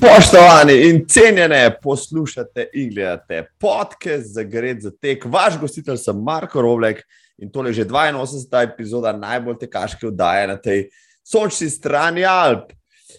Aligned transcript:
Spoštovani 0.00 0.88
in 0.88 1.02
cenjene, 1.08 1.76
poslušate 1.82 2.68
in 2.72 2.94
gledate 2.94 3.50
podcast 3.58 4.32
za 4.32 4.42
Gred 4.42 4.80
za 4.80 4.90
tek. 4.90 5.24
Vaš 5.24 5.58
gostitelj 5.60 5.96
sem 5.96 6.16
Marko 6.16 6.62
Rovlek 6.62 7.02
in 7.38 7.50
tole 7.52 7.68
je 7.68 7.74
že 7.74 7.84
82. 7.84 8.62
epizoda 8.72 9.12
najbolj 9.12 9.58
tekaške 9.58 10.06
oddaje 10.06 10.46
na 10.46 10.56
tej 10.56 10.88
sončni 11.24 11.68
strani 11.68 12.24
Alp. 12.24 12.72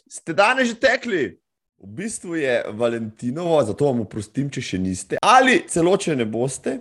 Ste 0.09 0.33
danes 0.33 0.67
že 0.67 0.79
tekli? 0.79 1.37
V 1.77 1.87
bistvu 1.87 2.35
je 2.35 2.63
Valentinovo, 2.73 3.61
zato 3.63 3.85
vam 3.85 4.01
oprostim, 4.01 4.49
če 4.49 4.61
še 4.61 4.81
niste. 4.81 5.21
Ali 5.21 5.61
celo, 5.69 5.93
če 5.97 6.15
ne 6.15 6.25
boste. 6.25 6.79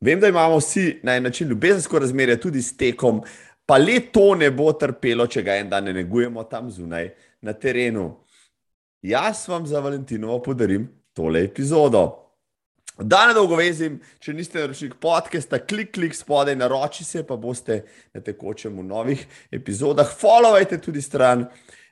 Vem, 0.00 0.20
da 0.20 0.30
imamo 0.30 0.62
vsi 0.62 1.00
na 1.02 1.16
en 1.16 1.22
način 1.22 1.48
ljubezensko 1.48 1.98
razmerje 1.98 2.40
tudi 2.40 2.62
s 2.62 2.76
tekom, 2.76 3.24
pa 3.66 3.74
le 3.78 4.00
to 4.12 4.34
ne 4.38 4.54
bo 4.54 4.70
trpelo, 4.72 5.26
če 5.26 5.42
ga 5.42 5.58
en 5.58 5.70
dan 5.70 5.84
ne 5.84 5.92
negujemo 5.92 6.44
tam 6.44 6.70
zunaj 6.70 7.10
na 7.42 7.52
terenu. 7.52 8.23
Jaz 9.04 9.48
vam 9.48 9.66
za 9.66 9.80
Valentinovo 9.80 10.42
podarim 10.42 10.88
tole 11.12 11.42
epizodo. 11.44 12.30
Da 12.98 13.26
ne 13.26 13.34
dolgo 13.36 13.56
vezim, 13.56 13.98
če 14.18 14.32
niste 14.32 14.62
naročili 14.62 14.94
podcasta, 15.00 15.58
klik, 15.60 15.90
klik 15.92 16.14
spodaj, 16.16 16.56
naroči 16.56 17.04
se, 17.04 17.20
pa 17.26 17.36
boste 17.36 17.82
na 18.14 18.22
tekočem 18.24 18.78
v 18.80 18.84
novih 18.88 19.26
epizodah. 19.52 20.08
Followajte 20.08 20.78
tudi 20.80 21.02
stran 21.04 21.44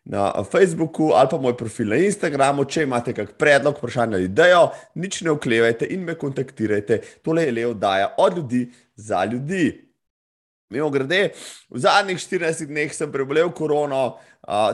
na 0.08 0.30
Facebooku 0.44 1.10
ali 1.12 1.28
pa 1.30 1.36
moj 1.38 1.52
profil 1.56 1.92
na 1.92 1.98
Instagramu, 2.00 2.64
če 2.64 2.86
imate 2.86 3.12
kak 3.12 3.34
predlog, 3.36 3.76
vprašanje 3.76 4.16
ali 4.16 4.30
idejo, 4.30 4.62
nič 4.94 5.20
ne 5.26 5.34
oklevajte 5.34 5.90
in 5.92 6.06
me 6.06 6.14
kontaktirajte. 6.16 7.02
Tole 7.20 7.44
je 7.44 7.52
le 7.58 7.66
oddaja 7.74 8.14
od 8.24 8.38
ljudi 8.38 8.62
za 8.96 9.20
ljudi. 9.24 9.66
Mimo 10.72 10.88
grede, 10.90 11.20
v 11.68 11.84
zadnjih 11.84 12.16
14 12.24 12.72
dneh 12.72 12.96
sem 12.96 13.12
prebolel 13.12 13.52
korono, 13.52 14.16
uh, 14.48 14.72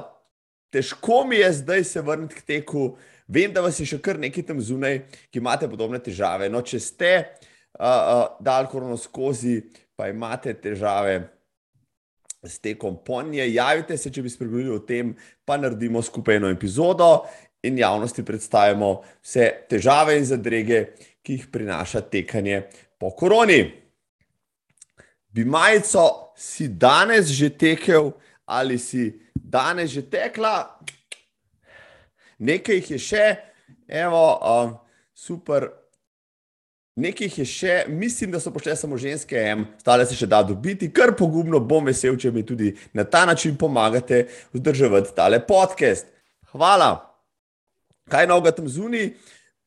težko 0.70 1.24
mi 1.28 1.36
je 1.36 1.52
zdaj 1.52 1.84
se 1.84 2.02
vrniti 2.02 2.34
k 2.34 2.46
teku. 2.46 2.96
Vem, 3.28 3.52
da 3.52 3.60
vas 3.60 3.78
je 3.80 3.86
še 3.86 3.98
kar 4.00 4.18
nekaj 4.20 4.46
tam 4.48 4.60
zunaj, 4.60 5.02
ki 5.28 5.40
imate 5.40 5.68
podobne 5.68 6.00
težave. 6.00 6.48
No, 6.48 6.62
če 6.64 6.80
ste 6.80 7.10
uh, 7.18 7.84
uh, 7.84 8.22
dal 8.40 8.68
korono 8.70 8.96
skozi, 8.96 9.60
pa 9.96 10.08
imate 10.08 10.54
težave 10.56 11.18
s 12.44 12.56
tekom 12.62 12.96
ponje, 13.04 13.42
javite 13.50 13.98
se, 13.98 14.12
če 14.14 14.22
bi 14.22 14.32
spregovorili 14.32 14.72
o 14.72 14.84
tem, 14.86 15.10
pa 15.44 15.58
naredimo 15.58 16.00
skupaj 16.02 16.38
eno 16.38 16.52
epizodo 16.54 17.26
in 17.66 17.80
javnosti 17.80 18.22
predstavimo 18.24 18.92
vse 19.18 19.50
težave 19.68 20.14
in 20.16 20.24
zadrege, 20.24 20.84
ki 21.20 21.36
jih 21.36 21.50
prinaša 21.52 22.06
tekanje 22.08 22.62
po 22.96 23.10
koroni 23.10 23.60
bi 25.38 25.44
majico 25.44 26.32
si 26.36 26.68
danes 26.68 27.26
že 27.26 27.50
tekel 27.50 28.12
ali 28.46 28.78
si 28.78 29.20
danes 29.48 29.90
že 29.90 30.04
tekla, 30.10 30.78
nekaj 32.38 32.80
jih 32.80 32.90
je 32.90 32.98
še, 32.98 33.26
evo, 33.88 34.24
uh, 34.36 34.72
super. 35.16 35.70
Nekaj 36.98 37.28
jih 37.28 37.38
je 37.38 37.46
še, 37.46 37.74
mislim, 37.94 38.32
da 38.34 38.40
so 38.42 38.50
pošle 38.50 38.74
samo 38.76 38.96
ženske, 38.98 39.38
em, 39.38 39.60
stale 39.78 40.06
se 40.06 40.16
še 40.18 40.26
da 40.26 40.40
dobiti, 40.42 40.90
kar 40.90 41.12
pogumno 41.14 41.60
bom 41.62 41.86
vesel, 41.86 42.16
če 42.18 42.32
mi 42.34 42.42
tudi 42.42 42.72
na 42.92 43.04
ta 43.06 43.22
način 43.26 43.54
pomagate 43.56 44.24
vzdrževati 44.50 45.14
tale 45.14 45.38
podcast. 45.46 46.10
Hvala. 46.50 46.90
Kaj 48.10 48.26
noga 48.26 48.50
tam 48.56 48.66
zunaj? 48.66 49.12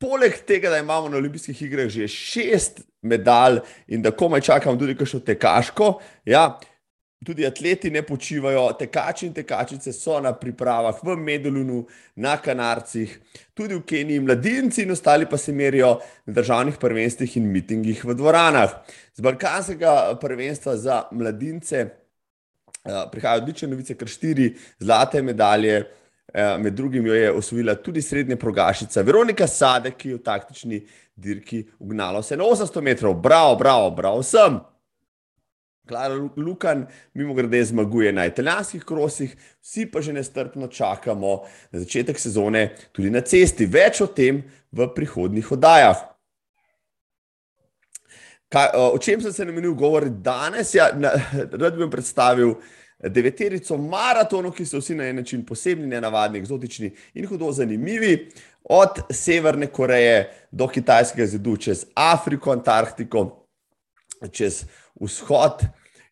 Poleg 0.02 0.42
tega, 0.50 0.74
da 0.74 0.82
imamo 0.82 1.12
na 1.14 1.22
olimpijskih 1.22 1.62
igrah 1.62 1.88
že 1.94 2.08
šest 2.10 2.82
medalj 3.06 3.62
in 3.88 4.02
da 4.02 4.12
komaj 4.12 4.42
čakamo 4.42 4.76
tudi 4.76 4.98
kakšno 4.98 5.20
tekaško, 5.26 5.92
ja, 6.26 6.60
tudi 7.26 7.46
atleti 7.46 7.92
ne 7.92 8.02
počivajo, 8.02 8.72
tekači 8.80 9.28
in 9.28 9.34
tekačice 9.34 9.94
so 9.94 10.20
na 10.20 10.34
pripravah 10.34 11.04
v 11.04 11.16
Medulunu, 11.18 11.84
na 12.16 12.38
Kanarcih, 12.42 13.14
tudi 13.54 13.76
v 13.78 13.86
Keniji, 13.86 14.20
mladinci 14.20 14.82
in 14.84 14.92
ostali 14.92 15.30
pa 15.30 15.38
se 15.38 15.54
merijo 15.54 16.00
na 16.26 16.34
državnih 16.34 16.80
prvenstvih 16.82 17.38
in 17.38 17.52
mitingih 17.52 18.06
v 18.06 18.16
dvoranah. 18.18 18.74
Z 19.14 19.22
balkanskega 19.22 20.18
prvenstva 20.22 20.76
za 20.78 21.04
mladince 21.12 21.86
uh, 21.86 23.06
prihajajo 23.12 23.44
odlične 23.44 23.70
novice, 23.70 23.98
kar 23.98 24.08
štiri 24.08 24.54
zlate 24.80 25.22
medalje. 25.22 25.84
Eh, 26.34 26.58
med 26.58 26.74
drugim 26.74 27.06
jo 27.08 27.14
je 27.14 27.32
osvojila 27.32 27.76
tudi 27.76 28.02
srednja 28.02 28.38
progašica 28.40 29.02
Veronika 29.02 29.48
Sadek, 29.48 29.98
ki 30.00 30.10
je 30.10 30.16
v 30.16 30.22
taktični 30.24 30.78
dirki 31.16 31.66
ugnala 31.80 32.22
vse 32.24 32.38
na 32.40 32.48
800 32.48 32.82
metrov. 32.82 33.18
Bravo, 33.20 33.56
bravo, 33.60 33.90
bravo 33.92 34.22
vsem. 34.24 34.62
Klara 35.88 36.30
Lukan, 36.38 36.86
mimo 37.14 37.34
grede, 37.34 37.64
zmaguje 37.66 38.12
na 38.14 38.26
italijanskih 38.26 38.84
krosih, 38.86 39.36
vsi 39.62 39.86
pa 39.92 40.02
že 40.02 40.14
nestrpno 40.14 40.68
čakamo 40.68 41.42
na 41.72 41.80
začetek 41.80 42.20
sezone 42.20 42.70
tudi 42.92 43.10
na 43.10 43.22
cesti. 43.22 43.66
Več 43.66 44.02
o 44.02 44.08
tem 44.08 44.44
v 44.72 44.88
prihodnih 44.96 45.52
oddajah. 45.52 46.06
Kaj, 48.52 48.70
o 48.76 49.00
čem 49.00 49.22
sem 49.22 49.34
se 49.34 49.46
namenil 49.46 49.74
govoriti 49.74 50.22
danes? 50.22 50.76
Ja, 50.76 50.92
na, 50.94 51.16
rad 51.34 51.76
bi 51.76 51.84
vam 51.86 51.92
predstavil 51.92 52.56
deveterico 53.02 53.78
maratonov, 53.80 54.54
ki 54.54 54.66
so 54.68 54.82
vsi 54.82 54.96
na 54.96 55.08
en 55.10 55.22
način 55.24 55.46
posebni, 55.48 55.88
nenavadni, 55.88 56.40
eksotični 56.40 56.92
in 57.18 57.28
hudo 57.28 57.52
zanimivi, 57.52 58.30
od 58.64 59.00
Severne 59.10 59.68
Koreje 59.68 60.30
do 60.52 60.68
Kitajskega 60.68 61.26
zidu, 61.26 61.56
čez 61.58 61.86
Afriko, 61.96 62.52
Antarktiko, 62.52 63.41
čez 64.30 64.66
vzhod 65.00 65.66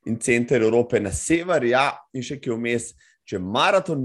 in 0.06 0.20
center 0.20 0.62
Evrope 0.62 1.00
na 1.00 1.12
sever, 1.12 1.64
ja, 1.64 1.92
in 2.14 2.25
še 2.25 2.40
ki 2.42 2.53
vmes. 2.56 2.94
Če 3.30 3.38
maraton 3.38 4.00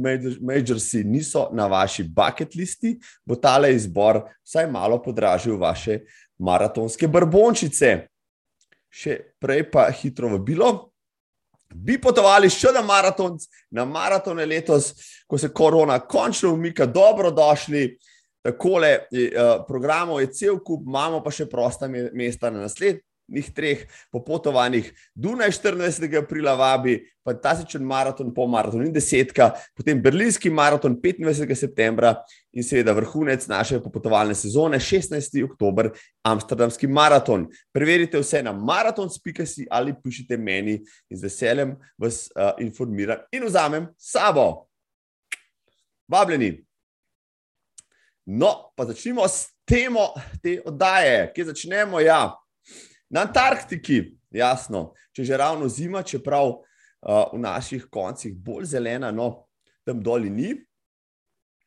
majorsi 0.45 1.01
niso 1.09 1.47
na 1.57 1.65
vaši 1.71 2.03
bucket 2.05 2.53
listi, 2.59 2.91
bo 3.25 3.39
tale 3.41 3.71
izbor 3.73 4.19
vsaj 4.45 4.67
malo 4.69 4.99
podražil 5.01 5.57
vaše 5.57 6.03
maratonske 6.37 7.09
brbončice. 7.09 7.95
Še 8.93 9.17
prej 9.41 9.65
pa 9.73 9.87
hitro 9.97 10.29
vabilo, 10.35 10.91
bi 11.73 11.97
potovali 11.97 12.53
še 12.53 12.75
na 12.77 12.83
maraton, 12.85 13.39
na 13.73 13.87
maratone 13.89 14.45
letos, 14.45 14.93
ko 15.25 15.41
se 15.41 15.49
korona 15.49 15.97
končno 16.05 16.53
umika, 16.53 16.85
dobrodošli. 16.85 17.95
Takole 18.45 18.91
uh, 19.09 19.65
programov 19.65 20.21
je 20.21 20.29
cel 20.37 20.61
kup, 20.61 20.85
imamo 20.85 21.23
pa 21.25 21.33
še 21.33 21.49
prosta 21.49 21.89
mesta 21.89 22.53
na 22.53 22.67
naslednjih 22.67 23.01
treh 23.55 23.87
popotovanjih. 24.13 24.93
Dunaj 25.15 25.51
24. 25.51 26.19
aprila 26.19 26.55
vabi, 26.55 26.99
fantastičen 27.25 27.83
maraton, 27.83 28.33
pol 28.35 28.49
maraton 28.53 28.85
in 28.85 28.93
desetka, 28.93 29.51
potem 29.77 30.03
berlinski 30.03 30.51
maraton 30.51 30.97
25. 31.01 31.55
septembra 31.57 32.15
in 32.53 32.63
seveda 32.63 32.93
vrhunec 32.93 33.47
naše 33.49 33.81
popotovalne 33.83 34.35
sezone 34.35 34.81
16. 34.81 35.41
oktober, 35.45 35.91
Amsterdamski 36.23 36.87
maraton. 36.87 37.49
Preverite 37.73 38.21
vse 38.21 38.43
na 38.43 38.53
maraton.si 38.53 39.67
ali 39.71 39.95
pišite 40.05 40.37
meni 40.37 40.83
in 41.11 41.17
z 41.17 41.23
veseljem 41.23 41.75
vas 41.99 42.29
uh, 42.37 42.53
informiram 42.61 43.25
in 43.33 43.45
vzamem 43.49 43.89
sabo. 43.99 44.67
Vabljeni. 46.09 46.65
No, 48.27 48.73
pa 48.77 48.85
začnimo 48.85 49.29
s 49.29 49.53
temo 49.69 50.13
te 50.43 50.57
oddaje, 50.65 51.33
ki 51.35 51.45
začnemo 51.45 52.01
ja, 52.01 52.33
na 53.15 53.23
Antarktiki. 53.23 54.17
Jasno, 54.35 54.93
če 55.15 55.25
že 55.25 55.37
ravno 55.39 55.69
zima, 55.71 56.03
čeprav 56.03 56.49
uh, 56.51 57.31
v 57.31 57.39
naših 57.39 57.87
koncih 57.87 58.35
bolj 58.35 58.73
zelena, 58.75 59.13
no, 59.15 59.47
tam 59.87 60.03
dolje 60.03 60.31
ni. 60.31 60.55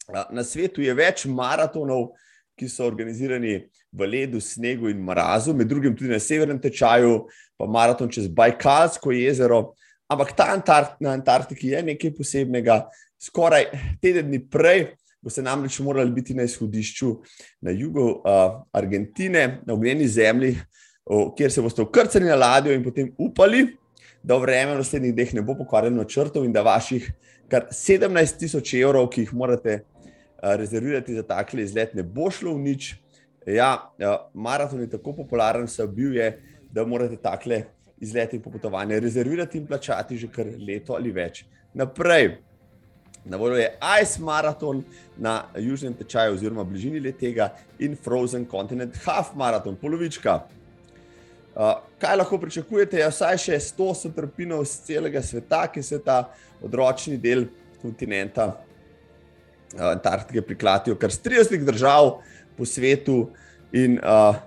Na 0.07 0.43
svetu 0.43 0.83
je 0.83 0.91
več 0.95 1.25
maratonov, 1.31 2.11
ki 2.57 2.67
so 2.71 2.87
organizirani 2.87 3.67
v 3.93 4.07
ledu, 4.09 4.41
snegu 4.41 4.89
in 4.89 4.99
mrazu, 5.05 5.53
med 5.53 5.69
drugim 5.69 5.95
tudi 5.95 6.09
na 6.11 6.19
severnem 6.19 6.59
tečaju, 6.59 7.27
pa 7.55 7.67
maraton 7.69 8.09
čez 8.11 8.27
Bajkalsko 8.27 9.13
jezero. 9.13 9.77
Ampak 10.09 10.33
ta 10.35 10.49
Antart 10.55 10.97
na 11.03 11.13
Antarktiki 11.15 11.69
je 11.75 11.83
nekaj 11.91 12.15
posebnega. 12.17 12.81
Skoraj 13.21 13.69
teden 14.01 14.27
dni 14.31 14.41
prej 14.49 14.89
boste 15.23 15.43
namreč 15.43 15.79
morali 15.83 16.11
biti 16.13 16.35
na 16.37 16.45
izhodišču 16.47 17.13
na 17.65 17.73
jugu 17.75 18.05
uh, 18.17 18.59
Argentine, 18.75 19.61
na 19.67 19.75
ognjeni 19.75 20.07
zemlji, 20.07 20.55
uh, 20.55 20.86
kjer 21.07 21.51
se 21.51 21.61
boste 21.61 21.81
ukrcali 21.81 22.25
na 22.25 22.35
ladjo 22.35 22.73
in 22.73 22.83
potem 22.83 23.11
upali, 23.17 23.77
da 24.23 24.35
vreme 24.37 24.73
v 24.73 24.81
naslednjih 24.81 25.13
dneh 25.15 25.33
ne 25.37 25.41
bo 25.41 25.55
pokvarjeno 25.55 26.03
črtov 26.03 26.45
in 26.45 26.51
da 26.51 26.61
vaših 26.65 27.05
kar 27.47 27.69
17 27.71 28.39
tisoč 28.41 28.73
evrov, 28.75 29.07
ki 29.13 29.23
jih 29.23 29.33
morate 29.33 29.79
rezervirati 30.43 31.15
za 31.15 31.23
takle 31.23 31.63
izlet, 31.63 31.93
ne 31.95 32.03
bo 32.03 32.27
šlo 32.31 32.57
v 32.57 32.65
nič. 32.65 32.89
Ja, 33.47 33.87
maraton 34.33 34.81
je 34.83 34.89
tako 34.91 35.13
popularen, 35.21 35.67
se 35.67 35.87
bil 35.87 36.17
je, 36.17 36.33
da 36.71 36.83
morate 36.85 37.15
takle 37.15 37.63
izlete 38.03 38.35
in 38.35 38.41
popotovanje 38.43 38.99
rezervirati 38.99 39.57
in 39.57 39.67
plačati 39.67 40.17
že 40.17 40.27
kar 40.27 40.45
leto 40.59 40.93
ali 40.93 41.11
več. 41.11 41.45
Naprej. 41.73 42.35
Na 43.27 43.37
voljo 43.37 43.57
je 43.57 43.71
Ice 44.01 44.21
Marathon 44.23 44.83
na 45.17 45.45
južnem 45.55 45.93
tečaju, 45.93 46.33
oziroma 46.33 46.63
bližini 46.63 47.11
tega, 47.11 47.49
in 47.79 47.95
Frozen 47.95 48.45
Continent 48.51 48.95
Half 49.03 49.33
Marathon, 49.35 49.75
polovička. 49.75 50.39
Uh, 51.57 51.73
kaj 51.97 52.19
lahko 52.19 52.37
pričakujete? 52.37 52.99
Ja, 53.01 53.09
vsaj 53.09 53.39
še 53.41 53.55
100 53.57 53.85
sotrpinov 53.97 54.61
z 54.69 54.83
celega 54.85 55.23
sveta, 55.25 55.63
ki 55.73 55.81
se 55.81 55.97
ta 56.05 56.27
odročni 56.61 57.15
del 57.17 57.47
kontinenta 57.81 58.51
Antarktike 59.73 60.41
priklatijo 60.45 60.95
kar 60.95 61.09
30 61.09 61.65
držav 61.65 62.19
po 62.57 62.65
svetu 62.65 63.31
in 63.73 63.97
uh, 63.97 64.37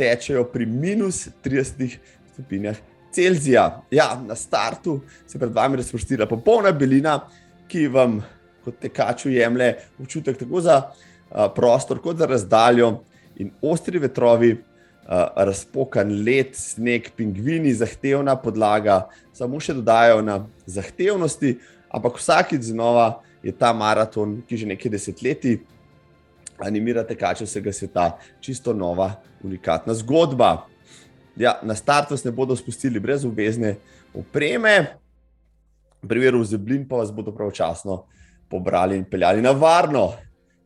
tečejo 0.00 0.46
pri 0.48 0.66
minus 0.66 1.26
30 1.44 1.98
stopinjah 2.32 2.80
Celzija. 3.12 3.82
Ja, 3.90 4.14
na 4.24 4.34
startu 4.34 5.02
se 5.26 5.38
pred 5.38 5.52
vami 5.52 5.76
razprostira 5.76 6.26
popolna 6.26 6.72
belina, 6.72 7.18
ki 7.68 7.84
vam 7.92 8.22
kot 8.64 8.80
tekaču 8.80 9.28
jemlje 9.30 9.74
občutek 10.00 10.40
tako 10.40 10.64
za 10.64 10.78
uh, 10.88 11.52
prostor, 11.54 12.00
kot 12.00 12.16
za 12.16 12.26
razdaljo 12.26 13.02
in 13.36 13.52
ostri 13.60 14.00
vetrovi. 14.00 14.54
Uh, 15.06 15.30
razpokan 15.46 16.08
led, 16.26 16.56
sneg, 16.58 17.12
pingvini, 17.14 17.70
zahtevna 17.70 18.34
podlaga, 18.42 19.04
samo 19.30 19.60
še 19.62 19.76
dodajajo 19.78 20.18
na 20.26 20.40
zahtevnosti, 20.66 21.52
ampak 21.94 22.18
vsakič 22.18 22.72
znova 22.72 23.20
je 23.38 23.54
ta 23.54 23.70
maraton, 23.70 24.40
ki 24.48 24.58
že 24.58 24.66
nekaj 24.66 24.90
desetletij 24.96 25.60
animira 26.58 27.04
tekače 27.06 27.46
vsega 27.46 27.72
sveta, 27.72 28.06
čisto 28.40 28.74
nova, 28.74 29.12
unikatna 29.44 29.94
zgodba. 29.94 30.66
Ja, 31.36 31.58
na 31.62 31.76
start 31.76 32.10
vas 32.10 32.24
ne 32.24 32.32
bodo 32.32 32.56
spustili 32.56 33.00
brez 33.00 33.24
obvezne 33.24 33.76
opreme, 34.14 34.96
v 36.02 36.08
primeru 36.08 36.44
zeblin 36.44 36.86
pa 36.88 37.00
vas 37.00 37.10
bodo 37.12 37.32
pravočasno 37.34 38.04
pobrali 38.48 38.96
in 38.96 39.04
peljali 39.04 39.42
na 39.42 39.50
varno. 39.50 40.12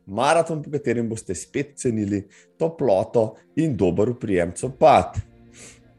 Maraton, 0.05 0.61
po 0.63 0.71
katerem 0.71 1.09
boste 1.09 1.35
spet 1.35 1.75
cenili 1.77 2.23
toploto 2.59 3.35
in 3.55 3.75
dober 3.77 4.09
uprijem 4.09 4.53
copat. 4.57 5.19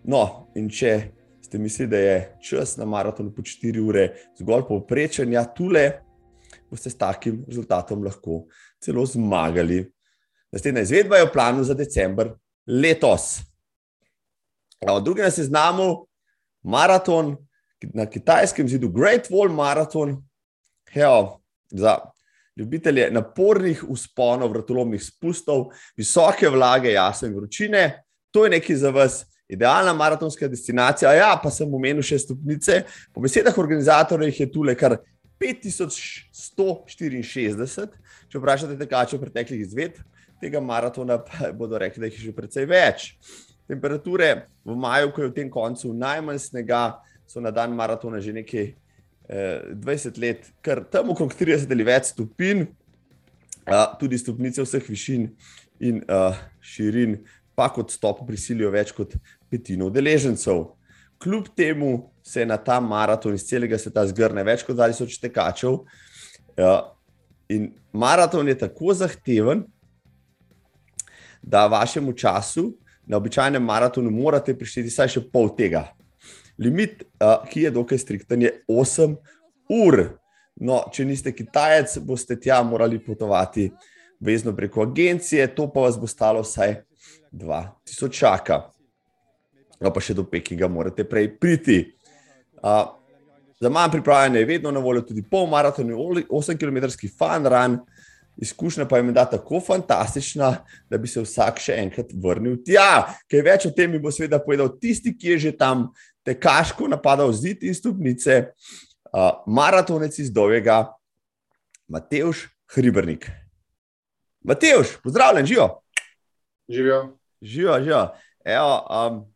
No, 0.05 0.49
in 0.59 0.69
če 0.69 0.93
ste 1.43 1.59
mislili, 1.59 1.91
da 1.91 1.99
je 1.99 2.17
čas 2.43 2.77
na 2.77 2.85
maratonu 2.89 3.33
po 3.35 3.43
4 3.43 3.81
ure 3.81 4.09
zgolj 4.39 4.67
povprečen, 4.69 5.33
ja, 5.33 5.45
tule 5.45 5.85
boste 6.73 6.91
s 6.91 6.97
takim 6.97 7.43
rezultatom 7.49 8.05
lahko 8.05 8.47
celo 8.81 9.05
zmagali. 9.07 9.83
Naslednja 10.53 10.85
izvedba 10.85 11.21
je 11.21 11.27
v 11.27 11.33
planu 11.33 11.65
za 11.65 11.77
decembr 11.77 12.33
letos. 12.67 13.43
Na 14.83 15.31
seznamu 15.31 16.07
maraton 16.65 17.37
na 17.95 18.07
kitajskem 18.07 18.69
zidu, 18.69 18.89
Great 18.89 19.29
Wall 19.31 19.53
Marathon, 19.53 20.23
Hejo, 20.93 21.41
za 21.71 21.99
ljubitelje 22.57 23.11
napornih 23.11 23.85
usponov, 23.89 24.53
vrtolomnih 24.53 25.03
spustov, 25.03 25.71
visoke 25.97 26.49
vlage, 26.49 26.93
jasne 26.93 27.29
vročine. 27.33 28.03
To 28.33 28.45
je 28.45 28.51
nekaj 28.51 28.77
za 28.77 28.91
vas, 28.91 29.27
idealna 29.49 29.95
maratonska 29.95 30.49
destinacija. 30.49 31.13
Ja, 31.13 31.41
pa 31.43 31.51
sem 31.53 31.75
omenil 31.75 32.03
še 32.05 32.19
stopnice. 32.23 32.83
Po 33.13 33.21
besedah 33.25 33.59
organizatorjev 33.59 34.41
je 34.41 34.53
tule 34.53 34.75
kar 34.79 34.97
5164. 35.43 37.87
Če 38.33 38.39
vprašate 38.41 38.79
tekače 38.81 39.17
v 39.17 39.21
preteklih 39.27 39.61
izvedb 39.67 39.95
tega 40.43 40.61
maratona, 40.61 41.21
bodo 41.55 41.79
rekli, 41.79 42.01
da 42.03 42.07
jih 42.09 42.19
je 42.19 42.25
že 42.27 42.33
precej 42.35 42.67
več. 42.67 43.15
Temperature 43.71 44.49
v 44.67 44.75
maju, 44.75 45.13
ko 45.15 45.23
je 45.23 45.31
v 45.31 45.37
tem 45.37 45.51
koncu 45.51 45.93
najmanj 45.95 46.41
snega, 46.49 46.99
so 47.31 47.41
na 47.41 47.51
dan 47.55 47.71
maratona 47.77 48.21
že 48.21 48.33
nekaj 48.35 48.73
20 49.29 50.19
let, 50.19 50.47
kar 50.63 50.83
tam 50.91 51.11
okrog 51.15 51.35
30 51.39 51.71
ali 51.73 51.85
več 51.87 52.11
stopinj, 52.13 52.67
eh, 53.67 53.87
tudi 54.01 54.19
stopnice 54.19 54.65
vseh 54.65 54.89
višin 54.89 55.29
in 55.81 56.03
eh, 56.03 56.41
širin, 56.61 57.19
pa 57.55 57.69
kot 57.73 57.93
stop 57.93 58.25
prisilijo 58.27 58.71
več 58.73 58.93
kot 58.93 59.15
petino 59.51 59.89
udeležencev. 59.91 60.65
Kljub 61.23 61.53
temu 61.57 62.11
se 62.23 62.47
na 62.47 62.57
ta 62.57 62.81
maraton 62.81 63.35
iz 63.35 63.45
celega 63.47 63.79
sveta 63.79 64.05
zgrne 64.11 64.43
več 64.45 64.65
kot 64.67 64.77
20 64.77 65.21
tekačev. 65.23 65.83
In 67.53 67.69
maraton 67.93 68.49
je 68.49 68.57
tako 68.59 68.95
zahteven, 68.97 69.63
da 71.43 71.67
vašemu 71.67 72.13
času 72.13 72.73
na 73.07 73.17
običajnem 73.17 73.63
maratonu 73.63 74.11
morate 74.11 74.55
prišteti 74.59 74.91
vsaj 74.91 75.09
še 75.15 75.23
pol 75.33 75.51
tega. 75.57 75.89
Limit, 76.63 77.03
ki 77.51 77.67
je 77.67 77.71
dokaj 77.75 77.99
strikten, 77.99 78.43
je 78.47 78.53
8 78.71 79.17
ur. 79.83 80.03
No, 80.63 80.83
če 80.93 81.07
niste 81.09 81.33
Kitajec, 81.35 81.97
boste 82.07 82.37
tja 82.39 82.61
morali 82.63 83.01
potovati 83.03 83.71
vezno 84.23 84.53
preko 84.57 84.85
agencije, 84.87 85.47
to 85.57 85.67
pa 85.73 85.87
vas 85.89 85.99
bo 85.99 86.07
stalo 86.07 86.43
vsaj 86.45 86.77
2000 87.33 88.13
čaka. 88.13 88.61
No, 89.83 89.91
pa 89.91 90.03
še 90.05 90.15
do 90.15 90.23
Pekinga 90.29 90.69
morate 90.71 91.07
prej 91.09 91.33
priti. 91.41 91.81
Uh, 92.63 92.85
za 93.63 93.71
manj 93.73 93.91
pripravljene 93.97 94.39
je 94.39 94.47
vedno 94.47 94.71
na 94.71 94.81
voljo 94.81 95.03
tudi 95.07 95.23
pol 95.23 95.49
maraton, 95.51 95.91
8 95.91 96.59
km 96.59 96.79
fun 97.19 97.47
run, 97.47 97.81
izkušnja 98.37 98.87
pa 98.89 98.97
je 98.97 99.03
menda 99.03 99.25
tako 99.31 99.61
fantastična, 99.61 100.57
da 100.91 100.99
bi 100.99 101.09
se 101.09 101.21
vsak 101.23 101.61
še 101.61 101.77
enkrat 101.83 102.15
vrnil 102.15 102.61
tja. 102.65 103.05
Kaj 103.31 103.43
več 103.47 103.67
o 103.67 103.75
tem 103.77 103.91
mi 103.91 104.01
bo 104.03 104.11
seveda 104.11 104.41
povedal 104.43 104.71
tisti, 104.79 105.15
ki 105.15 105.35
je 105.35 105.39
že 105.39 105.53
tam 105.59 105.91
tekaško 106.25 106.89
napadal 106.89 107.33
zid 107.33 107.63
in 107.63 107.75
stopnice, 107.75 108.53
uh, 109.13 109.43
maratonec 109.47 110.19
iz 110.19 110.31
Dovega, 110.33 110.87
Matejš 111.89 112.47
Hribrnik. 112.75 113.31
Matejš, 114.45 114.97
pozdravljen, 115.03 115.47
živijo. 115.47 115.69
Živijo. 116.69 117.19
Živijo, 117.43 117.79
živijo. 117.79 118.09
Evo, 118.45 118.87
um, 118.91 119.35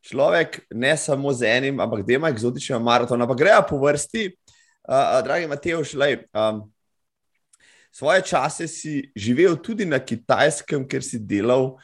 človek 0.00 0.60
ne 0.70 0.96
samo 0.96 1.32
z 1.32 1.42
enim, 1.42 1.80
ampak 1.80 2.04
dvema 2.06 2.28
eksotičnima 2.28 2.78
maratona, 2.78 3.24
ampak 3.24 3.38
grejo 3.38 3.62
po 3.68 3.78
vrsti. 3.78 4.36
Uh, 4.88 5.24
dragi 5.24 5.46
Matej, 5.46 5.84
šlej. 5.84 6.18
Um, 6.32 6.72
svoje 7.92 8.22
čase 8.22 8.68
si 8.68 9.10
živel 9.16 9.56
tudi 9.56 9.84
na 9.84 9.98
kitajskem, 9.98 10.84
ker 10.88 11.02
si 11.02 11.18
delal 11.18 11.76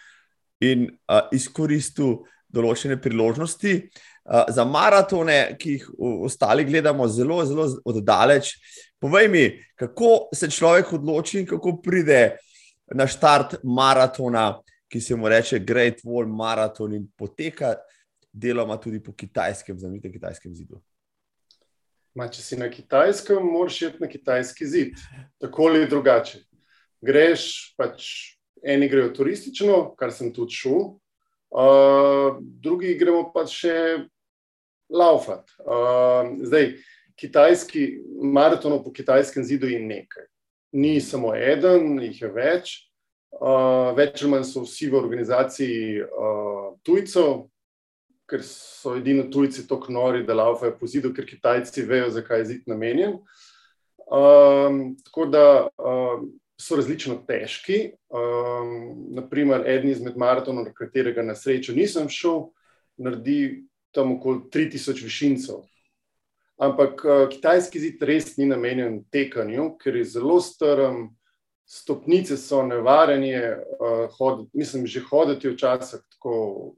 in 0.60 0.90
uh, 1.08 1.30
izkoristil 1.32 2.20
določene 2.50 2.98
priložnosti. 3.00 3.88
Uh, 4.30 4.44
za 4.54 4.62
maratone, 4.64 5.56
ki 5.58 5.72
jih 5.72 5.86
ostali 5.98 6.64
gledamo 6.64 7.08
zelo, 7.10 7.40
zelo 7.44 7.64
oddaleč, 7.84 8.52
povej 9.02 9.28
mi, 9.28 9.44
kako 9.74 10.28
se 10.34 10.50
človek 10.50 10.92
odloči 10.92 11.40
in 11.40 11.48
kako 11.50 11.80
pride 11.82 12.36
na 12.94 13.08
štart 13.10 13.56
maratona, 13.64 14.60
ki 14.90 15.00
se 15.00 15.16
mu 15.16 15.28
reče 15.28 15.58
Great 15.58 16.04
Wall 16.04 16.30
Marathon 16.30 16.94
in 16.94 17.08
poteka 17.18 17.74
deloma 18.32 18.76
tudi 18.80 19.02
po 19.02 19.12
kitajskem, 19.12 19.78
znamenite 19.78 20.12
kitajskem 20.12 20.54
zidu. 20.54 20.80
Ma, 22.14 22.26
če 22.30 22.42
si 22.42 22.58
na 22.58 22.66
kitajskem, 22.70 23.38
moraš 23.38 23.82
iti 23.86 24.02
na 24.02 24.08
kitajski 24.10 24.66
zid, 24.66 25.02
tako 25.42 25.70
ali 25.70 25.86
drugače. 25.90 26.42
Greš, 27.02 27.44
pač 27.78 28.06
eni 28.62 28.88
grejo 28.90 29.12
turistično, 29.14 29.94
kar 29.98 30.12
sem 30.12 30.32
tudi 30.34 30.58
šel, 30.58 30.80
uh, 31.54 32.40
drugi 32.62 32.96
gremo 32.98 33.28
pa 33.34 33.46
še 33.48 34.06
laufat. 34.90 35.50
Uh, 35.58 36.36
zdaj, 36.42 36.74
kitajski 37.16 38.00
maraton 38.22 38.78
po 38.84 38.92
kitajskem 38.92 39.44
zidu 39.44 39.68
je 39.68 39.80
nekaj. 39.80 40.24
Ni 40.72 41.00
samo 41.00 41.34
eden, 41.34 41.98
jih 42.02 42.22
je 42.22 42.32
več. 42.34 42.76
Uh, 43.30 43.94
več 43.96 44.22
ali 44.22 44.30
manj 44.32 44.44
so 44.48 44.64
vsi 44.64 44.90
v 44.90 44.98
organizaciji 44.98 46.02
uh, 46.02 46.72
tujcev, 46.86 47.46
ker 48.30 48.42
so 48.46 48.96
edini 48.98 49.26
tujci 49.30 49.66
tako 49.68 49.92
nori, 49.94 50.24
da 50.26 50.36
laufajo 50.38 50.76
po 50.78 50.86
zidu, 50.90 51.12
ker 51.14 51.26
Kitajci 51.26 51.86
vejo, 51.86 52.10
zakaj 52.14 52.42
je 52.42 52.48
zid 52.52 52.68
namenjen. 52.70 53.18
Um, 54.10 54.96
tako 55.06 55.26
da 55.30 55.44
um, 55.78 56.28
so 56.60 56.76
različno 56.78 57.20
težki. 57.26 57.92
Um, 58.10 59.10
naprimer, 59.16 59.64
eden 59.66 59.90
izmed 59.90 60.18
maratonov, 60.18 60.68
na 60.68 60.74
katerega 60.74 61.22
na 61.26 61.34
srečo 61.38 61.74
nisem 61.74 62.10
šel, 62.10 62.50
naredi 63.00 63.64
tam 63.94 64.16
okoli 64.16 64.46
3000 64.52 65.04
višincev. 65.04 65.62
Ampak 66.60 67.04
uh, 67.04 67.28
kitajski 67.32 67.80
zid 67.80 68.02
res 68.04 68.34
ni 68.36 68.46
namenjen 68.46 69.00
tekanju, 69.12 69.78
ker 69.80 69.96
je 69.96 70.04
zelo 70.16 70.40
strm, 70.44 71.06
stopnice 71.70 72.36
so 72.36 72.60
nevarne, 72.66 73.32
uh, 73.78 74.06
hod, 74.18 74.48
mislim, 74.52 74.86
že 74.86 75.00
hoditi 75.06 75.48
včasih 75.48 76.02
tako 76.12 76.74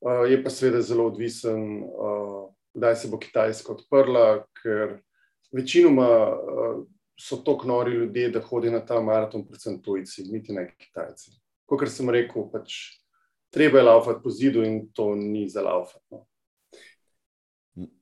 uh, 0.00 0.30
je 0.30 0.42
pa 0.44 0.50
seveda 0.50 0.80
zelo 0.82 1.06
odvisen, 1.06 1.82
uh, 1.82 2.27
kdaj 2.74 2.96
se 2.96 3.08
bo 3.08 3.18
Kitajska 3.18 3.72
odprla, 3.72 4.44
ker 4.62 4.98
večinoma 5.52 6.08
uh, 6.28 6.84
so 7.18 7.40
to 7.42 7.56
knori 7.58 7.96
ljudje, 7.96 8.30
da 8.30 8.40
hodijo 8.40 8.72
na 8.72 8.80
ta 8.86 9.00
maraton, 9.00 9.46
predvsem 9.48 9.80
tujci, 9.82 10.28
niti 10.32 10.52
ne 10.52 10.68
Kitajci. 10.78 11.34
Kot 11.68 11.88
sem 11.90 12.10
rekel, 12.10 12.46
pač 12.52 12.76
treba 13.50 13.78
je 13.78 13.88
laufati 13.88 14.22
po 14.22 14.30
zidu 14.30 14.62
in 14.64 14.86
to 14.92 15.14
ni 15.14 15.48
za 15.48 15.62
laufati. 15.62 16.04
No. 16.10 16.27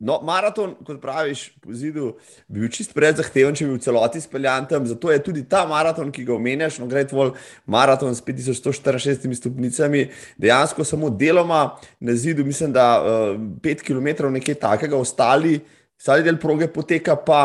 No, 0.00 0.21
maraton, 0.25 0.73
kot 0.87 1.00
praviš, 1.02 1.50
po 1.61 1.75
zidu, 1.76 2.14
bi 2.49 2.62
bil 2.62 2.71
čist 2.73 2.95
predzahteven, 2.97 3.52
če 3.56 3.66
bi 3.66 3.75
bil 3.75 3.80
celoti 3.85 4.23
speljan 4.25 4.64
tam. 4.71 4.87
Zato 4.88 5.11
je 5.12 5.18
tudi 5.21 5.42
ta 5.49 5.66
maraton, 5.68 6.09
ki 6.14 6.25
ga 6.25 6.33
omenjaš, 6.37 6.78
no, 6.80 6.88
gre 6.88 7.02
tvoj 7.09 7.35
maraton 7.68 8.14
s 8.16 8.25
5164 8.25 9.37
stopnicami, 9.37 10.06
dejansko 10.40 10.87
samo 10.87 11.11
deloma 11.11 11.61
na 12.00 12.16
zidu, 12.16 12.47
mislim, 12.47 12.73
da 12.73 12.87
uh, 13.02 13.37
5 13.64 13.85
km 13.85 14.33
nekaj 14.38 14.56
takega, 14.64 14.97
ostali, 14.97 15.59
ostali 16.00 16.25
del 16.25 16.40
proge 16.40 16.71
poteka 16.73 17.18
pa 17.21 17.42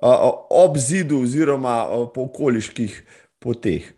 uh, 0.00 0.26
ob 0.62 0.80
zidu 0.80 1.20
oziroma 1.26 1.82
uh, 1.84 2.08
po 2.14 2.24
okoliških 2.30 3.02
poteh. 3.42 3.92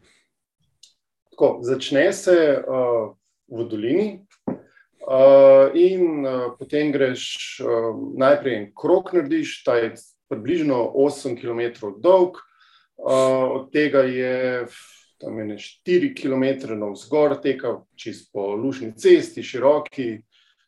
Tako, 1.30 1.58
začne 1.62 2.10
se 2.16 2.38
uh, 2.58 3.12
v 3.52 3.70
dolini, 3.70 4.06
Uh, 4.16 4.31
in 5.74 6.26
uh, 6.26 6.52
potem 6.58 6.92
greš 6.92 7.60
uh, 7.64 7.90
najprej 8.18 8.56
en 8.56 8.66
krok, 8.74 9.12
narediš, 9.12 9.62
ta 9.66 9.76
je 9.80 9.94
približno 10.30 10.78
8 10.94 11.34
km 11.40 11.90
dolg, 11.98 12.38
uh, 13.02 13.58
od 13.58 13.72
tega 13.74 14.06
je 14.06 14.66
tam 15.22 15.38
je 15.38 15.56
4 15.58 16.14
km 16.22 16.74
navzgor, 16.78 17.36
teka 17.42 17.80
čez 17.94 18.24
po 18.32 18.56
lušni 18.58 18.92
cesti, 18.98 19.42
široki, 19.42 20.22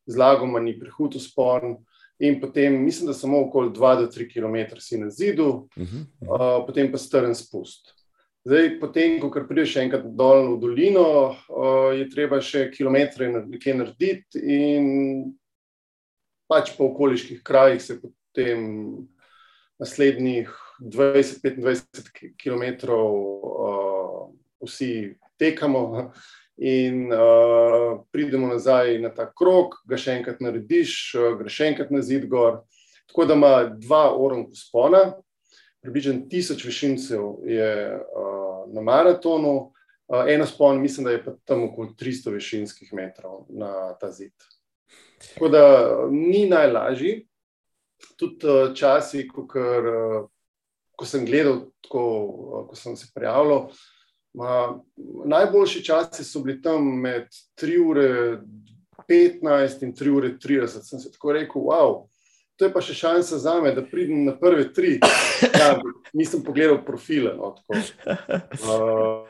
zlagoma 0.07 0.61
ni 0.61 0.77
prehud 0.79 1.19
spon. 1.23 1.81
In 2.23 2.39
potem, 2.41 2.77
mislim, 2.85 3.09
da 3.11 3.15
samo 3.15 3.41
okoli 3.49 3.73
2 3.75 3.97
do 4.01 4.07
3 4.07 4.29
km 4.31 4.79
si 4.79 4.99
na 4.99 5.11
zidu, 5.11 5.49
uh 5.77 5.83
-huh. 5.83 6.05
uh, 6.21 6.67
potem 6.67 6.93
pa 6.93 6.99
strn 6.99 7.35
spust. 7.35 7.95
Zdaj, 8.45 8.75
potem, 8.77 9.15
ko 9.25 9.31
prideš 9.49 9.79
enkrat 9.81 10.05
dol 10.13 10.51
v 10.51 10.57
dolino, 10.61 11.07
uh, 11.33 11.95
je 11.97 12.05
treba 12.13 12.43
še 12.45 12.67
kilometre 12.75 13.31
nekaj 13.33 13.77
narediti, 13.79 14.37
in 14.37 15.31
pač 16.45 16.75
po 16.77 16.91
okoliških 16.91 17.41
krajih 17.41 17.81
se 17.81 17.97
potem 18.03 18.67
naslednjih 19.81 20.53
20-25 20.77 22.35
km 22.37 22.93
uh, 22.93 24.29
vsi 24.61 25.15
tekamo. 25.41 26.11
In 26.61 27.09
uh, 27.11 28.05
pridemo 28.13 28.53
nazaj 28.53 29.01
na 29.03 29.09
ta 29.11 29.25
krog, 29.27 29.81
ga 29.89 29.97
še 29.99 30.21
enkrat 30.21 30.45
narediš, 30.45 30.93
uh, 31.17 31.33
greš 31.41 31.57
še 31.63 31.73
enkrat 31.73 31.97
na 31.97 32.05
zid 32.05 32.29
gor. 32.29 32.61
Tako 33.09 33.25
da 33.25 33.41
ima 33.41 33.55
dva 33.73 34.05
oranka 34.13 34.53
spona, 34.55 35.15
približno 35.85 36.25
tisoč 36.31 36.65
višincev 36.65 37.45
je 37.45 37.73
uh, 37.93 38.65
na 38.73 38.81
maratonu, 38.81 39.55
uh, 40.09 40.25
eno 40.29 40.47
spon, 40.47 40.81
mislim, 40.81 41.05
da 41.05 41.11
je 41.13 41.25
pa 41.25 41.35
tam 41.45 41.67
okoli 41.69 41.93
300 42.01 42.33
višinskih 42.33 42.95
metrov 42.97 43.45
na 43.53 43.93
ta 44.01 44.09
zid. 44.13 44.33
Tako 45.35 45.49
da 45.49 45.65
ni 46.11 46.47
najlažji, 46.49 47.27
tudi 48.17 48.49
uh, 48.49 48.73
časi, 48.75 49.27
ko, 49.29 49.45
kar, 49.47 49.91
uh, 49.91 50.25
ko 50.97 51.09
sem 51.09 51.27
gledal, 51.29 51.67
tako, 51.85 52.07
uh, 52.25 52.65
ko 52.71 52.81
sem 52.81 52.97
se 52.97 53.13
prijavljal. 53.15 53.69
Ma, 54.35 54.81
najboljši 55.25 55.85
časi 55.85 56.25
so 56.25 56.41
bili 56.41 56.63
tam 56.63 56.89
med 57.01 57.29
3 57.61 57.77
ure 57.85 58.09
15 59.09 59.85
in 59.85 59.93
3 59.93 60.17
ure 60.17 60.33
30. 60.41 60.89
Sem 60.89 60.99
se 60.99 61.13
tako 61.13 61.37
rekel, 61.37 61.69
wow, 61.69 62.07
to 62.57 62.65
je 62.65 62.73
pa 62.73 62.81
še 62.81 62.97
šansa 62.97 63.39
za 63.39 63.61
me, 63.61 63.77
da 63.77 63.85
pridem 63.85 64.25
na 64.25 64.33
prve 64.39 64.73
tri. 64.73 64.97
Ja, 65.61 65.81
nisem 66.13 66.45
pogledal 66.45 66.85
profile. 66.85 67.35
No, 67.37 67.55
uh, 68.69 69.27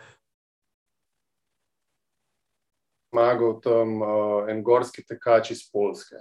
Magal 3.15 3.61
tam 3.63 4.03
uh, 4.03 4.51
en 4.51 4.63
gorski 4.63 5.05
tekač 5.07 5.51
iz 5.55 5.65
Polske. 5.73 6.19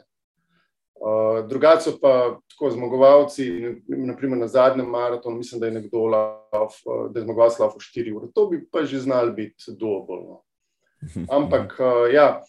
Uh, 1.04 1.42
drugače 1.50 1.98
pa 2.02 2.38
tako 2.54 2.70
zmagovalci, 2.72 3.48
naprimer 3.88 4.38
na 4.38 4.48
zadnjem 4.48 4.88
maratonu, 4.90 5.38
mislim, 5.38 5.60
da 5.60 5.68
je 5.68 5.72
nekdo 5.80 6.06
lav, 6.06 6.70
uh, 6.86 7.12
da 7.12 7.20
je 7.20 7.26
zmagovalec 7.26 7.60
lav 7.60 7.74
v 7.74 7.82
4 7.82 8.16
ure. 8.16 8.32
To 8.36 8.48
bi 8.48 8.62
pa 8.72 8.86
že 8.86 9.02
znal 9.04 9.34
biti 9.34 9.74
dovolj. 9.80 10.24
No. 10.30 10.44
Ampak 11.38 11.76
uh, 11.80 12.08
ja, 12.14 12.42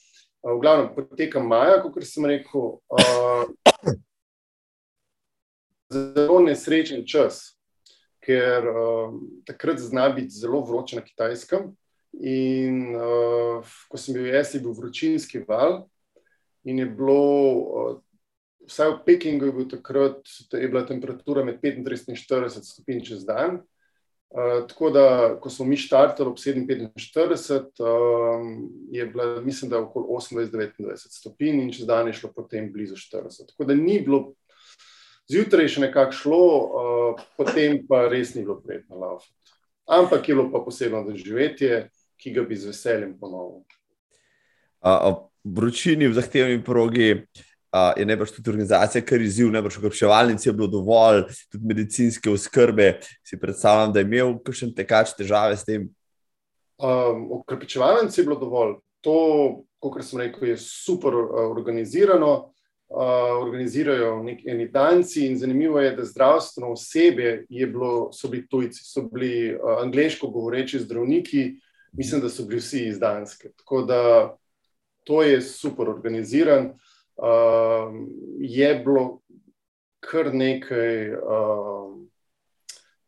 v 0.44 0.60
glavnem 0.60 0.92
poteka 0.94 1.40
maja, 1.40 1.80
kot 1.82 2.04
sem 2.04 2.28
rekel. 2.28 2.78
Uh, 2.92 3.48
zelo 5.92 6.40
nesrečen 6.40 7.04
čas, 7.06 7.56
ker 8.24 8.68
uh, 8.68 9.16
takrat 9.46 9.78
zna 9.78 10.08
biti 10.08 10.38
zelo 10.38 10.62
vroče 10.64 10.96
na 10.96 11.04
kitajskem. 11.04 11.72
In 12.14 12.94
uh, 12.94 13.66
ko 13.90 13.98
sem 13.98 14.14
bil 14.14 14.30
jaz, 14.30 14.54
je 14.54 14.62
bil 14.62 14.74
vročinski 14.76 15.42
val, 15.48 15.82
in 16.64 16.78
je 16.78 16.86
bilo, 16.86 17.20
uh, 17.50 17.96
vsaj 18.70 18.92
v 18.92 18.98
Pekingu, 19.06 19.50
je, 19.50 19.68
takrat, 19.74 20.22
je 20.52 20.68
bila 20.68 20.84
temperatura 20.86 21.44
med 21.44 21.58
35 21.62 22.12
in 22.14 22.20
40 22.20 22.68
stopinj 22.70 23.02
čez 23.10 23.24
dan. 23.26 23.64
Uh, 24.34 24.62
tako 24.70 24.90
da, 24.94 25.06
ko 25.42 25.50
smo 25.50 25.66
mi 25.66 25.76
štartali 25.78 26.30
ob 26.30 26.38
47, 26.38 27.82
um, 27.82 28.48
je 28.90 29.06
bila, 29.06 29.40
mislim, 29.42 29.70
da 29.70 29.82
okoli 29.82 30.06
28-29 30.10 31.18
stopinj, 31.18 31.60
in 31.62 31.74
čez 31.74 31.86
dan 31.86 32.06
je 32.06 32.16
šlo 32.18 32.32
potem 32.34 32.72
blizu 32.72 32.94
40. 32.94 33.50
Tako 33.52 33.68
da 33.68 33.74
ni 33.74 34.00
bilo 34.00 34.32
zjutraj 35.30 35.68
še 35.68 35.86
nekako 35.86 36.16
šlo, 36.16 36.44
uh, 36.44 37.24
potem 37.38 37.80
pa 37.88 38.06
res 38.08 38.34
ni 38.34 38.44
bilo 38.44 38.60
prijetno 38.60 39.00
laufati. 39.00 39.32
Ampak 39.84 40.28
je 40.28 40.34
bilo 40.34 40.50
pa 40.52 40.62
posebno 40.64 41.04
doživetje, 41.04 41.88
ki 42.16 42.32
ga 42.32 42.44
bi 42.48 42.56
z 42.56 42.72
veseljem 42.72 43.16
ponovil. 43.20 43.64
Vročini 45.44 46.08
v 46.08 46.16
zahtevni 46.16 46.62
progi 46.64 47.10
uh, 47.12 47.92
je 47.96 48.06
najbrž 48.08 48.32
tudi 48.38 48.50
organizacija, 48.50 49.04
kar 49.04 49.20
je 49.20 49.28
izziv, 49.28 49.50
najbrž 49.52 49.78
okrepčevalnic 49.82 50.46
je 50.46 50.54
bilo 50.56 50.70
dovolj, 50.72 51.26
tudi 51.52 51.68
medicinske 51.68 52.32
oskrbe. 52.32 52.94
Si 53.24 53.40
predstavljam, 53.40 53.92
da 53.92 54.00
je 54.00 54.08
imel 54.08 54.38
kakšen 54.44 54.72
tekač 54.76 55.12
težave 55.18 55.56
s 55.56 55.68
tem? 55.68 55.90
Um, 56.80 57.28
okrepčevalnic 57.40 58.16
je 58.16 58.24
bilo 58.24 58.40
dovolj. 58.40 58.78
To, 59.04 59.16
kot 59.84 60.00
sem 60.00 60.24
rekel, 60.24 60.54
je 60.54 60.56
super 60.64 61.12
uh, 61.12 61.44
organizirano 61.52 62.53
organizirajo 62.88 64.22
neki 64.22 64.68
danci. 64.72 65.26
In 65.26 65.38
zanimivo 65.38 65.80
je, 65.80 65.96
da 65.96 66.04
zdravstveno 66.04 66.72
osebje 66.72 67.46
je 67.48 67.66
bilo, 67.66 68.12
so 68.12 68.28
bili 68.28 68.46
tujci, 68.48 68.84
so 68.84 69.02
bili 69.02 69.54
uh, 69.54 69.60
angliško 69.82 70.28
govoreči 70.28 70.78
zdravniki, 70.78 71.54
mislim, 71.92 72.20
da 72.20 72.28
so 72.28 72.44
bili 72.44 72.60
vsi 72.60 72.86
iz 72.86 72.98
Danske. 72.98 73.48
Tako 73.56 73.82
da 73.82 74.36
to 75.04 75.22
je 75.22 75.40
super 75.40 75.88
organiziran. 75.88 76.66
Uh, 77.16 77.94
je 78.40 78.74
bilo 78.74 79.20
kar 80.00 80.34
nekaj 80.34 81.12
uh, 81.12 81.98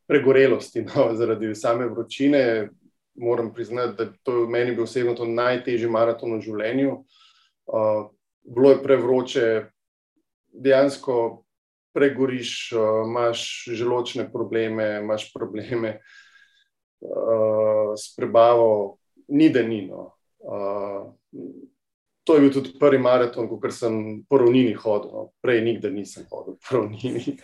pregorelosti 0.07 0.83
no, 0.83 1.15
zaradi 1.19 1.55
same 1.55 1.87
vročine. 1.87 2.71
Moram 3.15 3.55
priznati, 3.55 4.05
da 4.05 4.13
to 4.23 4.41
je 4.41 4.49
meni 4.49 4.75
bil 4.75 4.85
osebno 4.85 5.25
najtežji 5.25 5.89
maraton 5.89 6.37
v 6.37 6.41
življenju. 6.45 6.91
Uh, 7.67 8.11
bilo 8.47 8.71
je 8.71 8.83
prevroče, 8.83 9.65
dejansko 10.53 11.43
pregoriš, 11.95 12.73
uh, 12.73 13.09
imaš 13.09 13.65
želočne 13.73 14.33
probleme, 14.33 15.01
imaš 15.03 15.33
probleme 15.33 16.01
uh, 17.01 17.95
s 17.97 18.17
prebavo, 18.17 18.99
ni 19.29 19.51
da 19.51 19.63
ni. 19.63 19.87
No. 19.87 20.13
Uh, 20.39 21.13
to 22.25 22.35
je 22.35 22.41
bil 22.41 22.53
tudi 22.53 22.75
prvi 22.81 22.99
maraton, 22.99 23.49
ko 23.49 23.71
sem 23.71 24.25
po 24.29 24.39
ravnini 24.39 24.75
hodil, 24.75 25.13
no. 25.13 25.31
prej 25.43 25.63
nikdar 25.65 25.93
nisem 25.95 26.27
hodil 26.31 26.59
po 26.59 26.77
ravnini. 26.77 27.39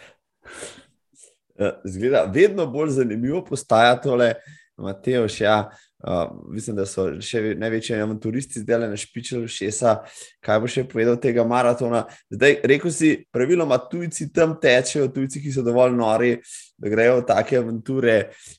Zgleda, 1.84 2.26
vedno 2.34 2.66
bolj 2.66 2.96
zanimivo 2.98 3.44
postaja 3.44 3.94
tole, 4.00 4.34
Mateoš. 4.76 5.40
Ja. 5.40 5.70
Uh, 6.02 6.32
mislim, 6.50 6.76
da 6.76 6.86
so 6.86 7.04
še 7.22 7.54
največji 7.58 8.00
avanturisti 8.02 8.62
zdaj 8.64 8.88
na 8.90 8.98
špičelu 8.98 9.46
šesa. 9.50 10.00
Kaj 10.42 10.60
bo 10.62 10.70
še 10.70 10.82
povedal 10.90 11.18
tega 11.22 11.44
maratona? 11.46 12.04
Zdaj, 12.32 12.58
rekel 12.66 12.94
si, 12.94 13.12
praviloma 13.34 13.78
tujci 13.90 14.32
tam 14.34 14.56
tečejo, 14.62 15.12
tujci, 15.14 15.42
ki 15.44 15.54
so 15.54 15.62
dovolj 15.66 15.94
nori, 15.94 16.32
da 16.78 16.90
grejo 16.90 17.20
v 17.20 17.26
take 17.28 17.60
avanture. 17.60 18.16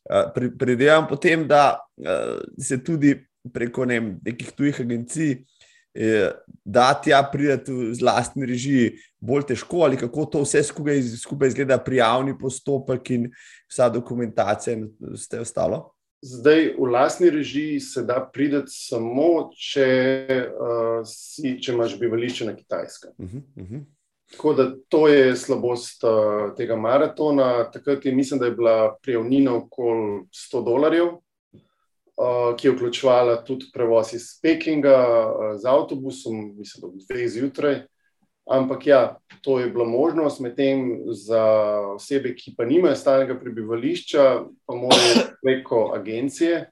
Uh, 0.07 0.29
Predvidevam 0.33 1.09
potem, 1.11 1.47
da 1.49 1.75
uh, 1.75 2.39
se 2.55 2.79
tudi 2.83 3.17
preko 3.53 3.83
ne, 3.85 3.99
nekih 4.23 4.55
tujih 4.55 4.79
agencij 4.85 5.41
da 6.65 6.93
tja 6.93 7.21
prideti 7.31 7.71
z 7.93 8.01
lastni 8.01 8.45
režiji 8.45 8.93
bolj 9.21 9.45
težko, 9.53 9.83
ali 9.85 9.97
kako 9.97 10.25
to 10.25 10.41
vse 10.41 10.63
skupaj, 10.63 11.01
skupaj 11.21 11.47
izgleda, 11.53 11.77
prijavni 11.77 12.33
postopek 12.37 13.11
in 13.13 13.27
vsa 13.69 13.89
dokumentacija 13.89 14.73
in 14.77 14.87
vse 15.13 15.39
ostalo? 15.39 15.92
Zdaj, 16.23 16.75
v 16.79 16.87
lastni 16.87 17.29
režiji 17.29 17.79
se 17.79 18.01
da 18.07 18.21
prideti 18.33 18.71
samo, 18.71 19.49
če, 19.59 19.87
uh, 20.55 21.01
si, 21.03 21.57
če 21.59 21.73
imaš 21.73 21.97
bivališče 21.99 22.47
na 22.47 22.53
Kitajskem. 22.55 23.11
Uh 23.17 23.25
-huh, 23.25 23.41
uh 23.55 23.67
-huh. 23.69 23.81
Tako 24.31 24.53
da 24.53 24.75
to 24.89 25.07
je 25.07 25.35
slabost 25.35 26.03
uh, 26.03 26.55
tega 26.57 26.75
maratona. 26.75 27.71
Takrat 27.71 28.05
je, 28.05 28.15
mislim, 28.15 28.39
da 28.39 28.45
je 28.45 28.51
bila 28.51 28.95
prijavnina 29.01 29.55
okoli 29.55 30.23
100 30.31 30.63
dolarjev, 30.65 31.07
ki 32.57 32.67
je 32.67 32.71
vključevala 32.71 33.43
tudi 33.43 33.65
prevoz 33.73 34.13
iz 34.13 34.39
Pekinga 34.41 35.27
z 35.61 35.65
avtobusom, 35.65 36.57
mislim, 36.57 36.81
da 36.81 36.87
ob 36.87 36.93
dveh 37.09 37.29
zjutraj. 37.29 37.81
Ampak 38.43 38.87
ja, 38.87 39.15
to 39.41 39.59
je 39.59 39.69
bila 39.69 39.85
možnost, 39.85 40.39
medtem 40.43 41.01
za 41.07 41.43
osebe, 41.95 42.35
ki 42.35 42.55
pa 42.57 42.65
nimajo 42.65 42.95
stalnega 42.95 43.39
prebivališča, 43.39 44.23
pa 44.65 44.75
morajo 44.75 45.27
preko 45.43 45.91
agencije. 45.95 46.65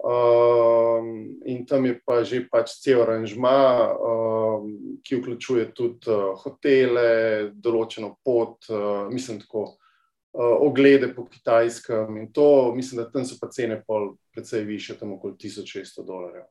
Um, 0.00 1.36
in 1.44 1.66
tam 1.66 1.84
je 1.86 1.98
pa 2.06 2.24
že 2.24 2.40
pač 2.48 2.72
cel 2.80 3.02
aranžma, 3.04 3.92
um, 3.92 4.70
ki 5.04 5.20
vključuje 5.20 5.66
tudi 5.76 6.08
uh, 6.08 6.32
hotele, 6.40 7.50
določeno 7.52 8.14
pot, 8.24 8.64
uh, 8.72 9.10
mislim, 9.12 9.42
tako 9.44 9.66
uh, 9.68 10.56
oglede 10.64 11.12
po 11.12 11.26
kitajskem. 11.28 12.16
In 12.16 12.32
to, 12.32 12.72
mislim, 12.74 13.02
da 13.02 13.10
tam 13.12 13.28
so 13.28 13.36
pa 13.36 13.50
cene 13.52 13.82
pol 13.86 14.14
precej 14.32 14.64
više, 14.64 14.96
tam 14.96 15.12
okoli 15.18 15.36
1600 15.36 16.06
dolarjev. 16.06 16.48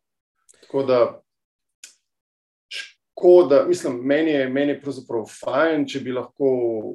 Tako 0.61 0.85
da, 0.85 1.01
škoda, 3.19 3.65
mislim, 3.67 3.99
meni 4.03 4.31
je, 4.31 4.49
meni 4.49 4.71
je 4.71 4.81
pravzaprav 4.81 5.25
fajn, 5.27 5.85
če 5.87 5.99
bi 5.99 6.13
lahko 6.15 6.49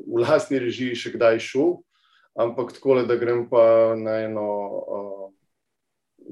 v 0.08 0.22
lastni 0.24 0.58
režiji 0.58 0.96
še 0.96 1.12
kdaj 1.14 1.38
šel, 1.44 1.76
ampak 2.40 2.72
tako 2.72 3.02
da 3.04 3.16
grem 3.20 3.44
pa 3.50 3.94
na 3.98 4.22
eno, 4.24 4.46
uh, 4.88 5.26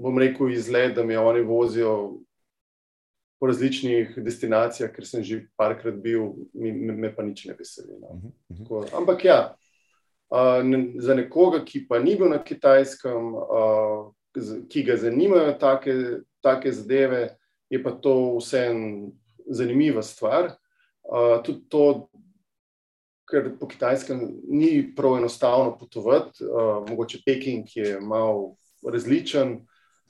bom 0.00 0.18
rekel, 0.18 0.48
izlet, 0.50 0.94
da 0.96 1.04
mi 1.04 1.16
oni 1.16 1.44
vozijo. 1.44 2.20
Po 3.42 3.48
različnih 3.50 4.20
destinacijah, 4.22 4.92
ker 4.94 5.02
sem 5.02 5.24
že 5.26 5.40
parkrat 5.58 5.96
bil, 5.98 6.28
me, 6.54 6.70
me 6.94 7.08
pa 7.10 7.24
nič 7.26 7.48
ne 7.48 7.56
veseli. 7.58 7.96
No. 7.98 8.14
Uh 8.14 8.20
-huh. 8.22 8.58
Tako, 8.58 8.84
ampak 8.96 9.24
ja, 9.24 9.56
uh, 10.30 10.62
ne, 10.62 10.92
za 11.02 11.14
nekoga, 11.14 11.64
ki 11.64 11.88
pa 11.88 11.98
ni 11.98 12.14
bil 12.16 12.30
na 12.30 12.38
kitajskem, 12.38 13.34
uh, 13.34 14.12
ki 14.70 14.82
ga 14.82 14.96
zanimajo 14.96 15.58
take, 15.58 16.22
take 16.40 16.72
zadeve, 16.72 17.34
je 17.70 17.82
pa 17.82 17.90
to 17.90 18.38
vseeno 18.38 19.10
zanimiva 19.54 20.02
stvar. 20.02 20.54
Uh, 21.02 21.38
tudi 21.44 21.64
to, 21.68 22.08
ker 23.28 23.52
po 23.60 23.68
kitajskem 23.68 24.20
ni 24.48 24.94
prav 24.96 25.16
enostavno 25.18 25.76
potovati, 25.78 26.44
uh, 26.44 26.82
mogoče 26.88 27.22
Peking 27.26 27.76
je 27.76 28.00
malo 28.00 28.54
različen. 28.86 29.60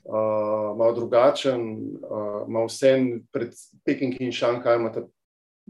Uh, 0.02 0.74
malo 0.74 0.92
drugačen, 0.96 1.60
uh, 2.02 2.48
malo 2.48 2.66
vse, 2.66 2.96
pred 3.32 3.52
Peking 3.86 4.16
in 4.20 4.32
Šanghaj 4.34 4.76
imate 4.76 5.04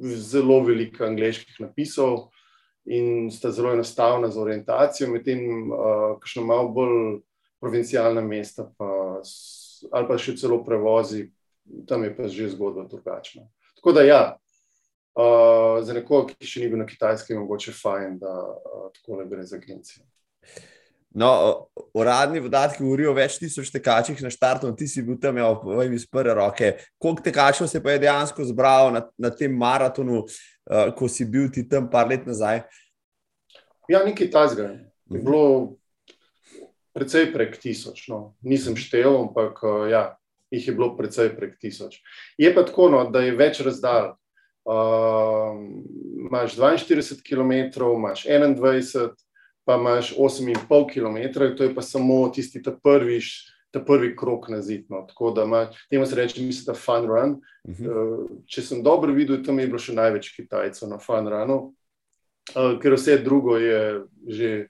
zelo 0.00 0.62
veliko 0.64 1.04
angliških 1.04 1.58
napisov 1.60 2.30
in 2.84 3.30
sta 3.30 3.50
zelo 3.52 3.72
enostavna 3.72 4.30
za 4.32 4.40
orientacijo, 4.40 5.10
medtem 5.12 5.68
uh, 5.68 6.16
kakšno 6.20 6.44
malo 6.48 6.68
bolj 6.68 7.20
provincialna 7.60 8.20
mesta, 8.20 8.66
pa, 8.78 9.20
ali 9.92 10.08
pa 10.08 10.18
še 10.18 10.34
celo 10.40 10.62
prevozi, 10.64 11.28
tam 11.86 12.04
je 12.04 12.16
pa 12.16 12.28
že 12.28 12.50
zgodba 12.56 12.88
drugačna. 12.90 13.46
Tako 13.82 13.92
da, 13.92 14.02
ja, 14.06 14.36
uh, 15.18 15.82
za 15.82 15.94
nekoga, 15.96 16.36
ki 16.38 16.46
še 16.46 16.60
ni 16.62 16.68
bil 16.70 16.78
na 16.78 16.86
kitajskem, 16.86 17.34
je 17.34 17.40
mogoče 17.40 17.72
fajn, 17.74 18.20
da 18.20 18.30
uh, 18.30 18.84
tako 18.94 19.18
ne 19.18 19.24
gre 19.26 19.42
za 19.42 19.58
agencijo. 19.58 20.04
No, 21.18 21.32
uradni 21.98 22.40
podatki 22.40 22.84
govorijo 22.86 23.10
o 23.10 23.16
več 23.16 23.40
tisoč 23.42 23.72
tekačih 23.74 24.22
na 24.22 24.30
štartu, 24.30 24.70
ti 24.78 24.86
si 24.86 25.02
bil 25.02 25.18
tam, 25.18 25.42
vem, 25.66 25.98
iz 25.98 26.06
prve 26.06 26.38
roke. 26.38 26.70
Koliko 27.02 27.26
tekačev 27.26 27.66
se 27.68 27.82
pa 27.82 27.96
je 27.96 28.04
dejansko 28.06 28.46
zbral 28.48 28.94
na, 28.94 29.02
na 29.18 29.32
tem 29.34 29.50
maratonu, 29.50 30.22
uh, 30.22 30.94
ko 30.94 31.10
si 31.10 31.26
bil 31.26 31.50
ti 31.50 31.66
tam 31.66 31.90
par 31.90 32.06
let 32.06 32.22
nazaj? 32.30 32.62
Ja, 33.90 34.06
nekaj 34.06 34.30
tajzga. 34.30 34.70
Je 35.10 35.18
mhm. 35.18 35.26
bilo 35.26 35.44
precej 36.94 37.32
prek 37.34 37.58
tisoč. 37.58 38.06
No. 38.14 38.36
Nisem 38.46 38.78
štel, 38.78 39.10
ampak 39.26 39.58
uh, 39.66 39.90
ja, 39.90 40.12
jih 40.52 40.68
je 40.68 40.74
bilo 40.74 40.92
precej 40.96 41.32
prek 41.36 41.56
tisoč. 41.60 42.00
Je 42.38 42.54
pa 42.54 42.64
tako, 42.68 42.90
no, 42.92 43.04
da 43.10 43.24
je 43.24 43.36
več 43.36 43.62
razdalj. 43.64 44.12
Uh, 44.62 45.58
imaš 46.28 46.54
42 46.54 47.22
km, 47.26 47.82
imaš 47.96 48.26
21, 48.28 49.16
pa 49.64 49.74
imaš 49.80 50.12
8,5 50.14 50.92
km, 50.92 51.18
to 51.56 51.64
je 51.64 51.74
pa 51.74 51.82
samo 51.82 52.28
tisti 52.28 52.62
ta 52.62 52.70
prvi, 52.82 53.18
ta 53.70 53.80
prvi 53.80 54.12
krok 54.16 54.48
na 54.48 54.60
zid. 54.62 54.84
No. 54.90 55.02
Tako 55.08 55.30
da 55.30 55.44
imaš, 55.48 55.86
temu 55.90 56.06
se 56.06 56.16
reče, 56.16 56.42
mislim, 56.42 56.64
da 56.70 56.78
fun 56.78 57.08
run. 57.08 57.40
Uh 57.64 57.76
-huh. 57.76 57.90
uh, 57.90 58.30
če 58.46 58.62
sem 58.62 58.82
dobro 58.82 59.12
videl, 59.12 59.42
tam 59.44 59.58
je 59.58 59.66
bilo 59.66 59.78
še 59.78 59.92
največ 59.92 60.36
Kitajcev 60.36 60.88
na 60.88 60.98
fun 60.98 61.28
runu, 61.28 61.74
uh, 62.54 62.78
ker 62.82 62.94
vse 62.94 63.18
drugo 63.18 63.56
je 63.56 64.02
že 64.28 64.66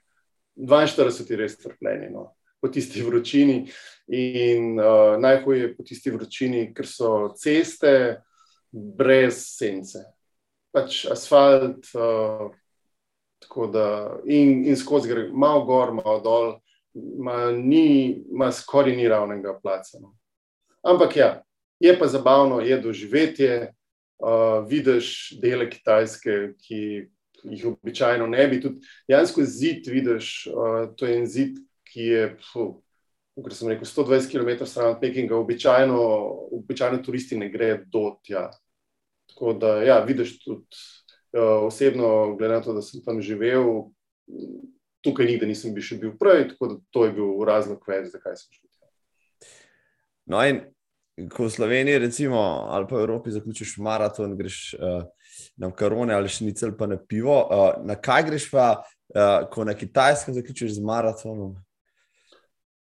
42 0.57 1.31
je 1.31 1.37
res 1.37 1.57
trpljenje 1.57 2.09
no, 2.09 2.33
po 2.63 2.71
tisti 2.71 3.03
vročini. 3.03 3.67
In 4.07 4.79
uh, 4.79 5.19
najhuje 5.19 5.59
je 5.61 5.75
po 5.75 5.83
tisti 5.83 6.11
vročini, 6.11 6.65
ker 6.75 6.87
so 6.87 7.33
ceste 7.39 8.23
brez 8.71 9.43
sence, 9.59 9.99
pač 10.71 11.03
asfalt. 11.11 11.91
Uh, 11.95 12.51
da, 13.71 14.19
in, 14.25 14.63
in 14.65 14.77
skozi 14.79 15.09
gre, 15.11 15.27
malo 15.27 15.65
gor, 15.67 15.91
malo 15.93 16.19
dol, 16.23 16.45
ima 16.95 18.51
skoraj 18.55 18.95
ni 18.95 19.07
ravnega 19.11 19.57
placa. 19.59 19.99
No. 19.99 20.13
Ampak 20.81 21.17
ja, 21.19 21.29
je 21.79 21.91
pa 21.99 22.07
zabavno, 22.07 22.61
je 22.63 22.79
doživetje. 22.79 23.73
Uh, 24.23 24.63
vidiš 24.63 25.33
dele 25.41 25.65
Kitajske, 25.67 26.53
ki 26.63 26.79
jih 27.43 27.65
običajno 27.73 28.27
ne 28.27 28.47
bi. 28.47 28.61
Tudi 28.63 28.87
dejansko 29.09 29.43
zid 29.43 29.89
vidiš, 29.91 30.47
uh, 30.47 30.93
to 30.95 31.05
je 31.05 31.17
en 31.17 31.27
zid, 31.27 31.57
ki 31.93 32.07
je, 32.09 32.23
kot 32.53 33.53
sem 33.53 33.69
rekel, 33.69 33.85
120 33.85 34.31
km 34.31 34.65
stran 34.65 34.95
od 34.95 34.99
Pekinga, 35.01 35.37
običajno, 35.37 35.99
običajno 36.59 37.03
turisti 37.05 37.37
ne 37.37 37.49
grejo 37.53 37.79
do 37.93 38.03
tja. 38.25 38.49
Tako 39.29 39.53
da, 39.61 39.77
ja, 39.85 39.99
vidiš 40.03 40.39
tudi 40.43 40.65
uh, 41.37 41.65
osebno, 41.67 42.35
glede 42.37 42.53
na 42.53 42.61
to, 42.61 42.73
da 42.73 42.81
sem 42.81 43.01
tam 43.05 43.21
živel, 43.21 43.89
tukaj 45.05 45.29
nikdar 45.29 45.49
nisem 45.49 45.73
bil 45.73 45.85
še 45.85 45.97
bil 46.01 46.17
prej, 46.19 46.49
tako 46.53 46.73
da 46.73 46.79
to 46.93 47.07
je 47.07 47.15
bil 47.15 47.41
razlog 47.47 47.81
več, 47.87 48.11
zakaj 48.13 48.37
sem 48.41 48.57
šel 48.57 48.69
tja. 48.69 48.91
No, 50.29 50.43
in 50.43 51.29
ko 51.29 51.45
v 51.45 51.53
Sloveniji, 51.53 52.03
recimo, 52.07 52.41
ali 52.73 52.89
pa 52.89 52.97
v 52.97 53.05
Evropi 53.05 53.33
zaključiš 53.33 53.77
maraton, 53.85 54.37
greš. 54.39 54.73
Uh, 54.79 55.03
na 55.57 55.71
karone 55.71 56.13
ali 56.13 56.29
šnicel, 56.29 56.77
pa 56.77 56.87
na 56.87 56.97
pivo. 56.97 57.37
Uh, 57.41 57.85
na 57.85 57.95
kaj 57.95 58.23
greš 58.29 58.49
pa, 58.51 58.83
uh, 59.15 59.49
ko 59.49 59.65
na 59.65 59.73
kitajskem 59.73 60.33
zaključiš 60.33 60.75
z 60.77 60.83
maratonom? 60.83 61.55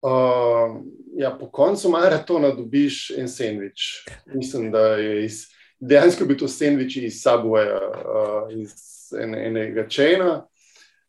Uh, 0.05 0.83
ja, 1.17 1.37
po 1.41 1.51
koncu 1.51 1.89
maratona 1.89 2.51
dobiš 2.51 3.11
en 3.11 3.29
sendvič. 3.29 4.05
Mislim, 4.35 4.73
da 4.73 4.79
je 4.79 5.25
iz, 5.25 5.47
dejansko 5.81 6.25
bi 6.25 6.37
to 6.37 6.49
sendvič 6.49 6.97
iz 6.97 7.23
Subwaya, 7.23 7.79
uh, 7.79 8.53
iz 8.53 8.75
en, 9.21 9.35
enega 9.35 9.87
čena. 9.89 10.45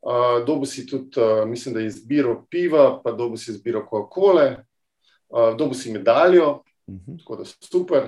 Uh, 0.02 0.46
dobu 0.48 0.66
si 0.66 0.86
tudi, 0.88 1.20
uh, 1.20 1.44
mislim, 1.50 1.74
da 1.76 1.80
je 1.80 1.88
izbiro 1.88 2.46
piva, 2.50 3.02
pa 3.04 3.12
dobu 3.12 3.38
si 3.38 3.52
izbiro 3.52 3.84
Coca-Cola, 3.92 4.64
uh, 5.30 5.58
dobu 5.58 5.74
si 5.74 5.92
medaljo, 5.92 6.50
uh 6.88 6.94
mhm. 6.94 7.12
-huh. 7.12 7.20
tako 7.20 7.36
da 7.36 7.46
super. 7.46 8.04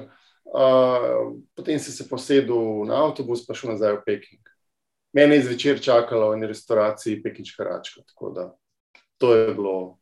Uh, 0.45 1.35
potem 1.55 1.79
si 1.79 1.91
se 1.91 2.09
posedel 2.09 2.85
na 2.85 3.05
avtobus, 3.05 3.47
pa 3.47 3.53
šel 3.53 3.71
nazaj 3.71 3.93
v 3.93 4.03
Peking. 4.05 4.41
Mene 5.13 5.35
je 5.35 5.43
zvečer 5.43 5.81
čakala 5.81 6.29
v 6.29 6.33
eni 6.33 6.47
restauraciji 6.47 7.23
Pekinčka 7.23 7.63
Račka. 7.63 8.01
Tako 8.07 8.29
da 8.29 8.55
to 9.17 9.35
je 9.35 9.53
bilo. 9.53 9.97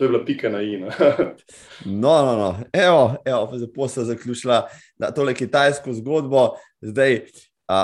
To 0.00 0.04
je 0.04 0.08
bila 0.08 0.24
pika 0.24 0.48
na 0.48 0.62
ina. 0.62 0.86
no, 1.84 2.24
no, 2.24 2.36
no. 2.36 2.56
Evo, 2.72 3.16
evo, 3.24 3.48
pa 3.50 3.58
zdaj 3.58 3.68
posla 3.74 4.04
zaključila 4.04 4.68
na 4.96 5.10
tole 5.10 5.34
kitajsko 5.34 5.92
zgodbo. 5.92 6.54
Zdaj, 6.80 7.18
a, 7.68 7.80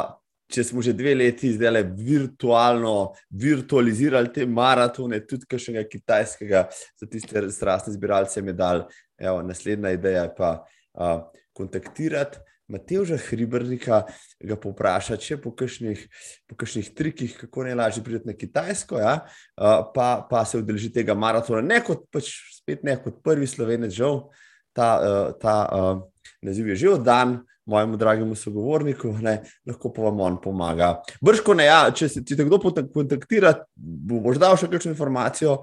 če 0.48 0.64
smo 0.64 0.80
že 0.80 0.94
dve 0.96 1.12
leti 1.14 1.50
zdaj 1.52 1.82
virtualno 1.92 3.12
virtualizirali 3.28 4.32
te 4.32 4.46
maratone, 4.48 5.20
tudi 5.28 5.44
kakšnega 5.44 5.84
kitajskega, 5.92 6.64
za 6.96 7.10
tiste 7.12 7.42
strastne 7.52 7.92
zbiralce 7.92 8.40
medalj. 8.42 8.86
Naslednja 9.20 9.92
ideja 9.92 10.24
je 10.24 10.32
pa 10.38 10.50
uh, 10.96 11.20
kontaktirati. 11.52 12.40
Mateoža 12.68 13.16
Hribrnika 13.28 14.00
ga 14.42 14.56
povprašati, 14.58 15.22
če 15.22 15.38
po 15.42 15.52
kakšnih, 15.54 16.02
po 16.50 16.58
kakšnih 16.58 16.90
trikih, 16.98 17.36
kako 17.44 17.68
najlažje 17.68 18.02
priti 18.04 18.26
na 18.26 18.34
Kitajsko, 18.34 18.98
ja, 18.98 19.14
pa, 19.94 20.08
pa 20.30 20.44
se 20.44 20.58
udeleži 20.58 20.90
tega 20.94 21.14
maratona. 21.14 21.62
Ne 21.62 21.78
kot, 21.86 22.08
pač, 22.10 22.32
spet 22.58 22.82
ne 22.86 22.96
kot 23.02 23.22
prvi 23.22 23.46
slovenec, 23.46 23.94
žal, 23.94 24.24
ta, 24.76 24.88
ta 25.42 25.54
naziv 26.42 26.74
je 26.74 26.80
že 26.82 26.96
oddan 26.98 27.38
mojemu 27.66 27.96
dragemu 27.96 28.34
sogovorniku, 28.34 29.10
ne, 29.22 29.40
lahko 29.66 29.90
pa 29.92 30.02
vam 30.02 30.20
on 30.20 30.40
pomaga. 30.42 30.92
Brško 31.20 31.54
ne, 31.58 31.66
ja, 31.66 31.80
če 31.90 32.08
se 32.08 32.24
ti 32.24 32.38
kdo 32.38 32.60
kontaktira, 32.94 33.54
bo 33.74 34.20
boš 34.22 34.38
dal 34.42 34.58
še 34.58 34.70
kakšno 34.70 34.94
informacijo. 34.94 35.58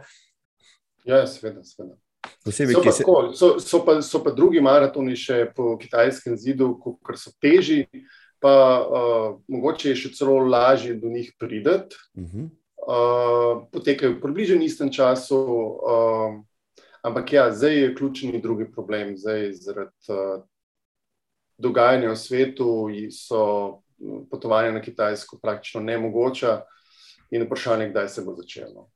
Ja, 1.07 1.23
seveda, 1.27 1.63
seveda. 1.67 1.95
Posebej, 2.43 2.75
so, 2.75 2.83
pa 2.83 2.91
se... 2.91 3.03
tako, 3.03 3.33
so, 3.33 3.59
so, 3.59 3.79
pa, 3.85 4.01
so 4.01 4.23
pa 4.23 4.31
drugi 4.31 4.61
maratoni 4.61 5.15
še 5.19 5.45
po 5.55 5.75
kitajskem 5.79 6.37
zidu, 6.39 6.73
ker 7.05 7.17
so 7.19 7.33
težji, 7.43 7.87
pa 8.43 8.55
uh, 8.83 9.27
mogoče 9.47 9.93
je 9.93 9.99
še 10.03 10.13
celo 10.17 10.39
lažje 10.43 10.95
do 10.99 11.11
njih 11.11 11.31
prideti. 11.39 11.95
Uh 12.15 12.23
-huh. 12.23 12.49
uh, 12.87 13.67
potekajo 13.71 14.15
v 14.15 14.21
približno 14.21 14.63
istem 14.63 14.91
času, 14.91 15.39
uh, 15.39 16.41
ampak 17.01 17.33
ja, 17.33 17.51
zdaj 17.51 17.79
je 17.79 17.95
ključni 17.95 18.41
drugi 18.41 18.71
problem. 18.71 19.17
Zdaj, 19.17 19.53
zaradi 19.53 20.11
uh, 20.11 20.43
dogajanja 21.57 22.11
v 22.11 22.17
svetu 22.17 22.89
so 23.11 23.79
potovanja 24.31 24.71
na 24.71 24.81
Kitajsko 24.81 25.39
praktično 25.41 25.81
nemogoča 25.81 26.61
in 27.31 27.43
vprašanje, 27.43 27.89
kdaj 27.89 28.09
se 28.09 28.21
bo 28.21 28.35
začelo. 28.35 28.89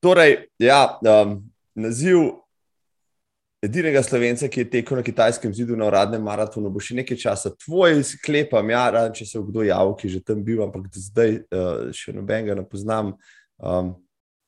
Torej, 0.00 0.48
ja, 0.58 0.98
um, 1.02 1.50
naziv 1.74 2.30
edinega 3.62 4.02
slovenca, 4.02 4.48
ki 4.48 4.62
je 4.62 4.70
tekel 4.70 4.96
na 4.96 5.04
kitajskem 5.04 5.52
zidu 5.54 5.76
na 5.76 5.86
uradnem 5.90 6.22
maratonu, 6.24 6.70
bo 6.72 6.80
še 6.80 6.96
nekaj 7.02 7.18
časa. 7.20 7.52
Tvoj 7.64 8.00
sklepam, 8.08 8.72
ja, 8.72 8.86
razen 8.94 9.16
če 9.18 9.26
se 9.28 9.36
je 9.38 9.42
kdo 9.44 9.64
javil, 9.68 9.96
ki 10.00 10.12
že 10.16 10.22
tam 10.24 10.44
bil, 10.44 10.62
ampak 10.64 10.88
zdaj 10.96 11.42
uh, 11.42 11.90
še 11.96 12.14
nobenega 12.16 12.56
ne 12.56 12.64
poznam. 12.68 13.16
Um, 13.60 13.98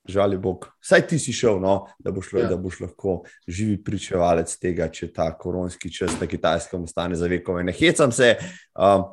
Žal 0.02 0.32
je 0.34 0.38
Bog, 0.42 0.64
saj 0.82 1.04
ti 1.06 1.14
si 1.22 1.30
šel, 1.30 1.60
no, 1.62 1.84
da, 2.02 2.10
boš, 2.10 2.32
ja. 2.34 2.48
da 2.50 2.56
boš 2.58 2.80
lahko 2.82 3.20
živi 3.46 3.76
pričevalec 3.86 4.50
tega, 4.58 4.88
če 4.90 5.12
ta 5.14 5.28
koronski 5.38 5.92
čas 5.94 6.16
na 6.18 6.26
kitajskem 6.26 6.82
ostane 6.88 7.14
za 7.14 7.28
vekove. 7.30 7.62
Ne 7.62 7.70
hecam 7.70 8.10
se, 8.10 8.32
um, 8.74 9.04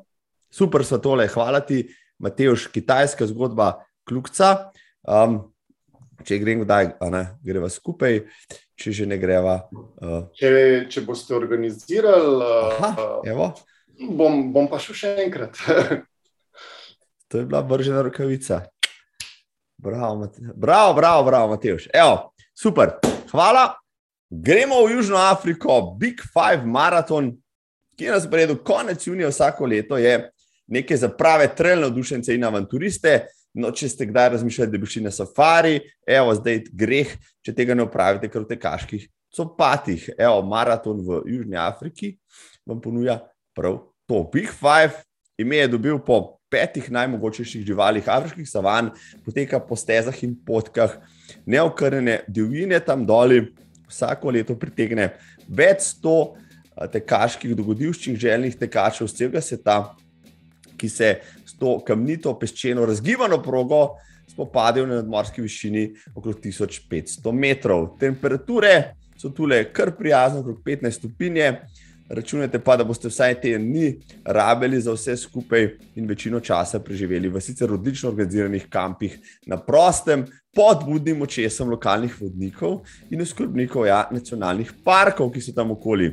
super 0.50 0.82
so 0.82 0.98
tole, 0.98 1.28
hvala 1.30 1.62
ti, 1.62 1.84
Mateoš, 2.17 2.65
kitajska 2.74 3.28
zgodba, 3.30 3.76
kljukca. 4.10 4.72
Um, 5.06 5.43
če 6.25 6.39
gremo 6.39 6.65
kdaj, 6.65 6.93
greva 7.45 7.69
skupaj, 7.71 8.21
če 8.79 8.93
že 8.95 9.08
ne 9.10 9.17
greva. 9.21 9.60
Uh. 9.71 10.27
Če, 10.38 10.51
če 10.91 11.03
boste 11.08 11.36
organizirali, 11.38 12.43
Aha, 12.79 13.51
bom, 14.10 14.49
bom 14.53 14.69
pa 14.71 14.79
šel 14.82 14.95
še 14.95 15.13
enkrat. 15.25 15.60
to 17.29 17.41
je 17.41 17.45
bila 17.45 17.62
vržena 17.62 18.03
rokavica. 18.05 18.65
Bravo, 19.79 20.27
bravo, 20.55 20.93
bravo, 20.93 21.23
bravo 21.23 21.53
Matejš. 21.53 21.88
Evo, 21.93 22.34
super, 22.55 22.97
hvala. 23.32 23.77
Gremo 24.29 24.84
v 24.86 24.91
Južno 24.99 25.17
Afriko, 25.17 25.95
Big 25.97 26.21
Five 26.21 26.67
maraton, 26.67 27.32
ki 27.97 28.05
je 28.05 28.12
na 28.12 28.19
sporedu 28.21 28.60
konec 28.63 29.08
junija 29.08 29.32
vsako 29.32 29.65
leto, 29.65 29.97
je 29.97 30.29
nekaj 30.69 30.97
za 30.97 31.10
prave 31.10 31.47
trelne 31.55 31.88
odušence 31.88 32.36
in 32.36 32.43
avanturiste. 32.45 33.25
No, 33.58 33.72
če 33.74 33.90
ste 33.90 34.06
kdaj 34.06 34.36
razmišljali, 34.36 34.72
da 34.72 34.78
bi 34.78 34.88
šli 34.90 35.04
na 35.08 35.12
safari, 35.14 35.80
evo, 36.06 36.34
zdaj 36.38 36.62
greh, 36.70 37.16
če 37.46 37.54
tega 37.58 37.74
ne 37.78 37.88
upravite, 37.88 38.30
ker 38.30 38.44
v 38.44 38.52
tekaških 38.52 39.08
copatih, 39.34 40.10
evo, 40.18 40.44
maraton 40.46 41.02
v 41.06 41.22
Južni 41.34 41.58
Afriki 41.58 42.14
vam 42.68 42.82
ponuja 42.82 43.20
prav 43.58 43.80
to. 44.10 44.22
Big 44.34 44.52
Five 44.54 45.02
ime 45.42 45.64
je 45.64 45.72
dobil 45.74 45.98
po 46.06 46.38
petih 46.50 46.92
najmogočejših 46.94 47.66
živalih 47.66 48.06
afriških 48.10 48.46
savan, 48.50 48.92
poteka 49.26 49.60
po 49.62 49.78
stezah 49.78 50.18
in 50.26 50.36
potkah, 50.46 50.98
neokrnjene 51.46 52.24
divjine 52.28 52.80
tam 52.86 53.06
doli, 53.06 53.48
vsako 53.90 54.34
leto 54.34 54.58
pritegne 54.58 55.12
več 55.50 55.90
sto 55.96 56.36
tekaških 56.94 57.58
dogodivščin, 57.58 58.18
željnih 58.18 58.58
tekačev 58.62 59.10
z 59.10 59.18
celega 59.18 59.42
sveta 59.42 59.80
ki 60.80 60.90
se 60.90 61.10
to 61.60 61.80
kamnito, 61.86 62.34
peščeno, 62.39 62.86
razgibano 62.86 63.41
progo 63.43 63.98
spopadajo 64.30 64.86
na 64.88 65.02
nadmorski 65.02 65.41
višini 65.41 65.89
okrog 66.15 66.39
1500 66.43 67.32
metrov. 67.34 67.98
Temperature 68.00 68.95
so 69.17 69.30
tukaj 69.30 69.69
kar 69.74 69.91
prijazne, 69.98 70.39
okrog 70.39 70.62
15 70.65 71.00
stopinje. 71.00 71.54
Računajte 72.10 72.58
pa, 72.65 72.74
da 72.78 72.84
boste 72.84 73.10
vsaj 73.12 73.36
te 73.41 73.52
dni 73.58 73.91
rabili 74.26 74.80
za 74.82 74.95
vse 74.95 75.13
skupaj 75.17 75.67
in 75.95 76.08
večino 76.10 76.39
časa 76.39 76.80
preživeli 76.82 77.30
v 77.30 77.41
sicer 77.41 77.74
odlično 77.74 78.10
organiziranih 78.10 78.65
kampih 78.69 79.19
na 79.45 79.60
prostem, 79.62 80.26
pod 80.56 80.82
budnim 80.88 81.22
očesom 81.22 81.69
lokalnih 81.69 82.15
vodnikov 82.22 82.80
in 83.12 83.22
oskrbnikov 83.22 83.86
ja, 83.86 84.08
nacionalnih 84.12 84.72
parkov, 84.84 85.30
ki 85.32 85.41
so 85.41 85.54
tam 85.54 85.76
okoli 85.76 86.10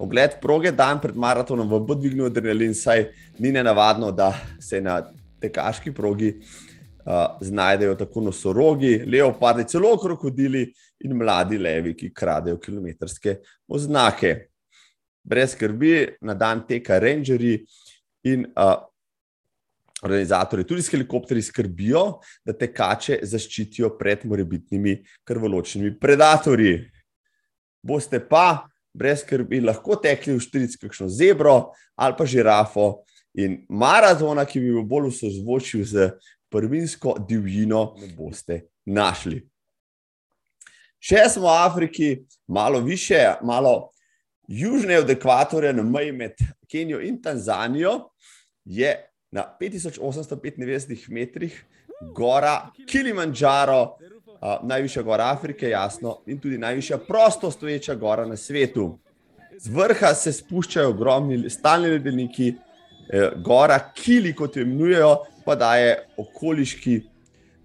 ogled 0.00 0.38
proge 0.40 0.72
dan 0.72 1.00
pred 1.00 1.16
maratonom 1.16 1.68
v 1.68 1.80
podvignu 1.86 2.26
adrenalin, 2.30 2.74
saj 2.74 3.10
ni 3.38 3.52
ne 3.52 3.62
navadno, 3.64 4.10
da 4.12 4.32
se 4.60 4.80
na 4.80 5.00
tekaški 5.40 5.92
progi 5.92 6.32
uh, 6.40 7.36
znajdejo 7.40 7.94
tako 8.00 8.24
nosorogi, 8.24 8.94
leopardi, 9.06 9.68
celo 9.68 9.92
krokodili 10.00 10.66
in 11.04 11.16
mladi 11.16 11.58
levi, 11.58 11.94
ki 11.96 12.12
kradejo 12.16 12.58
kilometrske 12.60 13.38
oznake. 13.68 14.34
Brez 15.22 15.52
skrbi 15.52 16.16
na 16.24 16.34
dan 16.34 16.64
teka 16.68 16.98
rangerji 16.98 17.58
in 18.24 18.46
uh, 18.56 18.78
organizatorji, 20.00 20.64
tudi 20.64 20.82
s 20.82 20.92
helikopterji, 20.92 21.44
skrbijo, 21.44 22.04
da 22.44 22.56
tekače 22.56 23.20
zaščitijo 23.28 23.92
pred 24.00 24.24
morebitnimi 24.24 24.96
krvoločnimi 25.28 25.92
predatorji. 26.00 26.78
Boste 27.84 28.20
pa 28.20 28.69
brez 28.94 29.22
skrbi, 29.24 29.60
lahko 29.64 29.96
tekli 30.00 30.34
v 30.36 30.42
štiric, 30.42 30.76
kakšno 30.80 31.08
zebro 31.08 31.72
ali 31.96 32.16
pa 32.18 32.26
žirafo. 32.26 33.04
In 33.38 33.60
maratona, 33.68 34.44
ki 34.44 34.60
bi 34.60 34.72
bil 34.74 34.86
bolj 34.88 35.10
v 35.10 35.16
sozvočju 35.20 35.84
z 35.86 36.08
prvinsko 36.50 37.14
divjino, 37.28 37.94
ne 38.00 38.10
boste 38.16 38.64
našli. 38.84 39.44
Še 41.00 41.28
smo 41.30 41.46
v 41.46 41.52
Afriki, 41.62 42.08
malo 42.50 42.80
više, 42.84 43.38
malo 43.46 43.92
južneje 44.50 45.04
od 45.04 45.10
ekvatorja, 45.10 45.72
na 45.72 45.82
meji 45.86 46.12
med 46.12 46.42
Kenijo 46.68 46.98
in 47.00 47.20
Tanzanijo, 47.22 48.10
je 48.64 48.90
na 49.30 49.46
5895 49.60 51.08
metrih 51.08 51.54
gora 52.14 52.70
Kilimandžaro, 54.40 54.60
najvišja 54.62 55.02
gora 55.02 55.30
Afrike, 55.32 55.68
jasno, 55.68 56.18
in 56.26 56.38
tudi 56.38 56.58
najvišja 56.58 56.98
prosto 56.98 57.50
stoječa 57.50 57.94
gora 57.94 58.26
na 58.26 58.36
svetu. 58.36 58.98
Z 59.58 59.68
vrha 59.68 60.14
se 60.14 60.32
spuščajo 60.32 60.88
ogromni 60.88 61.50
stalni 61.50 61.88
ledeniki, 61.88 62.54
eh, 63.12 63.30
gora 63.36 63.78
Kili, 63.94 64.34
kot 64.34 64.56
jo 64.56 64.62
imenujejo, 64.62 65.16
pa 65.44 65.54
daje 65.54 66.06
okoliški 66.16 67.02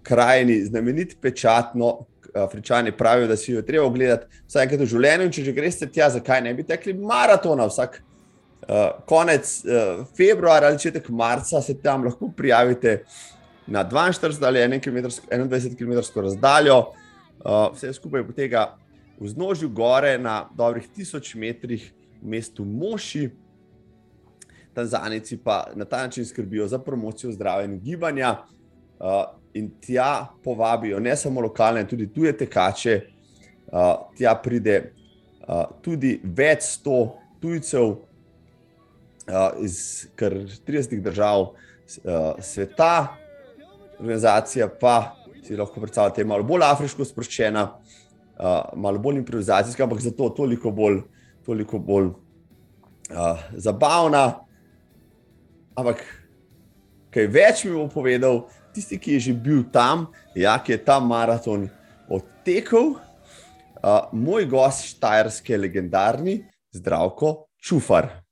krajini 0.02 0.64
znamenit 0.64 1.16
pečatno. 1.20 1.98
Afričani 2.36 2.92
pravijo, 2.92 3.26
da 3.26 3.36
si 3.36 3.52
jo 3.52 3.62
treba 3.62 3.86
ogledati 3.86 4.26
vsaj 4.46 4.62
enkrat 4.62 4.80
v 4.80 4.86
življenju, 4.86 5.24
in 5.24 5.30
če 5.32 5.44
že 5.44 5.52
greste 5.56 5.86
tja, 5.88 6.10
zakaj 6.10 6.42
ne 6.44 6.52
bi 6.54 6.66
tekli 6.68 6.92
maratona 6.92 7.64
vsak 7.64 7.96
uh, 7.96 8.90
konec 9.08 9.64
uh, 9.64 10.02
februarja 10.16 10.68
ali 10.68 10.76
začetek 10.76 11.08
marca, 11.08 11.62
se 11.62 11.78
tam 11.80 12.04
lahko 12.04 12.28
prijavite 12.36 12.98
na 13.66 13.84
42 13.84 14.46
ali 14.46 14.58
21 14.60 15.76
km 15.76 16.20
razdaljo, 16.20 16.78
uh, 16.78 17.74
vse 17.74 17.92
skupaj 17.92 18.26
poteka 18.26 18.76
v 19.20 19.28
znožju 19.28 19.68
gore 19.68 20.18
na 20.18 20.48
dobrih 20.54 20.88
1000 20.96 21.36
metrih 21.36 21.92
v 22.22 22.28
mestu 22.28 22.64
Moši. 22.64 23.30
Tanzanici 24.74 25.36
pa 25.36 25.66
na 25.74 25.84
ta 25.84 26.02
način 26.02 26.26
skrbijo 26.26 26.68
za 26.68 26.78
promocijo 26.78 27.32
zdravja 27.32 27.64
in 27.64 27.80
gibanja 27.80 28.36
uh, 29.00 29.24
in 29.54 29.70
tja 29.80 30.26
povabijo 30.44 31.00
ne 31.00 31.16
samo 31.16 31.40
lokalne, 31.40 31.88
tudi 31.88 32.12
tuje 32.12 32.36
tekače. 32.36 33.00
Uh, 33.66 33.94
tja 34.16 34.34
pride 34.42 34.92
uh, 35.48 35.64
tudi 35.82 36.20
več 36.22 36.62
sto 36.62 37.16
tujcev 37.40 37.86
uh, 37.86 37.98
iz 39.64 40.06
kar 40.14 40.34
30 40.66 41.00
držav 41.02 41.40
uh, 41.40 41.54
sveta, 42.40 43.16
organizacija 43.98 44.68
pa 44.80 45.16
si 45.46 45.56
lahko 45.56 45.80
predstavljate 45.80 46.24
malo 46.24 46.42
bolj 46.42 46.64
afriško 46.66 47.04
sproščena, 47.04 47.62
uh, 47.68 48.74
malo 48.74 48.98
bolj 48.98 49.20
improvizacijska, 49.20 49.84
ampak 49.84 50.00
zato 50.00 50.28
toliko 50.36 50.70
bolj, 50.70 51.00
toliko 51.46 51.78
bolj 51.78 52.10
uh, 52.10 53.46
zabavna. 53.54 54.42
ampak 55.76 56.02
kaj 57.12 57.26
več 57.26 57.64
mi 57.64 57.72
bo 57.76 57.88
povedal, 57.88 58.46
tisti, 58.74 58.98
ki 58.98 59.16
je 59.16 59.20
že 59.20 59.32
bil 59.32 59.64
tam, 59.72 60.06
ja, 60.34 60.56
ki 60.58 60.72
je 60.72 60.84
tam 60.84 61.08
maraton 61.08 61.68
odtekel, 62.08 62.96
uh, 62.96 64.08
moj 64.12 64.48
gost 64.48 64.88
Štajerske 64.96 65.56
legendarni, 65.56 66.40
zdravko 66.72 67.46
Čufar. 67.60 68.26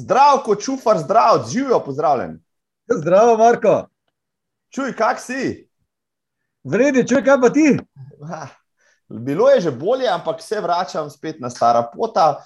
Zdravko, 0.00 0.56
čufar, 0.56 0.98
zdrav, 0.98 1.44
živijo, 1.50 1.80
pozdravljen. 1.84 2.38
Zdravo, 2.88 3.36
Marko. 3.36 3.89
Čuj, 4.70 4.92
kak 4.94 5.18
si? 5.18 5.66
Vredi, 6.62 7.02
čuj, 7.08 7.24
kaj 7.26 7.40
pa 7.42 7.48
ti? 7.50 7.74
Bilo 9.10 9.48
je 9.50 9.60
že 9.60 9.70
bolje, 9.70 10.06
ampak 10.08 10.42
se 10.42 10.60
vračam 10.60 11.10
spet 11.10 11.40
na 11.40 11.50
stara 11.50 11.82
pota, 11.82 12.44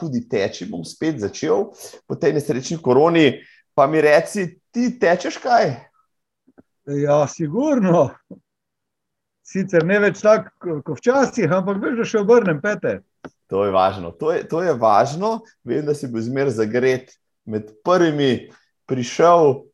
tudi 0.00 0.20
teči 0.28 0.68
bom 0.68 0.84
spet 0.84 1.22
začel 1.24 1.72
po 2.06 2.20
tej 2.20 2.36
nesrečni 2.36 2.76
koroni. 2.76 3.40
Pa 3.74 3.86
mi 3.86 4.00
reci, 4.00 4.60
ti 4.70 4.92
tečeš 5.00 5.40
kaj? 5.40 5.72
Ja, 7.00 7.24
sigurno. 7.26 8.10
Sicer 9.44 9.88
ne 9.88 9.98
več 10.04 10.20
tako 10.20 10.82
kot 10.84 11.00
včasih, 11.00 11.48
ampak 11.48 11.80
veš, 11.80 11.96
da 11.96 12.04
še 12.06 12.20
obrnem 12.20 12.60
pete. 12.60 12.98
To 13.48 13.64
je 13.64 13.72
važno. 13.72 14.12
To 14.20 14.36
je, 14.36 14.44
to 14.48 14.60
je 14.62 14.76
važno. 14.76 15.38
Vem, 15.64 15.82
da 15.88 15.96
si 15.96 16.12
bil 16.12 16.22
zmer 16.22 16.52
zagret 16.52 17.16
med 17.48 17.72
prvimi, 17.84 18.52
prišel, 18.88 19.64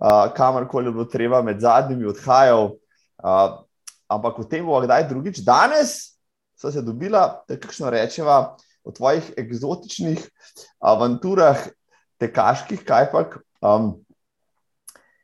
uh, 0.00 0.26
kamorkoli 0.36 0.92
bo 0.92 1.04
treba, 1.04 1.42
med 1.42 1.60
zadnjimi 1.60 2.08
odhajal. 2.10 2.76
Uh, 3.22 3.62
ampak 4.08 4.38
o 4.38 4.44
tem 4.44 4.66
bo 4.66 4.80
kdaj 4.80 5.08
drugič. 5.08 5.42
Danes 5.44 6.16
so 6.56 6.70
se 6.72 6.82
dobila, 6.82 7.42
tako 7.48 7.90
rečeva, 7.90 8.56
o 8.86 8.92
tvojih 8.94 9.32
eksotičnih 9.36 10.22
avanturah, 10.80 11.58
tekaških, 12.22 12.84
kaj 12.86 13.10
pa. 13.12 13.24
Um, 13.60 13.96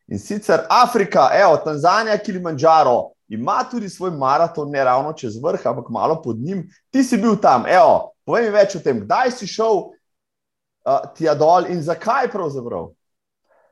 in 0.09 0.19
sicer 0.19 0.67
Afrika, 0.69 1.31
evo, 1.33 1.57
Tanzanija, 1.57 2.19
Kilimanjaro 2.19 3.13
ima 3.29 3.63
tudi 3.71 3.89
svoj 3.89 4.11
maraton, 4.11 4.71
ne 4.71 4.85
ravno 4.85 5.13
čez 5.13 5.39
vrh, 5.43 5.67
ampak 5.67 5.89
malo 5.89 6.23
pod 6.23 6.37
njim. 6.37 6.67
Ti 6.91 7.05
si 7.05 7.17
bil 7.17 7.37
tam, 7.41 7.65
evo, 7.67 8.13
povej 8.27 8.49
mi 8.49 8.57
več 8.59 8.77
o 8.77 8.83
tem, 8.83 9.01
kdaj 9.07 9.31
si 9.39 9.47
šel 9.47 9.79
uh, 9.79 11.07
tja 11.17 11.35
dol 11.39 11.71
in 11.73 11.81
zakaj 11.83 12.29
pravzaprav. 12.35 12.91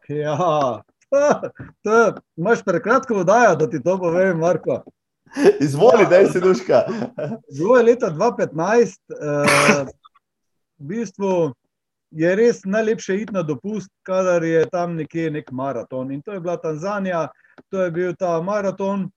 Ja, 0.08 0.80
to 1.84 2.14
imaš 2.36 2.64
prekratko 2.64 3.14
vodajo, 3.14 3.56
da 3.56 3.70
ti 3.70 3.82
to 3.82 3.98
povem, 3.98 4.38
Marko. 4.38 4.82
Izvoli, 5.60 6.06
da 6.10 6.26
si 6.26 6.40
duška. 6.40 6.82
Bilo 7.58 7.76
je 7.76 7.84
leta 7.84 8.10
2015, 8.10 8.98
uh, 9.10 9.88
v 10.78 10.86
bistvu 10.86 11.52
je 12.10 12.34
res 12.36 12.64
najlepše 12.64 13.16
iti 13.16 13.32
na 13.32 13.42
dopust, 13.42 13.90
kadar 14.02 14.44
je 14.44 14.64
tam 14.70 14.96
nekje 14.96 15.30
nek 15.30 15.52
maraton. 15.52 16.10
In 16.10 16.22
to 16.22 16.32
je 16.32 16.40
bila 16.40 16.56
Tanzanija, 16.56 17.28
to 17.70 17.84
je 17.84 17.90
bil 17.90 18.14
ta 18.18 18.40
maraton. 18.42 19.10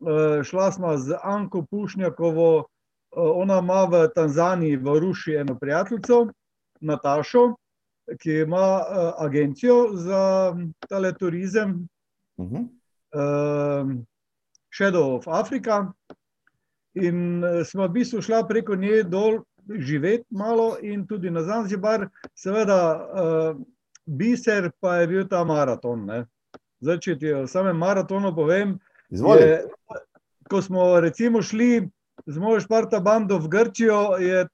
Eh, 0.00 0.44
šla 0.44 0.72
smo 0.72 0.96
z 0.96 1.14
Anko 1.22 1.62
Pušnjakovo, 1.70 2.64
eh, 2.64 2.64
ona 3.16 3.58
ima 3.58 3.84
v 3.84 4.08
Tanzaniji, 4.14 4.76
v 4.76 4.98
Ruši, 4.98 5.34
eno 5.34 5.58
prijateljico, 5.60 6.26
Natašo, 6.80 7.54
ki 8.18 8.32
ima 8.32 8.80
eh, 8.80 9.12
agencijo 9.18 9.90
za 9.92 10.54
tale 10.88 11.12
turizem, 11.18 11.88
uh 12.36 12.48
-huh. 12.50 12.68
Shadow 14.72 15.16
of 15.16 15.28
Africa. 15.28 15.92
In 16.94 17.42
smo 17.64 17.86
v 17.86 17.88
bistvu 17.88 18.22
šla 18.22 18.46
preko 18.46 18.76
nje 18.76 19.02
dol 19.02 19.40
živeti 19.78 20.24
malo 20.30 20.76
in 20.82 21.06
tudi 21.06 21.30
na 21.30 21.42
Zanzibar, 21.42 22.08
seveda, 22.34 23.06
biser 24.06 24.70
pa 24.80 24.96
je 24.96 25.06
bil 25.06 25.28
ta 25.28 25.44
maraton. 25.44 26.04
Ne. 26.06 26.24
Zdaj, 26.80 26.98
če 26.98 27.18
ti 27.18 27.32
o 27.32 27.46
samem 27.46 27.76
maratonu 27.76 28.34
povem, 28.34 28.78
je, 29.10 29.64
ko 30.50 30.62
smo 30.62 31.00
recimo 31.00 31.42
šli 31.42 31.88
z 32.26 32.38
mojo 32.38 32.60
Šparta 32.60 33.00
bando 33.00 33.38
v 33.38 33.48
Grčijo, 33.48 34.16
je 34.20 34.46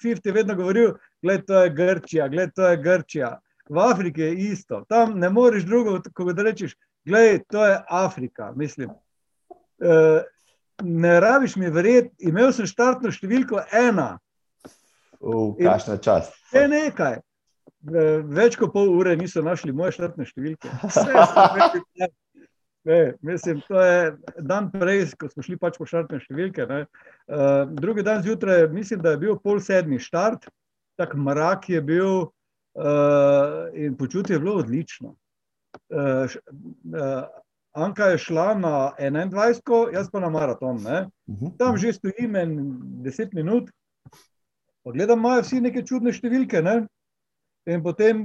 Fifty 0.00 0.32
vedno 0.32 0.54
govoril, 0.54 0.94
da 1.22 1.38
to 1.42 1.62
je 1.64 1.70
Grčija, 1.70 2.28
gled, 2.28 2.54
to 2.54 2.68
je 2.68 2.76
Grčija. 2.76 3.38
V 3.68 3.80
Afriki 3.80 4.20
je 4.20 4.34
isto, 4.34 4.84
tam 4.88 5.18
ne 5.18 5.30
moreš 5.30 5.64
drugo, 5.64 6.00
kot 6.14 6.36
da 6.36 6.42
rečeš, 6.42 6.74
gledaj, 7.04 7.38
to 7.48 7.66
je 7.66 7.78
Afrika. 7.88 8.52
Mislim, 8.56 8.90
e, 9.80 10.22
ne 10.82 11.20
rabiš 11.20 11.56
mi 11.56 11.70
verjeti, 11.70 12.28
imel 12.28 12.52
sem 12.52 12.66
štartno 12.66 13.12
številko 13.12 13.62
ena. 13.72 14.18
Kakšna 15.60 15.96
čast. 16.04 16.36
Je 16.52 16.66
nekaj. 16.68 17.22
Več 18.24 18.56
kot 18.56 18.72
pol 18.72 18.88
ure 18.96 19.16
niso 19.16 19.42
našli 19.44 19.72
moje 19.72 19.96
štartne 19.96 20.24
številke. 20.28 20.68
Vse, 20.84 22.10
Ne, 22.84 23.14
mislim, 23.22 23.62
to 23.68 23.80
je 23.80 24.16
dan 24.38 24.68
prej, 24.72 25.06
ko 25.16 25.28
smo 25.32 25.42
šli 25.42 25.56
pač 25.56 25.78
po 25.80 25.86
štartne 25.88 26.18
številke. 26.20 26.66
Uh, 26.68 27.64
drugi 27.72 28.04
dan 28.04 28.20
zjutraj, 28.22 28.66
mislim, 28.68 29.00
da 29.00 29.14
je 29.14 29.22
bil 29.22 29.38
pol 29.40 29.60
sedmi 29.64 29.96
štart, 30.02 30.50
tako 31.00 31.22
mrak 31.24 31.70
je 31.72 31.80
bil 31.80 32.10
uh, 32.26 33.72
in 33.72 33.96
počutje 33.96 34.36
je 34.36 34.42
bilo 34.42 34.58
odlično. 34.60 35.14
Uh, 35.88 36.28
uh, 36.92 37.24
Anka 37.74 38.10
je 38.12 38.18
šla 38.18 38.52
na 38.54 38.74
21, 39.00 39.94
jaz 39.94 40.10
pa 40.12 40.20
na 40.20 40.28
maraton. 40.30 40.76
Ne? 40.84 41.06
Mhm. 41.30 41.56
Tam 41.58 41.80
že 41.80 41.92
stojim 41.96 42.36
en 42.36 42.52
10 43.02 43.32
minut, 43.34 43.70
pogledam, 44.84 45.18
imajo 45.18 45.42
vsi 45.42 45.62
neke 45.64 45.82
čudne 45.82 46.12
številke. 46.12 46.62
Ne? 46.62 46.84
In 47.66 47.80
potem 47.82 48.20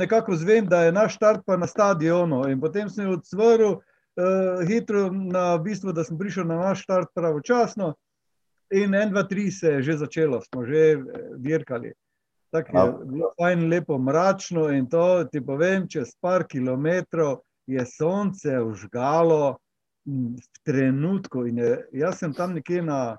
nekako 0.00 0.32
zvem, 0.40 0.66
da 0.66 0.86
je 0.86 0.96
naš 0.96 1.14
štart 1.20 1.44
pa 1.46 1.60
na 1.60 1.68
stadionu. 1.68 2.46
In 2.48 2.58
potem 2.60 2.88
sem 2.88 3.12
odsvrl, 3.12 3.76
uh, 4.18 4.66
hitro, 4.68 5.08
na 5.12 5.58
bistvu, 5.58 5.92
da 5.92 6.04
sem 6.04 6.18
prišel 6.18 6.46
na 6.46 6.56
naš 6.56 6.82
start 6.82 7.14
pravočasno. 7.14 7.94
In 8.74 8.94
en, 8.94 9.10
dva, 9.10 9.22
tri 9.24 9.50
se 9.50 9.78
je 9.78 9.82
že 9.82 9.96
začelo, 9.96 10.42
smo 10.44 10.64
že 10.66 10.82
eh, 10.92 10.98
dirkali. 11.36 11.92
Tako 12.52 12.78
je 12.78 12.92
bilo 13.04 13.30
fajn, 13.40 13.68
lepo, 13.68 13.98
mračno 13.98 14.68
in 14.72 14.88
to 14.88 15.24
ti 15.32 15.40
povem, 15.44 15.88
čez 15.88 16.14
par 16.20 16.44
kilometrov 16.48 17.40
je 17.66 17.84
sonce 17.86 18.60
užgalo 18.60 19.56
v 20.04 20.44
trenutku. 20.64 21.46
Je, 21.46 21.88
jaz 21.92 22.20
sem 22.20 22.32
tam 22.32 22.52
nekje 22.56 22.82
na, 22.82 23.16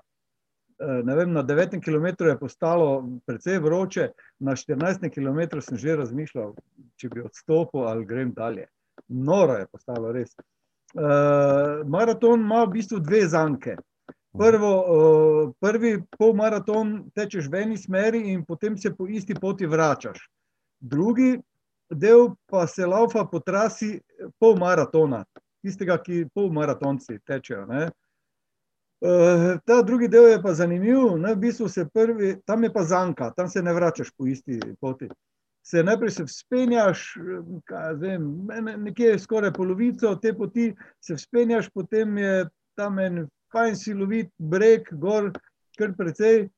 eh, 0.78 1.02
ne 1.02 1.16
vem, 1.16 1.32
na 1.32 1.42
9 1.42 1.78
km 1.82 2.26
je 2.26 2.38
postalo 2.38 3.18
precej 3.26 3.58
vroče, 3.58 4.08
na 4.38 4.54
14 4.54 5.10
km 5.10 5.60
sem 5.60 5.78
že 5.78 5.96
razmišljal, 5.96 6.54
če 6.96 7.08
bi 7.08 7.26
odstopil 7.26 7.86
ali 7.90 8.06
grem 8.06 8.32
dalje. 8.34 8.66
Noro 9.08 9.58
je 9.58 9.66
postalo 9.66 10.12
res. 10.12 10.34
Uh, 10.94 11.86
maraton 11.86 12.40
ima 12.40 12.64
v 12.64 12.70
bistvu 12.70 12.98
dve 12.98 13.28
zanke. 13.28 13.76
Prvo, 14.38 14.70
uh, 14.70 15.52
prvi 15.60 16.02
polmaraton 16.18 17.10
tečeš 17.14 17.46
v 17.50 17.62
eni 17.62 17.78
smeri 17.78 18.18
in 18.32 18.44
potem 18.44 18.78
se 18.78 18.90
po 18.94 19.06
isti 19.06 19.34
poti 19.34 19.66
vračaš. 19.66 20.18
Drugi 20.80 21.38
del 21.90 22.34
pa 22.46 22.66
se 22.66 22.86
laufa 22.86 23.24
po 23.24 23.40
trasi 23.40 24.00
polmaratona, 24.38 25.24
tistega, 25.62 25.98
ki 25.98 26.26
polmaratonci 26.34 27.18
tečejo. 27.26 27.66
Uh, 29.00 29.58
ta 29.64 29.82
drugi 29.82 30.08
del 30.08 30.26
je 30.28 30.42
pa 30.42 30.54
zanimiv, 30.54 31.16
ne, 31.18 31.34
v 31.34 31.38
bistvu 31.38 31.68
se 31.68 31.86
prvi, 31.86 32.36
tam 32.44 32.64
je 32.64 32.72
pa 32.72 32.82
zanka, 32.84 33.30
tam 33.36 33.48
se 33.48 33.62
ne 33.62 33.74
vračaš 33.74 34.10
po 34.10 34.26
isti 34.26 34.60
poti 34.80 35.08
se 35.62 35.82
najprej 35.84 36.10
se 36.10 36.24
vzpenjaš, 36.24 37.02
vem, 38.00 38.30
nekje 38.84 39.18
skoraj 39.18 39.52
polovico 39.52 40.14
te 40.22 40.32
poti, 40.34 40.70
se 41.00 41.14
vzpenjaš, 41.14 41.68
potem 41.74 42.18
je 42.18 42.48
tam 42.76 42.98
en 42.98 43.26
fajn 43.52 43.76
silovit 43.76 44.30
breg, 44.38 44.88
gor, 44.92 45.30
kar 45.78 45.92
precej, 45.98 46.48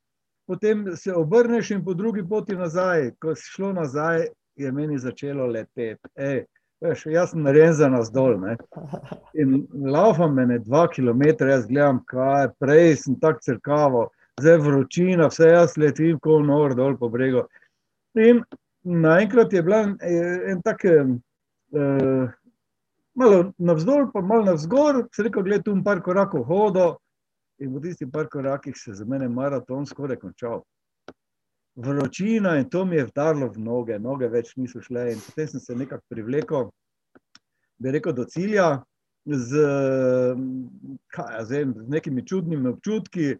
potem 0.46 0.86
se 0.96 1.14
obrneš 1.14 1.70
in 1.70 1.84
po 1.84 1.94
drugi 1.94 2.24
poti 2.28 2.56
nazaj. 2.56 3.10
Ko 3.20 3.34
si 3.34 3.50
šlo 3.54 3.72
nazaj, 3.72 4.26
je 4.56 4.72
meni 4.72 4.98
začelo 4.98 5.46
leteti. 5.46 6.08
Ej, 6.14 6.44
veš, 6.82 7.06
jaz 7.12 7.32
sem 7.32 7.42
narejen 7.46 7.76
za 7.78 7.88
nas 7.88 8.10
dol. 8.12 8.36
Ne? 8.40 8.56
In 9.34 9.62
laufam 9.72 10.34
me 10.36 10.58
dva 10.58 10.86
kilometra, 10.92 11.56
jaz 11.56 11.66
gledam, 11.66 12.02
kaj 12.08 12.42
je, 12.42 12.52
prej 12.60 12.96
sem 13.04 13.20
tako 13.20 13.46
crkavo, 13.46 14.08
zdaj 14.40 14.58
vročina, 14.66 15.30
vse 15.32 15.52
jaz 15.52 15.78
letim, 15.80 16.18
kot 16.20 16.44
nor 16.46 16.76
dol 16.76 16.98
po 17.00 17.08
bregu. 17.12 17.46
In 18.18 18.42
naenkrat 18.82 19.52
je 19.52 19.62
bila 19.62 19.82
eh, 20.00 20.50
en 20.52 20.62
tak, 20.62 20.84
uh, 20.84 22.30
malo 23.14 23.52
navzdol, 23.58 24.10
pa 24.12 24.20
malo 24.20 24.44
navzgor, 24.44 25.06
se 25.14 25.22
rekel, 25.22 25.42
gledaj, 25.42 25.64
tu 25.64 25.76
par 25.84 26.02
korakov 26.02 26.44
hodo 26.44 26.96
in 27.62 27.74
v 27.74 27.82
tistih 27.82 28.08
par 28.12 28.28
korakih 28.28 28.76
se 28.76 28.94
za 28.94 29.04
mene 29.04 29.28
maraton 29.28 29.86
skoraj 29.86 30.18
končal. 30.18 30.62
Vročina 31.76 32.58
in 32.58 32.68
to 32.68 32.84
mi 32.84 32.96
je 32.96 33.06
vdarlo 33.06 33.48
v 33.48 33.58
noge, 33.58 33.98
noge 33.98 34.28
več 34.28 34.56
niso 34.56 34.80
šle 34.80 35.12
in 35.12 35.20
potem 35.20 35.48
sem 35.48 35.60
se 35.60 35.76
nekako 35.76 36.04
privlekel, 36.08 36.70
bi 37.78 37.92
rekel, 37.92 38.12
do 38.12 38.24
cilja. 38.24 38.82
Z, 39.22 39.54
kaj, 41.14 41.44
z 41.46 41.60
nekimi 41.86 42.24
čudnimi 42.26 42.72
občutki, 42.72 43.36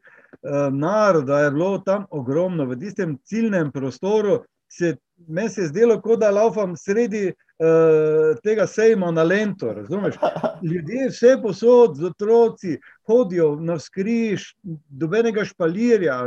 naroda 0.71 1.41
je 1.41 1.49
bilo 1.51 1.81
tam 1.83 2.05
ogromno, 2.15 2.69
v 2.71 2.77
tistem 2.79 3.17
ciljnem 3.27 3.73
prostoru, 3.75 4.45
se, 4.73 4.97
meni 5.29 5.49
se 5.49 5.61
je 5.61 5.69
zdelo, 5.69 6.01
kot 6.01 6.21
da 6.21 6.31
laufam 6.31 6.77
sredi 6.77 7.27
uh, 7.29 8.39
tega 8.43 8.67
sejma 8.67 9.11
na 9.11 9.23
Lento. 9.23 9.73
Razumeš? 9.73 10.19
Ljudje 10.73 11.09
vse 11.09 11.37
posod, 11.43 11.97
z 11.97 12.11
otroci, 12.11 12.79
hodijo 13.07 13.57
na 13.61 13.79
skriž, 13.79 14.55
dobenega 14.89 15.45
špalirja. 15.45 16.21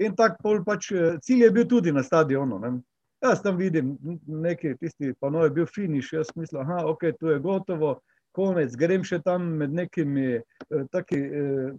In 0.00 0.16
tako 0.16 0.62
pač, 0.64 0.92
eh, 0.92 1.18
cilj 1.22 1.42
je 1.44 1.50
bil 1.50 1.66
tudi 1.68 1.92
na 1.92 2.02
stadionu. 2.02 2.58
Ne? 2.58 2.78
Jaz 3.20 3.42
tam 3.42 3.58
vidim 3.60 3.98
nekaj, 4.26 4.78
tisti 4.80 5.12
pa 5.20 5.28
no 5.30 5.44
je 5.44 5.50
bil 5.50 5.66
finiš, 5.66 6.12
jaz 6.12 6.30
mislim, 6.34 6.64
da 6.66 6.86
okay, 6.88 7.12
je 7.12 7.16
tu 7.18 7.34
gotovo, 7.42 7.98
konec, 8.32 8.72
grem 8.76 9.04
še 9.04 9.18
tam 9.20 9.44
med 9.60 9.74
nekimi 9.76 10.38
eh, 10.38 10.84
taki, 10.92 11.18
eh, 11.20 11.72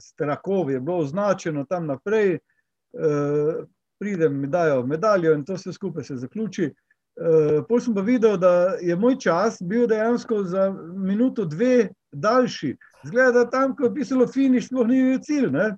strahovi, 0.00 0.72
je 0.72 0.80
bilo 0.80 0.98
označeno 0.98 1.64
tam 1.68 1.86
naprej, 1.86 2.34
eh, 2.34 3.60
pridem, 4.00 4.34
mi 4.34 4.46
dajo 4.48 4.82
medaljo 4.84 5.34
in 5.34 5.44
to 5.44 5.54
vse 5.54 5.72
skupaj 5.72 6.04
se 6.04 6.16
zaključi. 6.16 6.70
Eh, 7.16 7.60
Potem 7.62 7.80
sem 7.80 7.94
pa 7.94 8.00
videl, 8.02 8.36
da 8.36 8.50
je 8.80 8.96
moj 8.96 9.18
čas 9.18 9.58
bil 9.62 9.86
dejansko 9.86 10.42
za 10.44 10.70
minuto, 10.96 11.44
dve 11.44 11.88
daljši. 12.12 12.70
Zgleda, 13.04 13.32
da 13.34 13.50
tam, 13.50 13.76
ko 13.76 13.84
je 13.84 13.94
pisalo 13.94 14.26
finiš, 14.26 14.66
sploh 14.66 14.86
ni 14.86 15.02
bil 15.04 15.18
cilj. 15.20 15.50
Ne? 15.50 15.76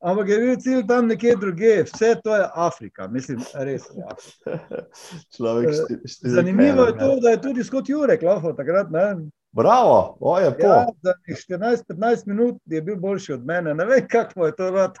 Ampak 0.00 0.28
je 0.28 0.38
bil 0.38 0.56
cilj 0.56 0.86
tam 0.86 1.06
nekje 1.06 1.36
druge, 1.36 1.82
vse 1.84 2.14
to 2.24 2.36
je 2.36 2.46
Afrika, 2.56 3.08
mislim, 3.08 3.40
res. 3.54 3.82
Človek, 5.36 5.68
Eh, 5.68 5.72
šti- 5.74 6.00
štiri 6.06 6.30
Zanimivo 6.30 6.84
je 6.84 6.98
to, 6.98 7.20
da 7.20 7.30
je 7.30 7.42
tudi 7.42 7.64
Scott 7.64 7.88
Jurek 7.88 8.22
lahko 8.22 8.52
takrat. 8.52 8.90
Ne? 8.90 9.16
Bravo, 9.52 10.16
o 10.20 10.38
je 10.38 10.50
po. 10.58 10.66
Ja, 10.66 10.86
za 11.02 11.12
14-15 11.28 12.26
minut 12.26 12.56
je 12.66 12.82
bil 12.82 12.96
boljši 12.96 13.32
od 13.32 13.46
mene, 13.46 13.74
ne 13.74 13.84
vem, 13.84 14.06
kako 14.10 14.46
je 14.46 14.56
to 14.56 14.70
rad. 14.70 14.94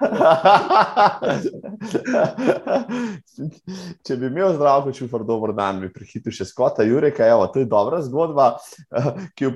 Če 4.06 4.16
bi 4.16 4.26
imel 4.26 4.54
zdravko 4.56 4.92
čufar 4.92 5.22
dober 5.24 5.54
dan, 5.54 5.78
bi 5.80 5.92
prehitil 5.92 6.34
še 6.34 6.44
Skota 6.50 6.82
Jureka, 6.82 7.28
evo, 7.30 7.46
to 7.46 7.62
je 7.62 7.70
dobra 7.70 8.02
zgodba, 8.02 8.56
eh, 8.90 9.10
ki 9.38 9.44
je 9.46 9.50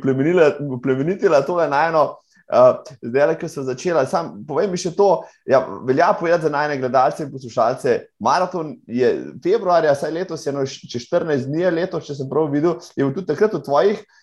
oplemenitila 0.78 1.42
tole 1.42 1.68
najno. 1.68 2.14
Uh, 2.44 2.76
zdaj, 3.00 3.38
ko 3.40 3.48
sem 3.48 3.64
začela, 3.64 4.02
sam 4.06 4.44
povem 4.44 4.68
mi 4.70 4.76
še 4.78 4.90
to, 4.94 5.24
ja, 5.48 5.64
velja 5.88 6.12
povedati 6.12 6.44
za 6.44 6.50
najne 6.52 6.76
gledalce 6.76 7.24
in 7.24 7.30
poslušalce. 7.32 7.94
Maraton 8.20 8.76
je 8.84 9.32
februarja, 9.42 9.94
saj 9.96 10.12
letos 10.12 10.44
je 10.44 10.52
no, 10.52 10.60
če 10.68 11.00
14 11.00 11.48
dni, 11.48 11.64
je 11.64 11.70
letos, 11.72 12.04
če 12.04 12.18
sem 12.18 12.28
prav 12.28 12.52
videl, 12.52 12.76
je 12.92 13.00
bil 13.00 13.14
tudi 13.16 13.30
takrat 13.32 13.56
v 13.56 13.62
tvojih 13.64 14.02
uh, 14.04 14.20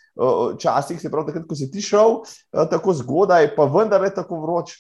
časih, 0.60 1.00
se 1.02 1.10
pravi 1.12 1.32
takrat, 1.32 1.48
ko 1.48 1.56
si 1.56 1.70
ti 1.72 1.82
šel 1.82 2.22
uh, 2.22 2.66
tako 2.70 2.94
zgodaj, 2.94 3.54
pa 3.56 3.66
vendar 3.66 4.04
je 4.04 4.14
tako 4.16 4.42
vroč. 4.42 4.76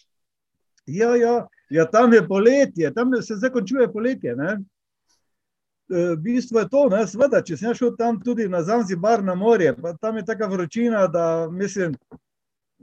Ja, 0.86 1.15
ja, 1.15 1.48
ja, 1.70 1.86
tam 1.86 2.13
je 2.13 2.28
poletje, 2.28 2.94
tam 2.94 3.13
se 3.22 3.36
zdaj 3.36 3.52
končuje 3.52 3.88
poletje. 3.94 4.36
Ne? 4.36 4.58
E, 5.91 6.15
Bistvo 6.17 6.60
je 6.60 6.70
to, 6.70 6.88
ne, 6.89 7.06
sveda, 7.08 7.44
če 7.46 7.58
sem 7.58 7.76
šel 7.78 7.94
tam 8.00 8.17
tudi 8.20 8.48
na 8.50 8.63
Zanzibar 8.63 9.24
na 9.24 9.36
morje, 9.36 9.76
pa 9.78 9.94
tam 9.94 10.17
je 10.17 10.26
taka 10.26 10.48
vročina, 10.50 11.06
da 11.08 11.48
mislim, 11.52 11.94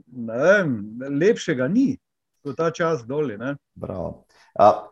ne 0.07 0.37
vem, 0.43 0.77
lepšega 1.19 1.67
ni 1.67 1.97
kot 2.43 2.55
ta 2.57 2.71
čas 2.71 3.03
dolje. 3.05 3.37
Bravo. 3.75 4.23
Uh, 4.55 4.87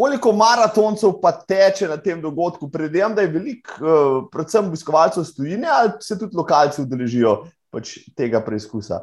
koliko 0.00 0.32
maratoncev 0.32 1.18
pa 1.22 1.32
teče 1.32 1.88
na 1.88 1.96
tem 2.00 2.22
dogodku? 2.22 2.70
Predvidevam, 2.72 3.14
da 3.14 3.22
je 3.26 3.32
veliko, 3.34 3.74
uh, 3.80 4.28
predvsem 4.32 4.70
obiskovalcev 4.70 5.26
iz 5.26 5.34
tujine, 5.36 5.68
ali 5.68 5.92
se 6.00 6.16
tudi 6.18 6.36
lokalci 6.36 6.80
udeležijo 6.82 7.34
pač 7.70 7.98
tega 8.16 8.40
preizkusa. 8.44 9.02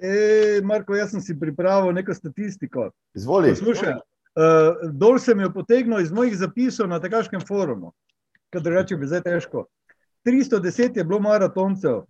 E, 0.00 0.60
Marko, 0.64 0.96
jaz 0.96 1.12
sem 1.12 1.20
si 1.24 1.36
pripravil 1.38 1.92
neko 1.96 2.14
statistiko. 2.16 2.88
Izvoli. 3.16 3.52
Poslušaj, 3.52 3.92
uh, 3.92 4.88
dol 4.92 5.20
sem 5.20 5.40
jo 5.44 5.52
potegnil 5.52 6.00
iz 6.00 6.12
mojih 6.12 6.36
zapisov 6.36 6.88
na 6.88 7.00
tekaškem 7.00 7.44
forumu, 7.44 7.92
ker 8.52 8.64
drugače 8.64 8.96
bi 8.96 9.08
zdaj 9.12 9.24
težko. 9.28 9.66
310 10.26 10.96
je 10.96 11.04
bilo 11.04 11.20
maratoncev, 11.20 12.06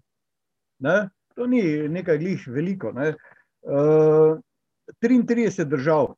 ne? 0.78 1.08
to 1.36 1.46
ni 1.50 1.60
nekaj 1.92 2.18
glih 2.22 2.46
veliko. 2.48 2.94
Ne? 2.94 3.10
Uh, 3.66 4.38
33 5.02 5.66
držav, 5.66 6.14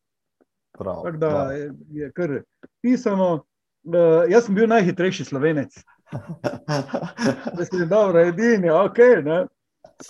Prav, 0.79 1.03
tako 1.05 1.17
da 1.17 1.29
prav. 1.29 1.53
je, 1.57 1.73
je 1.91 2.11
kar 2.13 2.41
pisano. 2.83 3.45
Uh, 3.89 4.27
jaz 4.29 4.45
sem 4.45 4.55
bil 4.55 4.69
najhitrejši 4.69 5.25
slovenec. 5.25 5.77
Mislim, 7.59 7.89
dobro, 7.89 8.21
edini, 8.21 8.71
ok. 8.71 8.99
Ne? 9.25 9.39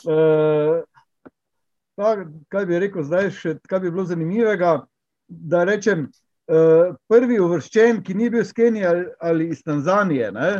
Uh, 0.04 0.80
tak, 1.96 2.26
kaj 2.48 2.66
bi 2.66 2.78
rekel 2.78 3.04
zdaj, 3.06 3.30
še, 3.34 3.54
kaj 3.68 3.84
bi 3.84 3.92
bilo 3.92 4.04
zanimivega, 4.08 4.72
da 5.28 5.62
rečem, 5.68 6.08
uh, 6.50 6.96
prvi 7.10 7.38
uvrščen, 7.42 8.02
ki 8.02 8.16
ni 8.18 8.30
bil 8.32 8.42
iz 8.42 8.52
Kenije 8.56 8.88
ali, 8.88 9.06
ali 9.20 9.48
iz 9.54 9.62
Tanzanije, 9.62 10.32
ne? 10.32 10.50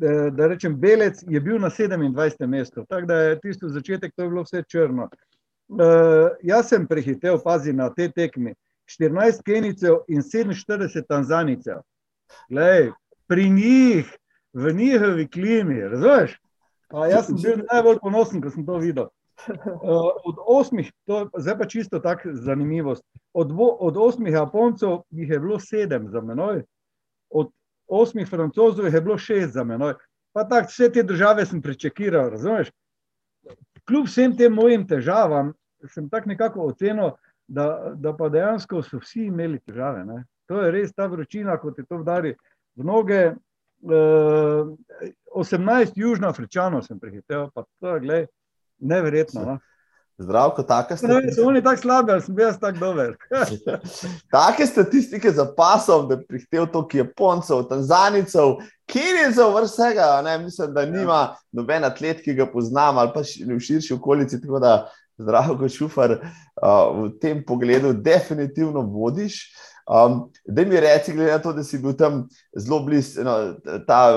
da, 0.00 0.30
da 0.30 0.46
rečem, 0.46 0.76
Belec 0.80 1.22
je 1.28 1.40
bil 1.40 1.58
na 1.60 1.70
27. 1.70 2.46
mestu, 2.46 2.84
tako 2.88 3.06
da 3.06 3.14
je 3.14 3.40
tisto 3.40 3.68
začetek, 3.68 4.12
to 4.16 4.22
je 4.22 4.28
bilo 4.28 4.42
vse 4.42 4.62
črno. 4.68 5.08
Uh, 5.68 6.30
jaz 6.42 6.68
sem 6.68 6.86
prehitev, 6.86 7.38
pazi 7.44 7.72
na 7.72 7.90
te 7.94 8.08
tekmi, 8.08 8.54
14 8.98 9.42
Kenicev 9.46 10.02
in 10.08 10.22
47 10.22 11.06
Tanzanicev. 11.08 11.82
Glej, 12.48 12.90
pri 13.28 13.50
njih, 13.50 14.10
v 14.52 14.72
njihovi 14.72 15.28
klimi, 15.30 15.80
razumeš? 15.80 16.40
A 16.90 17.06
jaz 17.06 17.26
sem 17.26 17.36
bil 17.38 17.64
najbolj 17.72 18.00
ponosen, 18.02 18.42
ko 18.42 18.50
sem 18.50 18.66
to 18.66 18.78
videl. 18.82 19.10
Uh, 19.46 20.10
od 20.26 20.36
osmih, 20.46 20.90
to, 21.06 21.30
zdaj 21.38 21.58
pa 21.58 21.66
čisto 21.66 21.98
tako 21.98 22.34
zanimivost. 22.34 23.04
Od, 23.32 23.48
dvo, 23.48 23.68
od 23.80 23.96
osmih 23.96 24.34
Japoncev 24.34 24.98
jih 25.10 25.30
je 25.30 25.38
bilo 25.40 25.60
sedem 25.60 26.08
za 26.10 26.20
menoj, 26.20 26.64
od 27.30 27.52
osmih 27.86 28.28
Francozov 28.28 28.84
jih 28.84 28.94
je 28.94 29.00
bilo 29.00 29.18
šest 29.18 29.54
za 29.54 29.64
menoj. 29.64 29.94
Pa 30.32 30.44
tako 30.44 30.68
vse 30.68 30.90
te 30.92 31.02
države 31.02 31.46
sem 31.46 31.62
prečekiral, 31.62 32.30
razumeš? 32.30 32.70
Kljub 33.88 34.06
vsem 34.06 34.36
tem 34.36 34.52
mojim 34.52 34.86
težavam, 34.86 35.54
sem 35.88 36.10
tako 36.10 36.28
nekako 36.28 36.66
ocenil, 36.68 37.14
da, 37.50 37.92
da 37.94 38.12
pa 38.16 38.28
dejansko 38.30 38.82
so 38.86 39.00
vsi 39.02 39.26
imeli 39.26 39.58
težave. 39.66 40.04
Ne? 40.06 40.24
To 40.50 40.62
je 40.62 40.70
res 40.70 40.92
ta 40.94 41.06
vročina, 41.10 41.56
kot 41.58 41.78
je 41.78 41.84
to 41.86 42.00
vdari 42.04 42.34
v 42.78 42.86
noge. 42.86 43.22
Uh, 43.80 44.76
18 45.32 45.96
južnoafričanov 45.96 46.82
sem 46.84 46.98
prehitev, 47.00 47.46
pa 47.54 47.64
to 47.80 47.94
je, 47.94 48.00
glej, 48.04 48.26
neverjetno. 48.78 49.44
No? 49.46 49.58
Zdravko, 50.20 50.62
taka 50.68 50.94
Ne, 50.94 50.98
so 50.98 51.06
statistika. 51.06 51.46
oni 51.48 51.62
tako 51.64 51.80
slabi, 51.80 52.12
ali 52.12 52.22
sem 52.22 52.38
jaz 52.38 52.58
tako 52.60 52.78
dober. 52.78 53.14
Take 54.34 54.66
statistike 54.66 55.30
za 55.30 55.46
pasom, 55.56 56.08
da 56.08 56.18
prihtel 56.28 56.66
toliko 56.66 56.96
Japoncev, 56.96 57.62
Tanzanicev, 57.68 58.58
Kenijcev, 58.86 59.56
vsega. 59.64 60.20
Ne? 60.24 60.38
Mislim, 60.38 60.74
da 60.74 60.84
nima 60.86 61.36
noben 61.52 61.84
atlet, 61.84 62.20
ki 62.20 62.34
ga 62.34 62.46
poznam 62.52 62.98
ali 62.98 63.14
pa 63.14 63.24
v 63.54 63.58
širši 63.60 63.94
okolici. 63.94 64.40
Tako 64.40 64.60
da, 64.60 64.90
zdravko, 65.20 65.68
šufar, 65.68 66.16
uh, 66.20 66.90
v 66.96 67.10
tem 67.20 67.44
pogledu 67.46 67.92
definitivno 67.92 68.82
vodiš. 68.88 69.42
Um, 69.90 70.28
da 70.46 70.62
mi 70.64 70.80
reci, 70.80 71.12
glede 71.12 71.32
na 71.32 71.38
to, 71.42 71.52
da 71.52 71.64
si 71.66 71.78
bil 71.82 71.96
tam 71.98 72.22
zelo 72.54 72.78
blizu, 72.86 73.24
no, 73.26 73.32
ta 73.86 74.12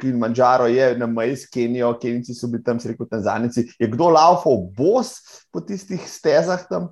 Kilimanjaro 0.00 0.66
je 0.72 0.94
na 0.98 1.06
meji 1.06 1.36
s 1.36 1.50
Kenijo, 1.52 1.92
Kenijci 2.00 2.34
so 2.34 2.48
bili 2.48 2.64
tam, 2.64 2.80
se 2.80 2.88
rekel, 2.88 3.06
Tanzanici. 3.10 3.66
Je 3.78 3.90
kdo 3.92 4.08
laufal 4.08 4.62
bos 4.76 5.18
po 5.52 5.60
tistih 5.60 6.00
stezah 6.08 6.64
tam? 6.70 6.88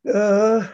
Uh, 0.00 0.64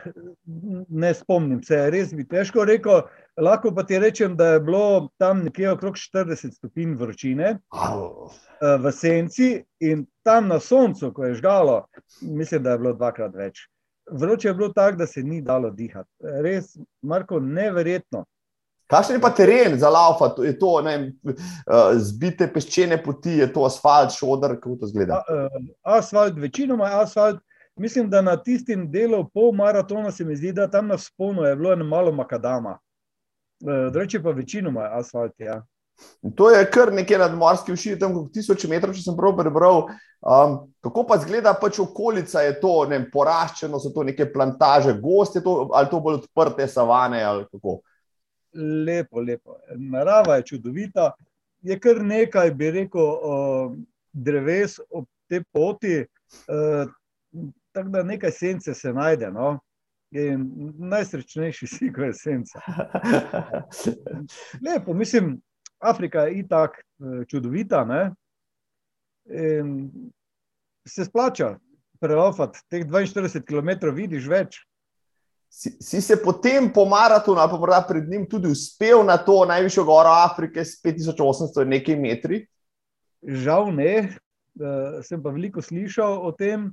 ne 0.89 1.11
spomnim 1.15 1.59
se, 1.67 1.81
res 1.91 2.15
bi 2.15 2.23
težko 2.29 2.65
rekel. 2.65 3.03
Lahko 3.37 3.75
pa 3.75 3.83
ti 3.83 3.99
rečem, 3.99 4.37
da 4.37 4.47
je 4.47 4.61
bilo 4.61 5.09
tam 5.19 5.43
nekje 5.45 5.71
okrog 5.71 5.95
40 5.95 6.55
stopinj 6.57 6.95
vročine 6.97 7.59
uh, 7.73 8.33
v 8.81 8.93
senci 8.93 9.65
in 9.81 10.07
tam 10.25 10.49
na 10.49 10.61
soncu, 10.61 11.13
ko 11.13 11.25
je 11.25 11.35
žgalo, 11.35 11.85
mislim, 12.23 12.63
da 12.63 12.71
je 12.73 12.79
bilo 12.79 12.93
dvakrat 12.97 13.35
več. 13.35 13.67
Vroče 14.11 14.49
je 14.49 14.55
bilo 14.55 14.69
tako, 14.73 14.97
da 14.97 15.07
se 15.07 15.23
ni 15.23 15.43
dalo 15.43 15.71
dihati. 15.71 16.09
Res, 16.43 16.79
Marko, 17.03 17.41
neverjetno. 17.41 18.25
Kakšen 18.87 19.19
je 19.19 19.21
pa 19.21 19.33
teren 19.35 19.77
za 19.79 19.91
laufa? 19.91 20.31
Je 20.45 20.55
to 20.59 20.81
ne, 20.87 20.97
uh, 21.27 21.93
zbite 21.99 22.49
peščene 22.55 23.03
poti, 23.05 23.37
je 23.43 23.51
to 23.53 23.67
asfalt, 23.69 24.17
šodr, 24.17 24.57
kako 24.63 24.79
to 24.81 24.89
zgleda? 24.95 25.21
A, 25.21 25.45
uh, 25.45 25.69
asfalt, 25.99 26.41
večinoma 26.41 26.89
je 26.89 27.03
asfalt. 27.03 27.45
Mislim, 27.77 28.09
da 28.09 28.23
na 28.23 28.39
tistim 28.41 28.89
delu 28.91 29.27
pol 29.29 29.53
maratona 29.53 30.09
se 30.11 30.25
mi 30.25 30.37
zdi, 30.37 30.55
da 30.57 30.71
tam 30.71 30.89
na 30.89 30.97
sponu 30.99 31.45
je 31.45 31.57
bilo 31.57 31.73
eno 31.73 31.85
malo 31.85 32.13
makadama. 32.13 32.79
Uh, 33.65 33.89
Drugače 33.93 34.23
pa 34.23 34.31
večinoma 34.31 34.83
je 34.83 34.91
asfalt. 34.99 35.33
Ja. 35.39 35.63
To 36.37 36.51
je 36.51 36.65
kar 36.71 36.93
nekje 36.93 37.19
nadmorski 37.19 37.73
všir, 37.73 37.99
tam 38.01 38.15
kot 38.15 38.33
tisoč 38.35 38.67
metrov, 38.69 38.95
če 38.97 39.05
sem 39.07 39.17
prav 39.17 39.37
prebral. 39.39 39.87
Um, 40.21 40.57
kako 40.85 41.07
pa 41.09 41.19
zgleda 41.23 41.55
pač 41.61 41.79
okolica, 41.81 42.43
je 42.45 42.57
to 42.61 42.73
vem, 42.91 43.07
poraščeno, 43.13 43.81
so 43.81 43.93
to 43.95 44.05
neke 44.05 44.27
plantaže, 44.33 44.97
goste, 45.01 45.41
to, 45.45 45.69
ali 45.77 45.89
to 45.93 46.01
bolj 46.05 46.21
odprte 46.23 46.67
savane 46.69 47.23
ali 47.25 47.47
kako? 47.49 47.79
Lepo, 48.57 49.21
lepo. 49.21 49.59
Narava 49.77 50.39
je 50.41 50.47
čudovita. 50.53 51.11
Je 51.67 51.77
kar 51.81 52.01
nekaj, 52.05 52.53
bi 52.57 52.71
rekel, 52.73 53.05
uh, 53.05 53.77
dreves 54.13 54.79
ob 54.91 55.07
tej 55.29 55.43
poti, 55.53 55.97
uh, 56.03 56.89
tako 57.77 57.93
da 57.93 58.05
nekaj 58.07 58.33
sence 58.33 58.75
se 58.75 58.93
najde. 58.93 59.31
No. 59.33 59.59
In 60.15 60.47
najsrečnejši 60.79 61.67
si, 61.75 61.93
ko 61.93 62.07
je 62.07 62.15
senca. 62.15 62.61
Lepo, 64.63 64.95
mislim, 65.03 65.41
Afrika 65.79 66.27
je 66.27 66.39
itak 66.39 66.79
eh, 66.79 67.25
čudovita. 67.31 67.85
Ne? 67.85 68.11
In 69.27 69.91
se 70.87 71.05
splača 71.05 71.57
prelofati 72.01 72.59
teh 72.71 72.87
42 72.87 73.43
km, 73.43 73.91
vidiš 73.95 74.29
več. 74.29 74.61
Si, 75.51 75.73
si 75.81 76.01
se 76.03 76.19
potem 76.23 76.69
po 76.73 76.85
maratonu, 76.85 77.41
pa 77.41 77.59
morda 77.59 77.81
pred 77.89 78.09
njim, 78.09 78.27
tudi 78.29 78.51
uspel 78.53 79.05
na 79.07 79.17
to 79.17 79.45
najvišjo 79.49 79.85
goro 79.85 80.13
Afrike 80.13 80.65
s 80.65 80.77
5800 80.85 81.65
nekaj 81.65 81.97
metri? 81.97 82.41
Žal 83.23 83.73
ne, 83.75 83.93
uh, 84.61 84.99
sem 85.07 85.23
pa 85.23 85.33
veliko 85.33 85.63
slišal 85.65 86.21
o 86.29 86.33
tem. 86.37 86.69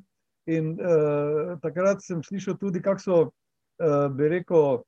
In 0.46 0.74
uh, 0.76 1.56
takrat 1.64 2.04
sem 2.04 2.24
slišal 2.24 2.58
tudi, 2.60 2.82
kako 2.84 3.00
so, 3.00 3.20
uh, 3.80 4.08
bi 4.12 4.28
rekel, 4.28 4.82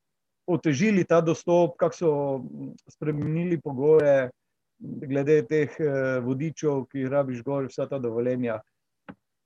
otežili 0.46 1.04
ta 1.04 1.20
dostop, 1.24 1.76
kako 1.80 1.96
so 1.96 2.10
spremenili 2.92 3.60
pogoje, 3.60 4.30
glede 4.78 5.40
teh 5.48 5.72
uh, 5.80 6.24
vodičev, 6.24 6.84
ki 6.90 7.06
jih 7.06 7.12
rabiš 7.12 7.42
gor, 7.42 7.70
vsa 7.70 7.88
ta 7.88 7.98
dovoljenja. 7.98 8.60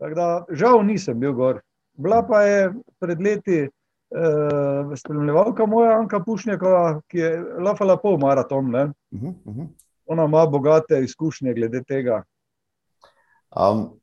Tako 0.01 0.15
da, 0.17 0.29
žal 0.51 0.83
nisem 0.85 1.21
bil 1.21 1.33
gor. 1.37 1.61
Bila 2.01 2.23
pa 2.27 2.43
je 2.43 2.73
pred 2.99 3.23
leti 3.23 3.61
uh, 3.69 4.91
spremljevalka 4.97 5.67
moja, 5.67 5.99
Anka 5.99 6.21
Pušnjakova, 6.25 7.01
ki 7.07 7.19
je 7.19 7.31
lafala 7.63 7.97
pol 8.01 8.19
maraton. 8.19 8.75
Uh 8.75 8.91
-huh, 9.13 9.35
uh 9.45 9.55
-huh. 9.55 9.69
Ona 10.07 10.25
ima 10.25 10.47
bogate 10.47 11.05
izkušnje 11.05 11.55
glede 11.55 11.83
tega. 11.83 12.23
Um, 13.57 14.01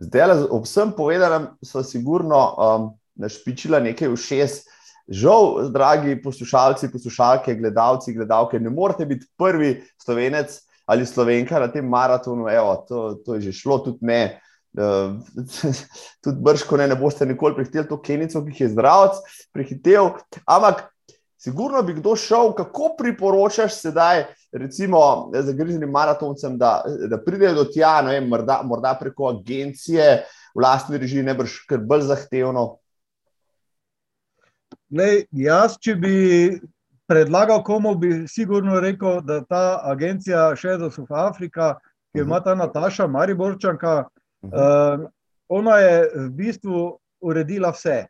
zdaj, 0.00 0.46
ob 0.50 0.64
vsem 0.64 0.92
povedanem, 0.96 1.50
so 1.62 1.82
sigurno 1.84 2.40
um, 2.56 2.90
našpičila 3.20 3.80
nekaj 3.84 4.08
v 4.08 4.18
šest. 4.18 4.68
Žal, 5.10 5.72
dragi 5.74 6.14
poslušalci, 6.22 6.90
poslušalke, 6.92 7.54
gledalci, 7.58 8.14
gledalke, 8.14 8.60
ne 8.62 8.70
morete 8.70 9.06
biti 9.06 9.26
prvi 9.38 9.80
slovenec 9.98 10.54
ali 10.90 11.06
slovenka 11.06 11.58
na 11.58 11.68
tem 11.70 11.86
maratonu. 11.86 12.48
Evo, 12.50 12.76
to, 12.88 13.14
to 13.26 13.34
je 13.38 13.50
že 13.50 13.58
šlo, 13.62 13.78
tudi 13.82 14.06
ne. 14.06 14.40
Uh, 14.70 15.18
tudi 16.24 16.38
brško 16.38 16.78
ne, 16.78 16.86
ne 16.90 16.96
boste 16.98 17.26
nikoli 17.26 17.56
prihiteli 17.58 17.88
to 17.90 17.98
kenico, 18.02 18.42
ki 18.46 18.64
je 18.64 18.72
zdravc, 18.74 19.18
prihitev. 19.54 20.14
Ampak 20.46 20.86
Sigurno 21.40 21.82
bi 21.82 21.94
kdo 21.94 22.16
šel, 22.16 22.52
kako 22.52 22.94
priporočaš 22.98 23.78
sedaj, 23.80 24.24
recimo, 24.52 25.30
zagrizenim 25.34 25.90
maratoncem, 25.90 26.58
da, 26.58 26.82
da 27.08 27.18
pridejo 27.22 27.54
do 27.54 27.64
tja, 27.64 28.00
vem, 28.06 28.28
morda, 28.28 28.60
morda 28.64 28.94
preko 29.00 29.28
agencije, 29.28 30.24
vlastni 30.54 30.98
režim, 30.98 31.24
ne 31.24 31.34
brž, 31.34 31.60
ker 31.68 31.78
bolj 31.78 32.08
zahtevno. 32.10 32.64
Lej, 34.90 35.24
jaz, 35.30 35.76
če 35.78 35.94
bi 35.98 36.14
predlagal 37.10 37.62
komu, 37.66 37.94
bi 37.98 38.24
sigurno 38.30 38.80
rekel, 38.82 39.20
da 39.26 39.40
ta 39.46 39.80
agencija 39.90 40.50
Shadows 40.56 40.98
of 40.98 41.10
Africa, 41.10 41.76
ki 42.10 42.22
jo 42.22 42.26
ima 42.26 42.40
ta 42.42 42.54
Nataša, 42.54 43.06
Mariborčanka, 43.06 44.04
uh 44.42 44.50
-huh. 44.50 45.00
uh, 45.02 45.10
ona 45.48 45.78
je 45.78 46.10
v 46.14 46.30
bistvu 46.30 46.98
uredila 47.20 47.70
vse 47.70 48.06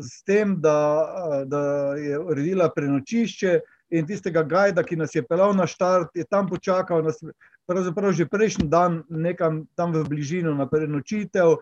s 0.00 0.22
tem, 0.22 0.60
da, 0.60 1.44
da 1.46 1.60
je 1.94 2.18
uredila 2.18 2.70
prenočišče 2.74 3.60
in 3.90 4.06
tistega 4.06 4.42
gajda, 4.42 4.82
ki 4.82 4.96
nas 4.96 5.14
je 5.14 5.22
pelal 5.22 5.54
na 5.54 5.66
štart, 5.66 6.10
je 6.14 6.24
tam 6.24 6.48
počakal 6.48 7.02
nas. 7.02 7.20
Pravzaprav 7.66 8.12
že 8.14 8.28
prejšnji 8.30 8.68
dan 8.70 9.02
nekam 9.10 9.64
tam 9.74 9.90
v 9.90 10.04
bližino 10.06 10.54
na 10.54 10.68
prenočitev 10.70 11.58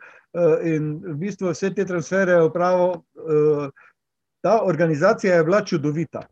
in 0.61 1.01
v 1.01 1.15
bistvu 1.17 1.49
vse 1.49 1.73
te 1.73 1.85
transfere 1.89 2.43
upravo. 2.45 3.05
Ta 4.45 4.61
organizacija 4.65 5.37
je 5.37 5.45
bila 5.45 5.65
čudovita. 5.65 6.27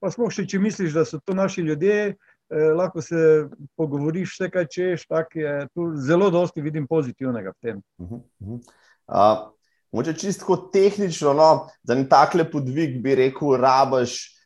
Pa 0.00 0.10
smo 0.10 0.30
še, 0.32 0.46
če 0.48 0.58
misliš, 0.62 0.94
da 0.96 1.04
so 1.04 1.20
to 1.20 1.36
naši 1.36 1.60
ljudje, 1.68 2.16
lahko 2.48 3.02
se 3.04 3.48
pogovoriš 3.76 4.38
vse, 4.38 4.50
kaj 4.50 4.66
češ, 4.72 5.04
tako 5.04 5.38
je 5.38 5.54
tu 5.74 5.92
zelo 6.00 6.30
dosti 6.30 6.64
vidim 6.64 6.86
pozitivnega 6.88 7.52
v 7.52 7.60
tem. 7.60 7.82
Uh 7.98 8.08
-huh. 8.40 8.60
uh, 9.06 9.52
Moče 9.92 10.14
čisto 10.14 10.56
tehnično, 10.72 11.32
no, 11.32 11.68
za 11.82 11.94
en 11.94 12.08
takle 12.08 12.50
podvig 12.50 13.02
bi 13.02 13.14
rekel, 13.14 13.56
rabaš 13.56 14.37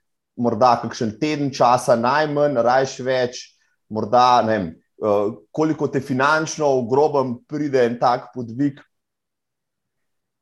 morda 0.43 0.75
kakšen 0.83 1.15
teden 1.21 1.53
časa, 1.55 1.97
najmanj, 1.99 2.59
rajš 2.67 2.97
več, 3.07 3.43
morda 3.93 4.43
ne 4.47 4.57
vem, 4.57 4.67
uh, 5.03 5.37
koliko 5.55 5.89
te 5.89 6.03
finančno 6.03 6.71
v 6.81 6.89
grobem 6.91 7.37
pride 7.49 7.87
en 7.87 7.99
tak 8.01 8.33
podvig. 8.35 8.81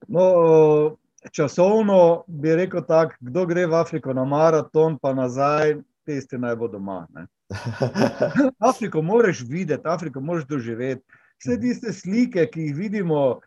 No, 0.09 0.97
časovno 1.33 2.25
bi 2.27 2.57
rekel 2.57 2.83
tako, 2.89 3.19
kdo 3.21 3.47
gre 3.47 3.67
v 3.69 3.77
Afriko 3.77 4.15
na 4.17 4.25
maraton, 4.25 4.97
pa 4.99 5.13
nazaj, 5.15 5.77
tiste 6.09 6.39
naj 6.41 6.57
bo 6.57 6.69
doma. 6.69 7.05
Afriko 8.71 9.03
moraš 9.03 9.45
videti, 9.47 9.89
Afriko 9.89 10.21
moraš 10.21 10.47
doživeti. 10.49 11.05
Vse 11.41 11.57
tiste 11.61 11.93
slike, 11.97 12.47
ki 12.53 12.69
jih 12.69 12.77
vidimo, 12.77 13.41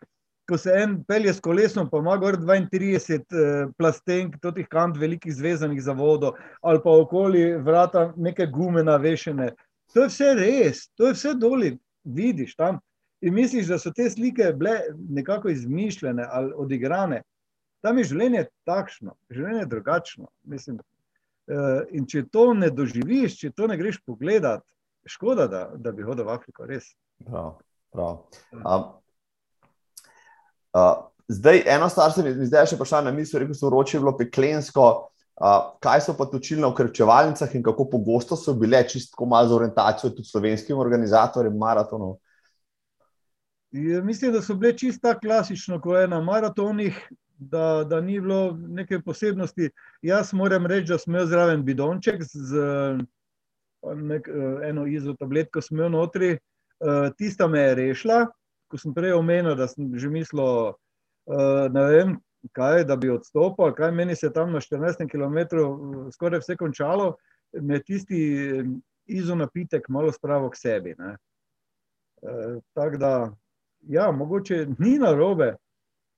ko 0.48 0.58
se 0.58 0.72
en 0.76 0.96
pelje 1.04 1.32
s 1.34 1.40
kolesom, 1.40 1.88
pa 1.90 1.98
ima 1.98 2.16
gor 2.20 2.36
32 2.36 3.14
eh, 3.16 3.68
plastenk, 3.78 4.36
totih 4.42 4.66
kant, 4.68 4.96
velikih 5.00 5.34
zvezanih 5.34 5.82
za 5.82 5.92
vodo, 5.92 6.34
ali 6.60 6.80
pa 6.84 6.90
okoli 7.00 7.56
vrata 7.56 8.12
neke 8.16 8.46
gume 8.46 8.84
navešene. 8.84 9.52
To 9.94 10.04
je 10.04 10.10
vse 10.10 10.32
res, 10.38 10.88
to 10.96 11.08
je 11.08 11.16
vse 11.16 11.34
doli, 11.38 11.76
vidiš 12.04 12.56
tam. 12.56 12.80
In 13.24 13.34
misliš, 13.34 13.70
da 13.72 13.78
so 13.80 13.92
te 13.94 14.10
slike 14.10 14.52
bile 14.58 14.80
nekako 15.08 15.48
izmišljene 15.48 16.26
ali 16.30 16.52
odigrane. 16.56 17.22
Tam 17.80 17.98
je 17.98 18.04
življenje 18.10 18.46
takšno, 18.68 19.14
življenje 19.30 19.62
je 19.62 19.70
drugačno. 19.70 20.28
Mislim, 20.44 20.80
eh, 21.48 21.80
in 21.92 22.06
če 22.06 22.26
to 22.32 22.52
ne 22.54 22.68
doživiš, 22.70 23.38
če 23.40 23.52
to 23.56 23.68
ne 23.68 23.78
greš 23.80 24.02
pogledat, 24.04 24.64
škoda, 25.08 25.46
da, 25.48 25.64
da 25.76 25.92
bi 25.92 26.04
hodil 26.04 26.24
v 26.28 26.36
Afriko, 26.36 26.68
res. 26.68 26.92
Prav, 27.24 27.56
prav. 27.92 28.24
Um, 28.52 28.92
Uh, 30.74 31.04
zdaj, 31.28 31.62
eno 31.66 31.88
stvar 31.88 32.12
se 32.12 32.22
mi 32.22 32.46
zdaj 32.46 32.66
še 32.72 32.78
prišla 32.78 33.04
na 33.06 33.12
misel, 33.14 33.44
rekel 33.44 33.54
sem, 33.54 33.68
vroče 33.68 33.96
je 33.96 34.00
bilo 34.02 34.16
peklensko. 34.18 34.86
Uh, 35.34 35.70
kaj 35.82 36.02
so 36.02 36.14
pa 36.18 36.26
točilne 36.30 36.66
ukrepčevalnice 36.66 37.48
in 37.54 37.62
kako 37.62 37.88
pogosto 37.90 38.36
so 38.38 38.54
bile, 38.58 38.82
čisto 38.88 39.26
malo 39.26 39.48
za 39.50 39.54
orientacijo 39.56 40.10
tudi 40.10 40.28
slovenskim 40.28 40.78
organizatorjem 40.78 41.56
maratonov? 41.58 42.16
Je, 43.74 44.02
mislim, 44.02 44.34
da 44.34 44.42
so 44.42 44.54
bile 44.54 44.76
čisto 44.78 45.08
tako 45.08 45.26
klasično, 45.26 45.80
kot 45.82 46.00
je 46.00 46.10
na 46.10 46.20
maratonih, 46.22 46.98
da, 47.38 47.82
da 47.86 48.00
ni 48.00 48.20
bilo 48.20 48.54
neke 48.54 49.00
posebnosti. 49.02 49.70
Jaz 50.02 50.32
moram 50.34 50.66
reči, 50.66 50.92
da 50.92 50.98
sem 50.98 51.14
imel 51.14 51.26
zraven 51.26 51.66
bidonček 51.66 52.22
z 52.22 52.62
nek, 53.94 54.30
eno 54.70 54.86
izotabletko, 54.86 55.62
sem 55.62 55.78
imel 55.78 55.90
notri, 55.98 56.34
uh, 56.34 57.10
tista 57.18 57.46
me 57.50 57.62
je 57.62 57.74
rešila 57.82 58.24
ko 58.74 58.80
sem 58.82 58.94
prej 58.94 59.14
omenil, 59.14 59.54
da 59.54 59.68
sem 59.70 59.92
že 59.94 60.08
mislil, 60.10 60.74
uh, 60.74 61.66
ne 61.70 61.84
vem, 61.92 62.16
kaj, 62.58 62.82
da 62.88 62.96
bi 62.98 63.12
odstopil, 63.14 63.70
kaj 63.78 63.92
meni 63.94 64.16
se 64.18 64.32
tam 64.34 64.50
na 64.50 64.58
14 64.60 65.06
km 65.06 65.62
skoraj 66.10 66.42
vse 66.42 66.56
končalo, 66.58 67.12
me 67.54 67.78
tisti 67.78 68.18
izonapitek 69.06 69.86
malo 69.88 70.10
spravo 70.12 70.50
k 70.50 70.58
sebi. 70.58 70.96
Uh, 70.98 72.58
Tako 72.74 72.98
da, 72.98 73.12
ja, 73.86 74.10
mogoče 74.10 74.66
ni 74.78 74.98
na 74.98 75.14
robe, 75.14 75.52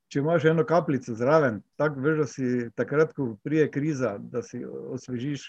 če 0.09 0.23
imaš 0.23 0.49
eno 0.49 0.65
kapljico 0.65 1.13
zraven, 1.19 1.61
tako 1.77 2.01
veš, 2.01 2.19
da 2.19 2.27
si 2.31 2.71
takrat, 2.79 3.13
ko 3.13 3.35
prije 3.45 3.69
kriza, 3.71 4.17
da 4.19 4.41
si 4.43 4.65
osvežiš. 4.65 5.45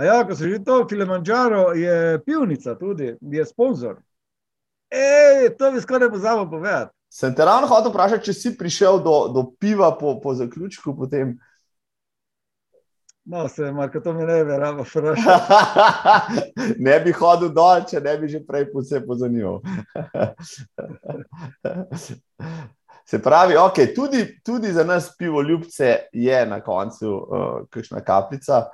A 0.00 0.04
ja, 0.04 0.16
ko 0.24 0.36
se 0.38 0.48
že 0.48 0.64
to, 0.64 0.86
Kilimanjaro 0.86 1.72
je 1.76 2.20
pivnica 2.24 2.78
tudi, 2.78 3.16
je 3.20 3.44
sponzor. 3.44 4.00
Ej, 4.90 5.56
to 5.58 5.72
bi 5.72 5.80
skoraj 5.80 6.10
pozabil 6.10 6.50
povedati. 6.50 6.92
Sem 7.08 7.34
te 7.34 7.44
ravno 7.44 7.66
hotel 7.66 7.90
vprašati, 7.90 8.24
če 8.28 8.32
si 8.32 8.58
prišel 8.58 8.98
do, 9.02 9.28
do 9.32 9.46
piva 9.60 9.98
po, 9.98 10.20
po 10.20 10.34
zaključku. 10.34 10.96
Potem. 10.96 11.38
No, 13.24 13.48
se 13.48 13.62
je, 13.62 13.72
Marko, 13.72 14.00
to 14.00 14.12
mi 14.12 14.26
ne 14.26 14.44
bi 14.44 14.56
rado 14.60 14.84
vprašal. 14.84 15.40
ne 16.86 17.00
bi 17.00 17.14
hodil 17.16 17.48
dol, 17.56 17.82
če 17.88 18.00
ne 18.04 18.18
bi 18.20 18.28
že 18.30 18.42
prej 18.46 18.68
vse 18.74 19.00
pozanimal. 19.06 19.62
se 23.10 23.22
pravi, 23.22 23.56
okay, 23.58 23.94
tudi, 23.94 24.26
tudi 24.44 24.72
za 24.72 24.84
nas 24.84 25.10
pivo 25.16 25.42
ljubce 25.42 25.96
je 26.12 26.46
na 26.46 26.60
koncu 26.60 27.16
uh, 27.16 27.60
kakšna 27.70 28.04
kapljica 28.04 28.66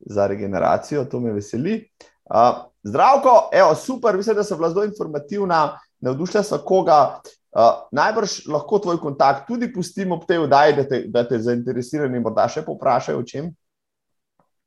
za 0.00 0.26
regeneracijo, 0.26 1.04
to 1.04 1.20
me 1.20 1.32
veseli. 1.32 1.90
Uh, 2.24 2.69
Zdravko, 2.82 3.48
evo, 3.52 3.74
super, 3.74 4.16
mislim, 4.16 4.36
da 4.36 4.44
so 4.44 4.56
bila 4.56 4.70
zelo 4.70 4.84
informativna, 4.84 5.78
navdušila 6.00 6.42
so 6.42 6.58
koga. 6.64 7.20
Uh, 7.50 7.82
najbrž 7.90 8.46
lahko 8.46 8.78
tvoj 8.78 9.00
kontakt 9.02 9.48
tudi 9.48 9.66
pustimo 9.74 10.14
ob 10.14 10.26
tej 10.26 10.38
vdaji, 10.44 10.74
da 10.76 10.84
te, 10.88 11.00
da 11.10 11.24
te 11.26 11.38
zainteresirani 11.42 12.20
morda 12.22 12.44
še 12.46 12.62
poprašajo 12.62 13.18
o 13.18 13.24
čem. 13.26 13.48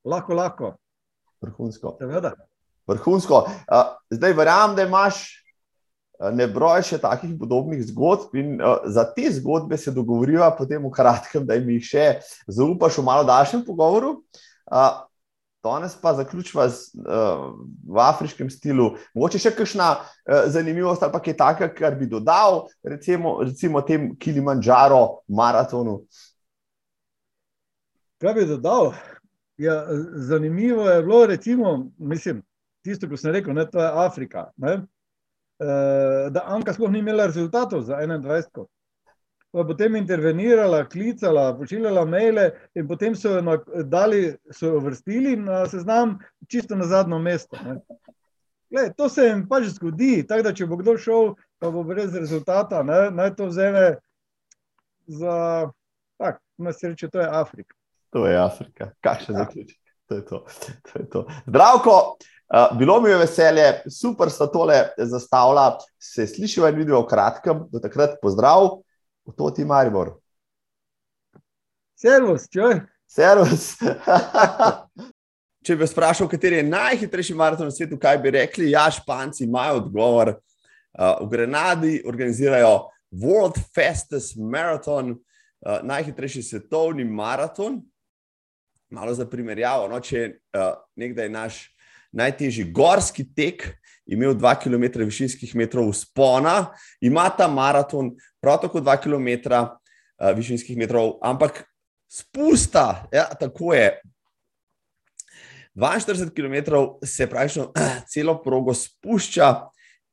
Lahko, 0.04 0.36
lahko. 0.36 0.74
Vrhunsko. 1.40 1.94
Seveda. 1.96 2.34
Vrhunsko. 2.88 3.38
Uh, 3.64 3.96
zdaj 4.12 4.36
verjamem, 4.36 4.76
da 4.76 4.84
imaš 4.84 5.22
ne 6.36 6.46
broj 6.46 6.84
še 6.84 7.00
takih 7.00 7.32
podobnih 7.40 7.80
zgodb. 7.88 8.36
In, 8.36 8.58
uh, 8.60 8.84
za 8.84 9.06
te 9.16 9.32
zgodbe 9.32 9.80
se 9.80 9.92
dogovoriva 9.96 10.50
potem 10.56 10.84
v 10.84 10.92
kratkem, 10.92 11.48
da 11.48 11.56
jim 11.56 11.72
jih 11.78 11.88
še 11.88 12.06
zaupaš 12.52 13.00
v 13.00 13.06
malo 13.08 13.24
daljšem 13.24 13.64
pogovoru. 13.64 14.18
Uh, 14.68 15.00
Danes 15.64 15.96
pa 16.00 16.12
zaključujem 16.14 16.68
uh, 16.68 17.54
v 17.88 18.00
afriškem 18.04 18.50
stilu. 18.50 18.90
Mogoče 19.14 19.40
še 19.40 19.54
kakšna 19.56 19.88
uh, 19.96 20.44
zanimivost 20.52 21.02
ali 21.02 21.22
kaj 21.24 21.36
takega, 21.40 21.72
kar 21.74 21.98
bi 21.98 22.08
dodal, 22.10 22.66
recimo, 22.84 23.38
recimo 23.42 23.82
tem 23.82 24.12
Kilimanjaro 24.20 25.24
maratonu. 25.28 26.02
Kaj 28.20 28.34
bi 28.36 28.48
dodal? 28.52 28.92
Ja, 29.56 29.84
zanimivo 30.28 30.88
je 30.90 31.02
bilo, 31.02 31.26
recimo, 31.26 31.76
mislim, 31.98 32.42
tisto, 32.84 33.08
ko 33.08 33.16
sem 33.16 33.32
rekel, 33.32 33.54
da 33.54 33.86
je 33.86 34.06
Afrika. 34.06 34.50
Ne? 34.56 34.82
Eh, 35.58 36.30
da 36.30 36.42
Anka 36.46 36.72
sploh 36.74 36.90
ni 36.90 36.98
imela 36.98 37.26
rezultatov 37.26 37.82
za 37.82 37.96
21. 37.96 38.66
Pa 39.54 39.62
je 39.62 39.66
potem 39.68 39.96
intervenirala, 39.96 40.80
klicala, 40.90 41.52
pošiljala 41.54 42.02
maile, 42.10 42.48
in 42.74 42.88
potem 42.90 43.14
so 43.14 43.36
jo 43.36 43.58
dali, 43.86 44.32
so 44.50 44.72
jo 44.72 44.80
vrstili 44.82 45.36
na 45.38 45.60
seznam, 45.70 46.16
čisto 46.50 46.74
na 46.74 46.88
zadnjo 46.90 47.20
mesto. 47.22 47.54
Glej, 48.74 48.90
to 48.98 49.06
se 49.08 49.28
jim 49.28 49.44
pač 49.46 49.68
zgodi, 49.76 50.24
tako 50.26 50.42
da 50.42 50.54
če 50.58 50.66
bo 50.66 50.80
kdo 50.80 50.96
šel, 50.98 51.30
pa 51.62 51.70
bo 51.70 51.84
brez 51.86 52.16
rezultata, 52.18 52.82
ne, 52.82 52.98
naj 53.14 53.36
to 53.38 53.46
vzame 53.52 53.84
za, 55.06 55.38
tako, 56.18 56.42
na 56.58 56.74
srečo, 56.74 57.12
to 57.14 57.22
je 57.22 57.30
Afrika. 57.30 57.78
To 58.10 58.26
je 58.26 58.34
Afrika, 58.42 58.90
kakšen 59.06 59.38
ja. 59.38 59.44
zaključek. 59.44 59.78
To 60.10 60.18
je 60.18 60.24
to. 60.26 60.44
to, 60.90 60.98
je 60.98 61.10
to. 61.10 61.26
Zdravko, 61.46 61.98
Uh, 62.44 62.76
bilo 62.78 63.00
mi 63.00 63.08
je 63.10 63.16
veselje, 63.18 63.62
super 63.90 64.30
sta 64.30 64.46
tole 64.46 64.76
zastavila, 64.98 65.78
se 65.98 66.26
slišiva 66.28 66.68
in 66.70 66.76
vidiva 66.76 67.00
v 67.00 67.08
kratkem, 67.08 67.62
do 67.72 67.80
takrat 67.80 68.18
pozdrav, 68.22 68.82
v 69.26 69.32
to 69.36 69.50
ti 69.50 69.64
Maribor. 69.64 70.14
Servus, 71.96 72.48
čuj. 72.52 72.80
Servus. 73.08 73.76
Če 75.64 75.76
bi 75.80 75.86
vprašal, 75.88 76.28
kateri 76.28 76.58
je 76.60 76.66
najhitrejši 76.68 77.34
maraton 77.38 77.70
na 77.70 77.72
svetu, 77.72 77.96
kaj 78.00 78.18
bi 78.20 78.34
rekli? 78.36 78.72
Ja, 78.74 78.84
Španci 78.92 79.46
imajo 79.46 79.80
odgovor. 79.80 80.34
Uh, 80.94 81.24
v 81.24 81.30
Grenadi 81.32 81.94
organizirajo 82.06 82.90
World 83.10 83.56
Fastest 83.74 84.36
Marathon, 84.36 85.14
uh, 85.14 85.78
najhitrejši 85.82 86.42
svetovni 86.42 87.06
maraton. 87.08 87.80
Malo 88.92 89.14
za 89.14 89.24
primerjavo, 89.26 89.88
no, 89.88 89.98
če 90.04 90.26
uh, 90.54 90.76
nekdaj 91.00 91.32
naš 91.32 91.62
najtežji 92.14 92.70
gorski 92.72 93.26
tek, 93.34 93.66
imel 94.06 94.34
2 94.36 94.54
km 94.62 95.04
višinskih 95.04 95.54
metrov 95.56 95.92
spona, 95.96 96.74
ima 97.00 97.28
ta 97.30 97.48
maraton 97.48 98.12
prav 98.40 98.60
tako 98.62 98.80
2 98.80 98.96
km 99.02 99.52
uh, 99.52 99.68
višinskih 100.36 100.76
metrov, 100.78 101.18
ampak 101.22 101.64
spusta, 102.08 103.06
ja, 103.12 103.28
tako 103.40 103.74
je. 103.74 104.00
42 105.74 106.30
km 106.30 106.74
se 107.06 107.26
praktično 107.26 107.72
celo 108.12 108.42
progo 108.42 108.74
spušča 108.74 109.54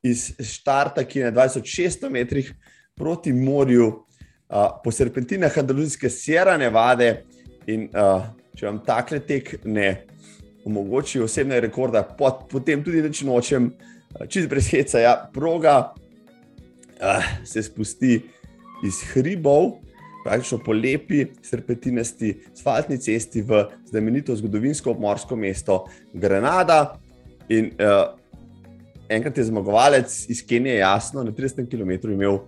iz 0.04 0.32
štarta, 0.40 1.04
ki 1.04 1.20
je 1.20 1.32
na 1.32 1.32
2600 1.32 2.10
metrih 2.10 2.54
proti 2.96 3.34
morju, 3.34 3.88
uh, 3.88 4.82
po 4.84 4.92
serpentinah 4.92 5.58
Andaluzijske 5.58 6.10
Sierra 6.10 6.58
Nevade. 6.58 7.24
In 7.70 7.90
uh, 7.94 8.26
če 8.58 8.66
vam 8.66 8.80
takle 8.86 9.20
tek 9.20 9.54
ne 9.64 10.08
omogoči 10.66 11.20
osebne 11.20 11.60
rekorde, 11.60 12.04
pot, 12.18 12.46
potem 12.52 12.84
tudi 12.84 13.02
neč 13.02 13.24
nočem, 13.26 13.72
eh, 14.20 14.28
čez 14.28 14.48
brez 14.48 14.70
heca, 14.72 15.00
ja, 15.00 15.16
proga 15.34 15.94
uh, 17.02 17.32
se 17.46 17.64
spusti 17.64 18.20
iz 18.86 19.02
hribov, 19.14 19.80
praktično 20.24 20.60
po 20.66 20.74
lepi, 20.74 21.26
srpetinasti, 21.42 22.36
asfaltni 22.54 22.98
cesti 23.02 23.42
v 23.42 23.64
znamenito 23.90 24.36
zgodovinsko 24.36 24.92
obmorsko 24.92 25.36
mesto 25.36 25.86
Grenada. 26.14 26.98
In 27.50 27.72
uh, 27.82 28.14
enkrat 29.10 29.38
je 29.38 29.50
zmagovalec 29.50 30.14
iz 30.30 30.46
Kenije, 30.48 30.78
jasno, 30.78 31.24
na 31.24 31.32
30 31.32 31.66
km 31.70 32.12
imel 32.12 32.40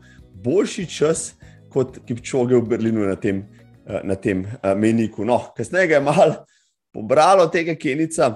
boljši 0.43 0.86
čas 0.86 1.34
kot 1.74 1.99
Kipčoge 2.05 2.55
v 2.55 2.68
Berlinu 2.70 3.07
na 3.09 3.16
tem, 3.16 3.41
uh, 3.88 4.03
na 4.03 4.16
tem 4.16 4.45
uh, 4.45 4.74
meniku. 4.78 5.26
No, 5.26 5.41
kasneje 5.57 5.97
je 5.97 6.01
malo 6.01 6.45
pobralo 6.93 7.47
tega 7.51 7.75
Kenica, 7.75 8.29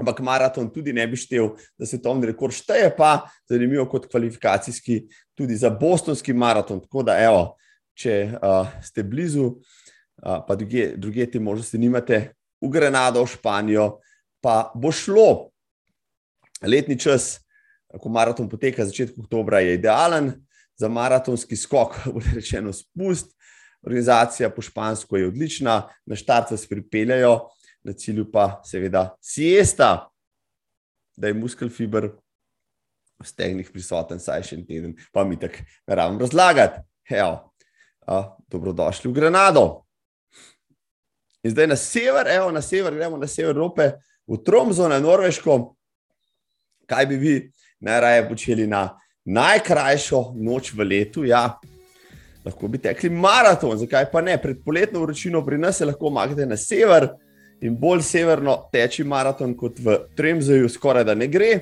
ampak 0.00 0.20
maraton 0.24 0.70
tudi 0.72 0.92
ne 0.92 1.06
bi 1.06 1.16
štel, 1.16 1.52
da 1.78 1.86
se 1.86 2.00
to 2.02 2.12
rekord 2.24 2.54
šteje, 2.54 2.90
pa 2.96 3.28
zanimivo 3.48 3.86
kot 3.88 4.08
kvalifikacijski 4.10 5.06
tudi 5.38 5.56
za 5.56 5.70
bostonski 5.70 6.32
maraton. 6.32 6.80
Tako 6.80 7.06
da, 7.06 7.18
evo, 7.22 7.54
če 7.94 8.34
uh, 8.34 8.68
ste 8.82 9.04
blizu, 9.06 9.46
uh, 9.46 10.40
pa 10.46 10.56
druge, 10.58 10.92
druge 10.96 11.28
te 11.30 11.40
možnosti 11.40 11.78
nimate, 11.78 12.32
v 12.62 12.70
Grenado, 12.70 13.24
v 13.24 13.30
Španijo, 13.30 13.86
pa 14.42 14.70
bo 14.74 14.92
šlo. 14.94 15.50
Letni 16.62 16.94
čas, 16.98 17.42
ko 17.90 18.08
maraton 18.08 18.48
poteka, 18.48 18.86
začetek 18.86 19.18
oktobra, 19.18 19.60
je 19.60 19.74
idealen 19.74 20.32
za 20.78 20.88
maratonski 20.88 21.58
skok, 21.58 21.98
bolj 22.14 22.34
rečeno, 22.38 22.72
spust. 22.72 23.34
Organizacija 23.82 24.50
po 24.50 24.62
špansko 24.62 25.16
je 25.16 25.26
odlična, 25.26 25.88
na 26.06 26.16
štart 26.16 26.50
vas 26.50 26.66
pripeljajo, 26.68 27.48
na 27.82 27.92
cilju 27.92 28.28
pa 28.32 28.62
seveda 28.64 29.16
siesta, 29.20 30.08
da 31.16 31.28
je 31.28 31.34
muskel 31.34 31.68
fiber 31.68 32.10
v 33.18 33.26
stegnih 33.26 33.70
prisoten, 33.70 34.20
saj 34.22 34.46
še 34.46 34.58
en 34.58 34.66
teden, 34.66 34.94
pa 35.12 35.24
mi 35.24 35.38
tako 35.38 35.64
ne 35.86 35.96
rabim 35.98 36.20
razlagati. 36.20 36.82
Evo, 37.10 37.52
a, 38.06 38.22
dobrodošli 38.50 39.10
v 39.10 39.14
Grenado. 39.14 39.66
In 41.42 41.50
zdaj 41.50 41.66
na 41.66 41.76
sever, 41.76 42.30
evo, 42.30 42.50
na 42.54 42.62
sever, 42.62 42.94
gremo 42.94 43.18
na 43.18 43.26
sever 43.26 43.56
Evrope, 43.56 43.92
v 44.26 44.38
Tromso, 44.46 44.88
na 44.88 45.00
Norveško. 45.02 45.74
Kaj 46.86 47.06
bi 47.06 47.16
vi 47.16 47.34
najraje 47.80 48.28
počeli 48.28 48.66
na 48.66 48.88
najkrajšo 49.24 50.32
noč 50.38 50.72
v 50.74 50.86
letu? 50.86 51.26
Ja, 51.26 51.58
lahko 52.44 52.68
bi 52.68 52.78
tekli 52.78 53.10
maraton, 53.10 53.76
zakaj 53.78 54.08
pa 54.12 54.22
ne? 54.22 54.36
Pred 54.42 54.62
poletno 54.64 55.00
vročino 55.00 55.44
pri 55.46 55.58
nas 55.58 55.78
se 55.78 55.86
lahko 55.86 56.10
omaknete 56.10 56.46
na 56.46 56.56
sever 56.56 57.08
in 57.62 57.76
bolj 57.78 58.02
severno 58.02 58.56
teči 58.72 59.04
maraton 59.04 59.54
kot 59.56 59.78
v 59.78 59.98
Tremzeju, 60.16 60.68
skoraj 60.68 61.06
da 61.06 61.14
ne 61.14 61.28
gre. 61.30 61.52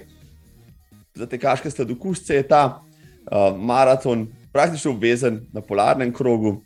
Za 1.15 1.27
te 1.29 1.39
kaške 1.39 1.71
sladokusce 1.71 2.39
je 2.39 2.47
ta 2.49 2.63
uh, 2.81 3.57
maraton 3.57 4.29
praktično 4.53 4.95
obvezen 4.95 5.41
na 5.53 5.61
polarnem 5.61 6.13
krogu, 6.13 6.61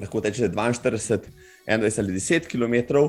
lahko 0.00 0.20
teče 0.20 0.48
42, 0.48 1.26
21 1.66 1.98
ali 1.98 2.20
10 2.20 2.48
km. 2.48 3.08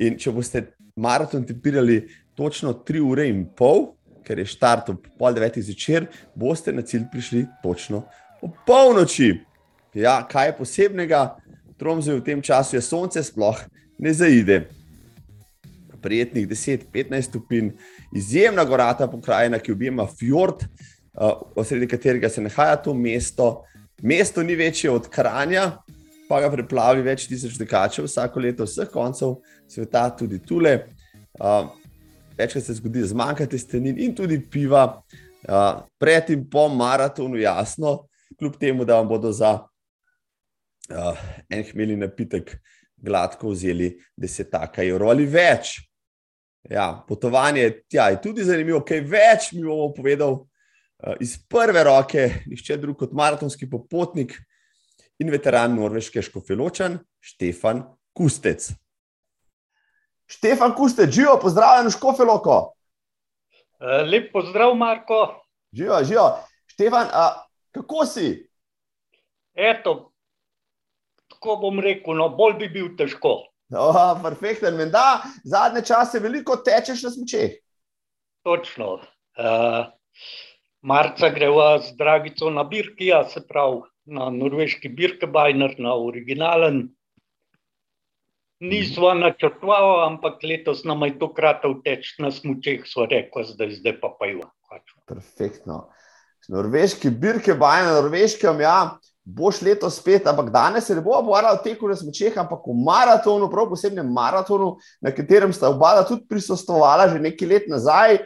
In 0.00 0.16
če 0.16 0.32
boste 0.32 0.64
maraton 0.96 1.44
tipirali 1.44 2.06
točno 2.34 2.72
3 2.72 3.04
ure 3.04 3.28
in 3.28 3.44
pol, 3.56 3.90
ker 4.24 4.38
je 4.38 4.48
štart 4.48 4.88
ob 4.94 5.04
pol 5.18 5.36
devetih 5.36 5.64
zvečer, 5.64 6.08
boste 6.34 6.72
na 6.72 6.82
cilj 6.86 7.04
prišli 7.12 7.44
točno 7.62 8.06
ob 8.40 8.56
polnoči. 8.66 9.34
Ja, 9.94 10.20
kaj 10.30 10.46
je 10.46 10.56
posebnega? 10.56 11.36
Tromzoj 11.78 12.20
v 12.20 12.24
tem 12.24 12.42
času 12.42 12.76
je 12.76 12.82
sonce 12.84 13.22
sploh 13.24 13.58
ne 13.98 14.12
zaide. 14.14 14.68
Prijetnih 16.00 16.48
10-15 16.48 17.28
stopinj, 17.28 17.72
izjemna 18.16 18.64
gorata 18.64 19.08
pokrajina, 19.10 19.58
ki 19.58 19.72
objema 19.72 20.06
fjord, 20.06 20.64
uh, 21.14 21.64
sredi 21.64 21.88
katerega 21.88 22.28
se 22.28 22.40
nahaja 22.40 22.76
to 22.76 22.94
mesto. 22.94 23.64
Mesto 24.02 24.42
ni 24.42 24.54
večje 24.56 24.90
od 24.90 25.08
Kranja, 25.12 25.82
pa 26.28 26.40
ga 26.40 26.48
preplavi 26.52 27.02
več 27.04 27.26
tisoč 27.28 27.58
dekačev 27.60 28.06
vsako 28.06 28.40
leto, 28.40 28.64
vseh 28.64 28.88
koncev 28.88 29.40
sveta, 29.68 30.06
tudi 30.16 30.38
tule. 30.38 30.86
Uh, 31.40 31.68
večkrat 32.38 32.64
se 32.64 32.78
zgodi, 32.78 33.02
zmanjkate 33.10 33.58
stenin 33.58 33.98
in 33.98 34.14
tudi 34.16 34.38
piva, 34.40 34.86
uh, 35.48 35.82
pred 35.98 36.30
in 36.30 36.46
po 36.48 36.68
maratonu, 36.72 37.36
jasno, 37.42 38.06
kljub 38.38 38.56
temu, 38.60 38.86
da 38.88 39.02
vam 39.02 39.08
bodo 39.10 39.32
za 39.32 39.58
uh, 40.90 41.18
en 41.50 41.64
hmelji 41.64 41.96
napitek 41.96 42.52
gladko 43.00 43.54
vzeli 43.54 43.92
desetaka 44.16 44.84
evrov 44.84 45.14
ali 45.14 45.26
več. 45.26 45.78
Ja, 46.70 46.92
potovanje 47.08 47.70
tja, 47.88 48.10
je 48.12 48.20
tudi 48.20 48.44
zanimivo, 48.44 48.82
kaj 48.84 49.00
več 49.08 49.52
mi 49.56 49.64
bomo 49.64 49.88
povedal 49.96 50.36
uh, 50.36 51.14
iz 51.22 51.38
prve 51.48 51.84
roke, 51.86 52.26
nišče 52.50 52.76
drug 52.82 52.98
kot 53.00 53.16
maratonski 53.16 53.68
popotnik 53.70 54.36
in 55.20 55.32
veteran 55.32 55.72
norveške 55.76 56.22
škofeločan 56.24 56.98
Štefan 57.20 57.82
Kustec. 58.16 58.68
Štefan 60.30 60.76
Kustec, 60.76 61.10
živijo, 61.10 61.38
pozdravljen 61.42 61.88
v 61.88 61.96
škofeloko. 61.96 62.58
Uh, 63.80 64.04
lep 64.04 64.28
pozdrav, 64.32 64.76
Marko. 64.76 65.24
Živijo, 65.72 66.04
živijo. 66.04 66.28
Štefan, 66.70 67.08
uh, 67.08 67.40
kako 67.72 68.04
si? 68.06 68.28
Eto, 69.56 70.09
tako 71.40 71.56
bom 71.56 71.80
rekel, 71.80 72.14
no, 72.16 72.28
bolj 72.36 72.58
bi 72.60 72.68
bil 72.68 72.92
težko. 72.96 73.46
Oh, 73.72 74.18
perfekten, 74.22 74.76
menda, 74.76 75.22
zadnje 75.44 75.82
čase 75.86 76.20
veliko 76.20 76.56
tečeš 76.56 77.04
na 77.06 77.10
smočeh. 77.14 77.56
Točno. 78.44 78.98
Uh, 79.38 79.86
marca 80.82 81.30
greva 81.30 81.78
z 81.78 81.94
Dragico 81.96 82.50
na 82.50 82.64
Birki, 82.64 83.06
ja, 83.06 83.24
se 83.24 83.40
pravi 83.46 83.86
na 84.04 84.28
norveški 84.30 84.88
Birkebajner, 84.88 85.76
na 85.78 85.94
originalen. 85.94 86.88
Nismo 88.60 89.14
načrtovali, 89.14 90.04
ampak 90.10 90.42
letos 90.44 90.82
nam 90.84 91.06
je 91.06 91.14
to 91.18 91.30
kratko 91.32 91.78
teč 91.84 92.18
na 92.18 92.28
smučeh, 92.34 92.84
so 92.84 93.06
rekli, 93.08 93.46
zdaj, 93.54 93.78
zdaj 93.78 94.00
pa 94.02 94.10
pa 94.18 94.28
jo. 94.28 94.50
Perfektno. 95.08 95.86
Norveški 96.50 97.10
Birkebajner, 97.10 97.94
na 97.94 98.02
norveškem, 98.02 98.60
ja, 98.60 98.98
boš 99.24 99.60
letos 99.62 99.98
spet, 100.00 100.26
ampak 100.26 100.50
danes 100.50 100.86
se 100.86 100.94
ne 100.94 101.00
bo 101.00 101.12
pogovarjal 101.12 101.54
o 101.54 101.62
teku 101.62 101.88
na 101.88 101.96
smučeh, 101.96 102.38
ampak 102.38 102.68
o 102.68 102.74
maratonu, 102.74 103.50
prav 103.50 103.68
posebnem 103.68 104.12
maratonu, 104.12 104.76
na 105.00 105.12
katerem 105.14 105.52
sta 105.52 105.68
oba 105.68 106.00
tudi 106.08 106.26
prisostovala 106.28 107.08
že 107.08 107.20
nekaj 107.20 107.48
let 107.48 107.68
nazaj. 107.68 108.18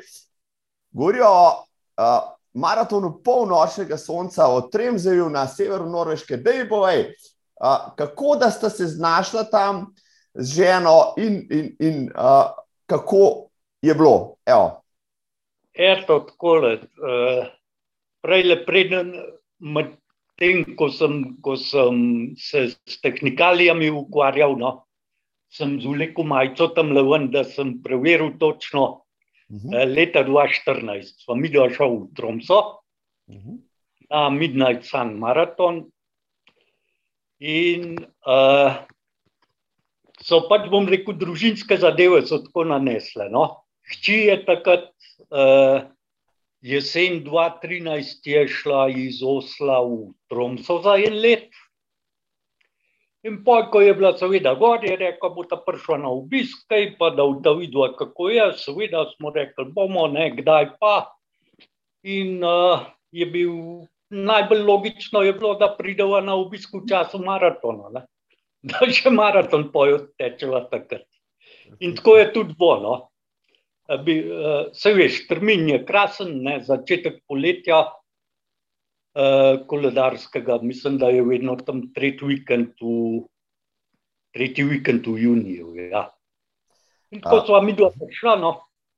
Govorijo 0.95 1.27
o 1.27 1.49
uh, 1.51 2.35
maratonu 2.55 3.19
polnočnega 3.25 3.99
sonca, 3.99 4.47
o 4.47 4.61
Tremzeju 4.71 5.29
na 5.29 5.47
severu 5.49 5.91
Norveške. 5.91 6.37
Da 6.37 6.51
je 6.51 6.69
povej, 6.69 7.01
uh, 7.61 7.91
kako 7.97 8.37
da 8.37 8.51
sta 8.51 8.71
se 8.71 8.87
znašla 8.87 9.45
tam 9.45 9.87
z 10.35 10.55
ženo 10.55 11.15
in, 11.17 11.47
in, 11.51 11.77
in 11.79 12.11
uh, 12.15 12.55
kako 12.87 13.51
je 13.83 13.95
bilo. 13.95 14.37
Evo. 14.47 14.83
Eto, 15.75 16.21
tako 16.21 16.57
je. 16.57 16.75
Uh, 16.79 17.47
prej 18.23 18.43
le 18.43 18.65
preden, 18.67 19.13
tem, 20.41 20.65
ko, 20.77 20.89
sem, 20.91 21.37
ko 21.43 21.57
sem 21.61 22.35
se 22.41 22.67
s 22.75 22.99
tehnikalijami 23.03 23.91
ukvarjal, 23.95 24.57
no, 24.59 24.73
sem 25.55 25.79
z 25.81 25.87
uleku 25.87 26.25
majico 26.27 26.69
tam 26.75 26.93
leven, 26.95 27.31
da 27.31 27.45
sem 27.45 27.79
preveril 27.83 28.35
točno. 28.39 29.05
Uh 29.49 29.61
-huh. 29.61 29.95
Leta 29.95 30.25
2014 30.25 31.25
smo 31.25 31.35
mi 31.35 31.49
došli 31.49 31.87
v 31.87 32.15
Tromso 32.17 32.81
uh 33.29 33.37
-huh. 33.37 33.59
na 34.11 34.31
Midnight 34.31 34.85
Sun 34.85 35.19
Marathon. 35.19 35.85
In 37.39 37.97
uh, 38.27 38.73
so 40.23 40.49
pač, 40.49 40.71
bom 40.71 40.89
rekel, 40.89 41.15
družinske 41.15 41.77
zadeve 41.77 42.23
so 42.27 42.39
tako 42.39 42.65
nanesle. 42.65 43.29
No. 43.31 43.65
Hči 43.85 44.13
je 44.13 44.45
takrat 44.45 44.91
uh, 45.31 45.83
jesen 46.65 47.25
2013 47.25 48.25
je 48.25 48.49
šla 48.49 48.89
iz 48.89 49.21
Osla 49.23 49.83
v 49.85 50.15
Tromso 50.29 50.81
za 50.83 50.97
en 50.97 51.21
let. 51.21 51.51
In 53.25 53.45
pa, 53.45 53.71
ko 53.73 53.81
je 53.81 53.95
bila 53.95 54.13
seveda 54.17 54.55
gor, 54.55 54.85
je 54.85 54.97
rekel, 54.97 55.31
bo 55.33 55.45
ta 55.49 55.57
prišla 55.57 55.99
na 56.03 56.11
obisk, 56.13 56.65
kaj 56.69 56.91
pa 56.99 57.11
da 57.11 57.25
v 57.25 57.55
vidva, 57.61 57.93
kako 57.97 58.29
je, 58.29 58.51
seveda 58.61 59.05
smo 59.17 59.33
rekli, 59.33 59.65
bomo, 59.73 60.07
ne, 60.13 60.31
kdaj 60.37 60.77
pa. 60.81 61.13
In 62.05 62.45
uh, 62.45 62.85
je 63.13 63.27
bil 63.27 63.55
najbolj 64.11 64.61
logično, 64.65 65.23
je 65.25 65.33
bilo, 65.33 65.55
da 65.61 65.73
prideva 65.79 66.21
na 66.21 66.37
obisk 66.37 66.73
v 66.77 66.85
času 66.89 67.21
maratona, 67.25 67.93
ne? 67.93 68.07
da 68.69 68.89
še 68.89 69.13
maraton 69.13 69.69
pojo 69.73 70.01
tečeva 70.17 70.65
takrat. 70.71 71.05
In 71.81 71.97
tako 71.97 72.17
je 72.17 72.33
tudi 72.33 72.57
bilo. 72.57 73.09
No? 73.89 74.71
Se 74.73 74.93
veš, 74.97 75.27
termin 75.29 75.69
je 75.69 75.85
krasen, 75.85 76.39
ne? 76.43 76.59
začetek 76.65 77.21
poletja, 77.29 77.83
uh, 79.15 79.67
koledarskega, 79.67 80.59
mislim, 80.63 80.99
da 80.99 81.09
je 81.09 81.23
vedno 81.23 81.57
tam 81.57 81.93
tretji 81.95 82.29
vikend 82.29 82.81
v, 82.81 83.25
tretji 84.35 84.65
vikend 84.65 85.07
v 85.07 85.19
juniju. 85.23 85.75
Ja. 85.91 86.09
In 87.11 87.21
tako 87.21 87.45
smo 87.47 87.61
mi 87.63 87.77
dva 87.77 87.91
prišla, 87.93 88.37
no, 88.41 88.55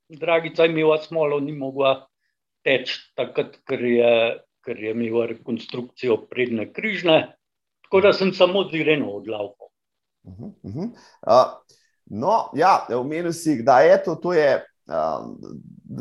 dragica 0.09 0.63
je 0.63 0.71
imela 0.71 0.97
smolo, 1.03 1.39
ni 1.39 1.53
mogla 1.53 2.07
teči 2.65 2.97
takrat, 3.15 3.59
ker 3.67 3.83
je, 3.83 4.13
ker 4.65 4.79
je 4.79 4.95
imela 4.95 5.27
rekonstrukcijo 5.29 6.17
predne 6.31 6.71
križne, 6.73 7.19
tako 7.85 8.01
da 8.07 8.13
sem 8.13 8.33
samo 8.33 8.63
z 8.71 8.81
Ireno 8.81 9.11
odlavko. 9.19 9.69
Uh 10.23 10.33
-huh, 10.33 10.51
uh 10.63 10.73
-huh. 10.73 10.89
uh, 11.27 11.77
no, 12.05 12.49
ja, 12.55 12.87
omenil 12.89 13.31
si, 13.31 13.63
da 13.63 13.79
je 13.79 14.03
to, 14.03 14.15
to 14.15 14.33
je 14.33 14.65
uh, 14.87 15.25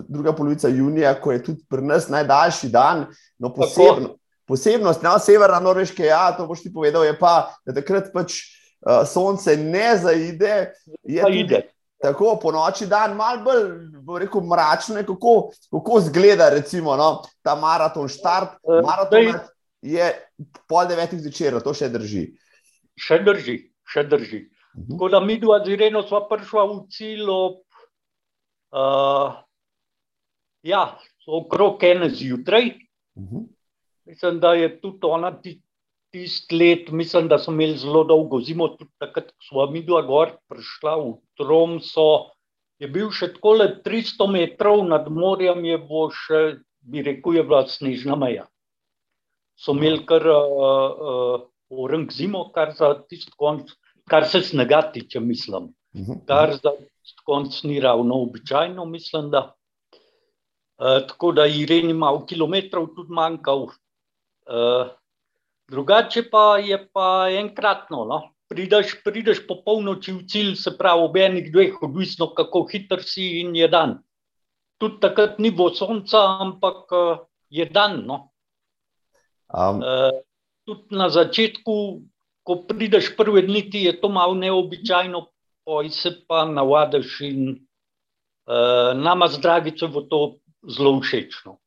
druga 0.09 0.33
polovica 0.33 0.69
junija, 0.69 1.15
ko 1.21 1.33
je 1.33 1.43
tudi 1.45 1.65
pri 1.69 1.83
nas 1.83 2.09
najdaljši 2.09 2.69
dan. 2.69 3.07
No, 3.39 3.53
posebno, 3.55 4.17
posebnost 4.47 5.03
na 5.03 5.19
severna 5.19 5.61
Norveške, 5.61 6.05
ja, 6.07 6.31
to 6.37 6.47
boš 6.47 6.63
ti 6.63 6.73
povedal, 6.73 7.05
je 7.05 7.17
pa, 7.19 7.53
da 7.67 7.75
takrat 7.75 8.13
pač 8.15 8.39
uh, 8.87 9.03
sonce 9.09 9.57
ne 9.57 9.97
zaide. 9.99 10.73
Tudi, 11.03 11.63
tako 12.03 12.37
po 12.43 12.53
noči 12.53 12.87
dan, 12.87 13.17
malo 13.17 13.43
bolj, 13.45 13.69
bo 14.05 14.19
rekel, 14.19 14.45
mračno, 14.47 15.03
kako, 15.07 15.37
kako 15.73 16.01
zgleda 16.09 16.51
recimo, 16.55 16.97
no, 16.97 17.23
ta 17.43 17.57
maraton, 17.59 18.09
štart. 18.09 18.59
Uh, 18.63 18.83
maraton 18.87 19.35
je 19.83 20.11
pol 20.69 20.87
devetih 20.89 21.21
zvečer, 21.23 21.59
to 21.63 21.75
še 21.75 21.89
drži. 21.93 22.29
Še 22.97 23.21
drži, 23.25 23.57
še 23.87 24.05
drži. 24.09 24.47
Uh 24.77 24.83
-huh. 24.83 24.91
Tako 24.91 25.09
da 25.09 25.21
mi 25.21 25.41
dva 25.41 25.65
z 25.65 25.73
Ireno 25.73 26.03
sva 26.03 26.29
prišla 26.29 26.65
v 26.65 26.87
cilj 26.91 27.29
ob 27.31 27.66
uh, 28.77 29.35
ja, 30.63 30.99
okrog 31.27 31.85
ene 31.85 32.11
zjutraj. 32.11 32.71
Uh 33.15 33.25
-huh. 33.25 33.47
Mislim, 34.07 34.41
da 34.41 34.55
je 34.55 34.81
tudi 34.81 34.99
ona 35.03 35.33
tisti 36.11 36.57
let, 36.57 36.91
mislim, 36.91 37.29
da 37.29 37.39
smo 37.39 37.53
imeli 37.53 37.79
zelo 37.79 38.05
dolgo 38.05 38.41
zimo, 38.41 38.69
tudi 38.69 38.91
takrat, 38.99 39.31
ko 39.31 39.45
smo 39.49 39.67
mi 39.71 39.83
dva 39.83 40.03
gor 40.03 40.31
prišla 40.49 40.97
v 40.97 41.15
Tromso. 41.37 42.31
Je 42.79 42.89
bil 42.89 43.11
še 43.11 43.33
tako 43.35 43.53
le 43.53 43.67
300 43.85 44.31
metrov 44.33 44.85
nad 44.89 45.09
morjem, 45.11 45.65
je 45.65 45.79
bo 45.79 46.11
še, 46.13 46.59
bi 46.81 47.03
rekel, 47.03 47.35
je 47.35 47.43
bila 47.43 47.67
snežna 47.69 48.17
meja. 48.17 48.47
So 49.57 49.73
imeli 49.73 50.05
kar 50.07 50.27
uh, 50.29 50.37
uh, 50.37 51.41
orang 51.71 52.13
zimo, 52.13 52.51
kar 52.53 52.75
za 52.77 52.95
tisti 53.09 53.33
konc, 53.37 53.73
kar 54.05 54.29
se 54.29 54.43
snega 54.43 54.83
tiče, 54.93 55.21
mislim. 55.21 55.73
Mhm. 55.97 56.27
Kar 56.27 56.55
za 56.63 56.73
konc 57.25 57.63
ni 57.65 57.81
ravno 57.81 58.23
običajno, 58.23 58.85
mislim, 58.85 59.31
da. 59.31 59.53
Uh, 60.77 61.07
tako 61.09 61.33
da 61.33 61.47
Ireni 61.47 61.95
malo 61.95 62.27
kilometrov 62.27 62.87
tudi 62.97 63.13
manjkal, 63.13 63.69
Uh, 64.47 64.87
drugače 65.69 66.31
pa 66.31 66.59
je 66.59 66.79
pa 66.93 67.27
enkratno. 67.31 68.05
No? 68.05 68.21
Prideš, 68.49 69.03
prideš 69.05 69.41
po 69.47 69.59
polnoči 69.65 70.13
v 70.15 70.23
cilj, 70.31 70.53
se 70.55 70.71
pravi, 70.79 71.03
ob 71.03 71.17
enih 71.19 71.49
dveh, 71.51 71.81
odvisno 71.83 72.31
kako 72.35 72.63
hiter 72.71 73.03
si 73.03 73.41
in 73.41 73.57
je 73.59 73.67
dan. 73.69 73.99
Tudi 74.79 75.01
takrat 75.03 75.41
ni 75.43 75.51
bo 75.51 75.73
sonca, 75.75 76.39
ampak 76.45 76.95
uh, 76.95 77.25
je 77.51 77.67
dan. 77.67 78.05
No? 78.07 78.31
Um. 79.51 79.83
Uh, 79.83 80.15
tudi 80.63 80.95
na 80.95 81.11
začetku, 81.11 81.75
ko 82.47 82.55
prideš 82.71 83.11
prve 83.19 83.43
dni, 83.43 83.67
ti 83.71 83.83
je 83.89 83.97
to 83.99 84.09
malo 84.09 84.39
neobičajno, 84.39 85.27
poj 85.67 85.91
se 85.91 86.13
pa 86.29 86.45
navadiš 86.47 87.21
in 87.27 87.49
uh, 87.51 88.95
nama 88.95 89.29
z 89.29 89.41
Dragico 89.43 89.89
bo 89.89 90.01
to 90.07 90.21
zelo 90.63 91.01
všečno. 91.01 91.59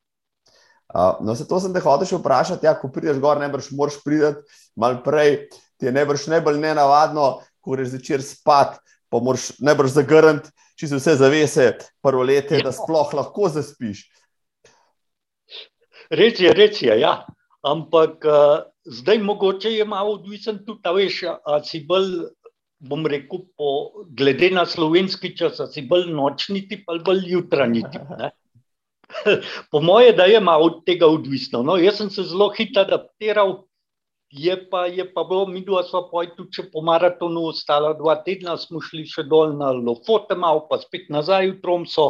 Uh, 0.94 1.20
no, 1.20 1.34
se 1.36 1.46
to 1.48 1.60
sem 1.60 1.74
te 1.74 1.82
hotel 1.84 2.08
še 2.08 2.18
vprašati. 2.18 2.66
Ja, 2.66 2.74
ko 2.74 2.88
prideš 2.90 3.20
gor, 3.22 3.38
ne 3.38 3.46
brž 3.52 3.70
moraš 3.76 4.00
priti 4.02 4.32
malo 4.80 5.02
prej, 5.04 5.44
ti 5.78 5.86
je 5.86 5.92
najbrž 5.94 6.26
najbolj 6.32 6.58
nenavadno, 6.58 7.26
ko 7.60 7.76
greš 7.76 7.92
zvečer 7.92 8.24
spat, 8.24 8.80
pa 9.12 9.20
moraš 9.22 9.52
najbrž 9.62 9.94
zagrniti, 10.00 10.50
če 10.80 10.88
se 10.90 10.98
vse 10.98 11.14
zavese, 11.20 11.68
prvo 12.02 12.24
leto, 12.26 12.56
ja. 12.56 12.64
da 12.66 12.72
sploh 12.74 13.12
lahko 13.14 13.52
zaspiš. 13.52 14.08
Res 16.10 16.40
je, 16.42 16.50
res 16.56 16.82
je, 16.82 16.96
ja. 17.04 17.20
Ampak 17.62 18.24
uh, 18.26 18.64
zdaj 18.88 19.20
mogoče 19.22 19.70
je 19.76 19.84
malo 19.86 20.16
odvisen 20.18 20.64
tudi, 20.66 20.94
veš, 20.96 21.22
a 21.28 21.60
si 21.62 21.84
bolj, 21.86 22.24
bom 22.80 23.06
rekel, 23.06 23.44
po, 23.56 23.92
glede 24.16 24.50
na 24.50 24.64
slovenski 24.66 25.34
čas, 25.36 25.60
si 25.72 25.84
bolj 25.86 26.08
nočni 26.12 26.64
tip 26.68 26.88
ali 26.88 27.04
bolj 27.04 27.26
jutranji 27.32 27.82
tip. 27.92 28.12
Ne? 28.18 28.30
po 29.70 29.80
moje, 29.80 30.12
da 30.12 30.24
je 30.24 30.40
malo 30.40 30.66
od 30.66 30.84
tega 30.86 31.06
odvisno. 31.06 31.62
No, 31.62 31.76
jaz 31.76 32.00
sem 32.00 32.10
se 32.10 32.22
zelo 32.22 32.48
hitro 32.56 32.82
adaptiral, 32.82 33.56
je 34.30 34.54
pa, 34.70 34.86
je 34.86 35.04
pa 35.14 35.24
bilo, 35.24 35.46
mi 35.46 35.64
dva 35.66 35.82
smo 35.82 36.04
pa 36.12 36.22
tudi 36.36 36.64
po 36.72 36.82
maratonu 36.86 37.48
ostala 37.50 37.92
dva 37.98 38.16
tedna, 38.24 38.56
smo 38.56 38.80
šli 38.80 39.04
še 39.06 39.26
dol 39.26 39.56
na 39.58 39.72
Lofote, 39.74 40.38
malo 40.38 40.66
pa 40.70 40.78
spet 40.78 41.10
nazaj 41.10 41.50
v 41.50 41.60
Tromso. 41.60 42.08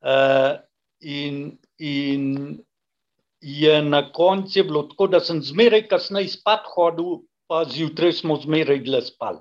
Uh, 0.00 0.56
in, 1.04 1.58
in 1.76 2.56
je 3.40 3.82
na 3.82 4.00
koncu 4.12 4.64
bilo 4.64 4.86
tako, 4.88 5.10
da 5.12 5.20
sem 5.20 5.42
zmeraj 5.44 5.86
kasneje 5.92 6.32
spat 6.32 6.64
hodil, 6.72 7.20
pa 7.50 7.64
zjutraj 7.66 8.12
smo 8.12 8.36
zmeraj 8.38 8.78
gle 8.86 9.02
spali. 9.02 9.40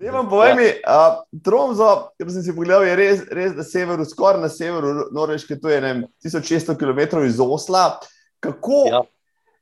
Ne 0.00 0.10
vam 0.12 0.28
povem, 0.28 0.58
ja. 0.60 1.22
Tromzo, 1.44 1.88
ki 2.20 2.26
sem 2.34 2.42
si 2.44 2.52
pogledal, 2.52 2.84
je 2.84 2.96
res, 2.98 3.22
res 3.32 3.54
na 3.56 3.64
severu, 3.64 4.04
skoraj 4.04 4.42
na 4.42 4.50
severu 4.52 5.06
Norveške, 5.16 5.56
to 5.60 5.72
je 5.72 5.78
ne, 5.80 5.92
1600 6.24 6.76
km 6.76 7.22
iz 7.24 7.40
Osla. 7.40 7.86
Kako 8.44 8.82
ja. 8.90 9.00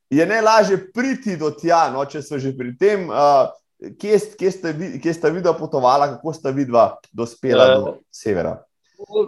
je 0.09 0.25
najlažje 0.27 0.79
priti 0.91 1.37
do 1.39 1.53
tja, 1.55 1.85
no, 1.93 2.03
če 2.05 2.19
so 2.25 2.41
že 2.41 2.51
pri 2.57 2.73
tem, 2.75 3.07
uh, 3.07 3.47
kje, 3.79 4.19
kje, 4.35 4.51
ste, 4.57 4.75
kje 4.99 5.15
ste 5.15 5.31
videla 5.31 5.55
potovala, 5.55 6.09
kako 6.17 6.35
sta 6.35 6.51
videla 6.51 6.97
dospela 7.15 7.69
uh, 7.69 7.77
do 7.77 7.95
severa? 8.11 8.57
To, 8.99 9.23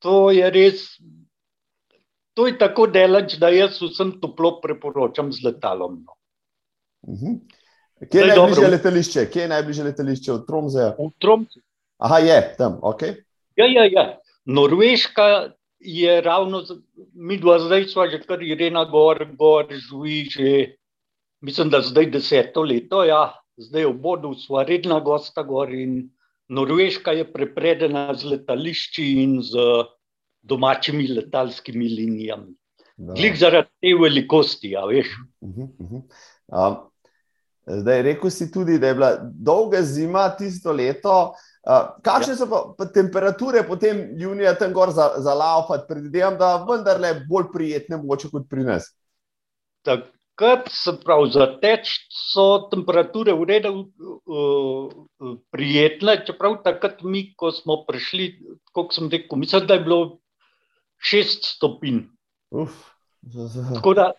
to 0.00 0.16
je 0.32 0.48
res 0.54 0.88
to 2.34 2.46
je 2.48 2.56
tako 2.56 2.86
delač, 2.88 3.36
da 3.36 3.52
jaz 3.52 3.76
vsem 3.82 4.16
toplo 4.20 4.56
priporočam 4.64 5.28
z 5.32 5.44
letalom. 5.44 6.00
No. 6.06 6.16
Uh 7.02 7.18
-huh. 7.18 7.38
Kje 8.10 8.20
je 8.20 8.26
najbližje 8.26 8.68
letališče? 8.68 9.26
Kje 9.30 9.42
je 9.42 9.48
najbližje 9.48 9.84
letališče 9.84 10.32
od 10.32 10.46
Tromzeja? 10.46 10.94
V 10.98 11.10
Tromzu. 11.18 11.60
Aha, 12.02 12.18
je 12.18 12.38
tam, 12.58 12.78
ok. 12.82 13.02
Ja, 13.56 13.66
ja, 13.66 13.84
ja. 13.86 14.06
Norveška 14.44 15.52
je 15.78 16.20
ravno, 16.20 16.62
mi 17.14 17.38
dva 17.38 17.58
zdaj 17.58 17.84
smo 17.90 18.06
že 18.10 18.22
kar 18.26 18.42
Irena 18.42 18.84
Gor, 18.84 19.26
Gor, 19.38 19.66
živi 19.70 20.24
že, 20.30 20.50
mislim, 21.40 21.70
da 21.70 21.82
zdaj 21.82 22.10
deseto 22.10 22.62
leto, 22.62 23.04
ja. 23.04 23.38
Zdaj 23.56 23.86
v 23.86 23.94
Bodu 24.00 24.34
smo 24.34 24.62
redna 24.64 24.98
gosta 25.00 25.42
gor 25.42 25.70
in 25.70 26.08
Norveška 26.48 27.12
je 27.12 27.26
prepredena 27.32 28.14
z 28.14 28.24
letališči 28.32 29.04
in 29.22 29.42
z 29.44 29.84
domačimi 30.42 31.06
letalskimi 31.06 31.88
linijami. 31.88 32.54
Glik 32.96 33.36
zaradi 33.36 33.68
te 33.80 33.92
velikosti, 34.00 34.70
ja, 34.70 34.86
veš. 34.86 35.06
Uh 35.40 35.50
-huh, 35.50 35.68
uh 35.78 35.90
-huh. 35.90 36.02
Um, 36.52 36.91
zdaj, 37.66 38.02
rekel 38.02 38.30
si 38.30 38.50
tudi, 38.52 38.78
da 38.78 38.90
je 38.90 38.94
bila 38.94 39.10
dolga 39.22 39.82
zima 39.82 40.28
tisto 40.36 40.72
leto. 40.72 41.34
Uh, 41.62 41.94
kakšne 42.02 42.34
ja. 42.34 42.38
so 42.40 42.48
pa, 42.50 42.62
pa 42.78 42.88
temperature 42.90 43.62
potem 43.62 44.00
junija 44.18 44.56
tam 44.58 44.72
gor 44.74 44.90
za, 44.90 45.12
za 45.22 45.34
laufat? 45.34 45.86
Predvidevam, 45.88 46.34
da 46.38 46.56
vendarle 46.66 47.14
bolj 47.28 47.52
prijetne 47.52 48.00
moče 48.02 48.32
kot 48.32 48.48
pri 48.50 48.66
nas. 48.66 48.88
Takrat 49.86 50.66
se 50.74 50.96
pravi, 51.04 51.30
za 51.30 51.46
teč 51.62 51.92
so 52.10 52.66
temperature 52.72 53.34
v 53.38 53.46
redu 53.46 53.72
uh, 53.78 54.90
prijetne, 55.54 56.18
čeprav 56.26 56.58
takrat 56.66 57.04
mi, 57.06 57.28
ko 57.38 57.52
smo 57.54 57.84
prišli, 57.86 58.32
kot 58.74 58.98
sem 58.98 59.10
rekel, 59.12 59.38
mislim, 59.38 59.68
da 59.70 59.78
je 59.78 59.86
bilo 59.86 60.00
šest 60.98 61.46
stopinj. 61.46 62.08
Da, 63.22 64.12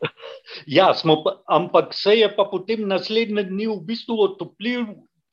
ja, 0.66 0.94
pa, 1.04 1.32
ampak 1.48 1.94
se 1.94 2.16
je 2.16 2.36
pa 2.36 2.46
potem 2.52 2.88
naslednje 2.88 3.44
dni 3.44 3.68
v 3.68 3.80
bistvu 3.84 4.16
otoplil, 4.24 4.86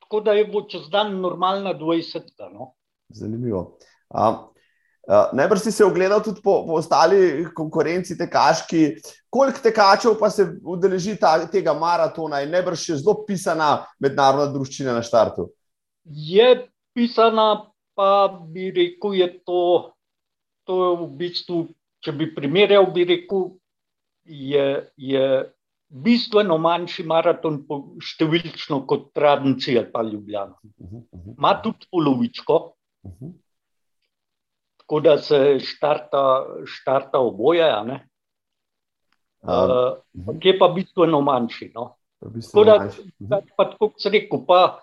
tako 0.03 0.21
da 0.27 0.35
je 0.35 0.47
bo 0.51 0.65
čez 0.67 0.89
dan 0.91 1.21
normalna 1.21 1.75
20. 1.79 2.33
No? 2.53 2.75
Zanimivo. 3.15 3.79
A, 4.11 4.49
a, 5.09 5.31
najbrž 5.33 5.63
si 5.63 5.73
se 5.73 5.85
ogledal 5.85 6.23
tudi 6.23 6.43
po, 6.43 6.65
po 6.67 6.81
ostali 6.83 7.47
konkurenci, 7.55 8.19
tekaški. 8.19 8.83
Koliko 9.31 9.63
tekačev 9.63 10.19
pa 10.19 10.31
se 10.31 10.49
udeleži 10.65 11.15
ta, 11.21 11.39
tega 11.47 11.75
maratona 11.75 12.43
in 12.43 12.51
najbrž 12.51 12.89
je 12.89 12.99
zelo 13.05 13.21
pisana 13.27 13.87
mednarodna 14.03 14.51
družščina 14.51 14.99
na 14.99 15.07
štartu? 15.07 15.47
Je 16.05 16.67
pisana, 16.95 17.71
pa 17.95 18.27
bi 18.51 18.73
rekel, 18.75 19.15
je 19.15 19.31
to 19.47 19.63
to 20.71 20.77
je 20.85 20.97
v 21.03 21.07
bistvu, 21.19 21.59
če 21.99 22.15
bi 22.15 22.29
primerjal, 22.31 22.87
bi 22.95 23.03
rekel, 23.09 23.49
je, 24.25 24.91
je 24.97 25.25
bistveno 25.91 26.59
manjši 26.59 27.05
maraton 27.07 27.61
številčno 28.05 28.85
kot 28.87 29.11
Tradici 29.17 29.77
ali 29.79 29.91
pa 29.93 30.03
Ljubljana. 30.07 30.55
Ma 31.39 31.55
tudi 31.63 31.89
polovičko, 31.91 32.59
tako 34.83 35.01
da 35.01 35.17
se 35.19 35.59
štarta, 35.65 36.23
štarta 36.67 37.19
oboje. 37.19 37.67
Uh, 39.41 39.97
je 40.43 40.59
pa 40.59 40.69
bistveno 40.69 41.21
manjši. 41.25 41.73
No? 41.75 41.95
Tako 42.21 42.65
da, 42.65 42.77
pa, 43.57 43.71
tako 43.73 43.93
se 43.99 44.13
rekel, 44.13 44.45
pa 44.47 44.81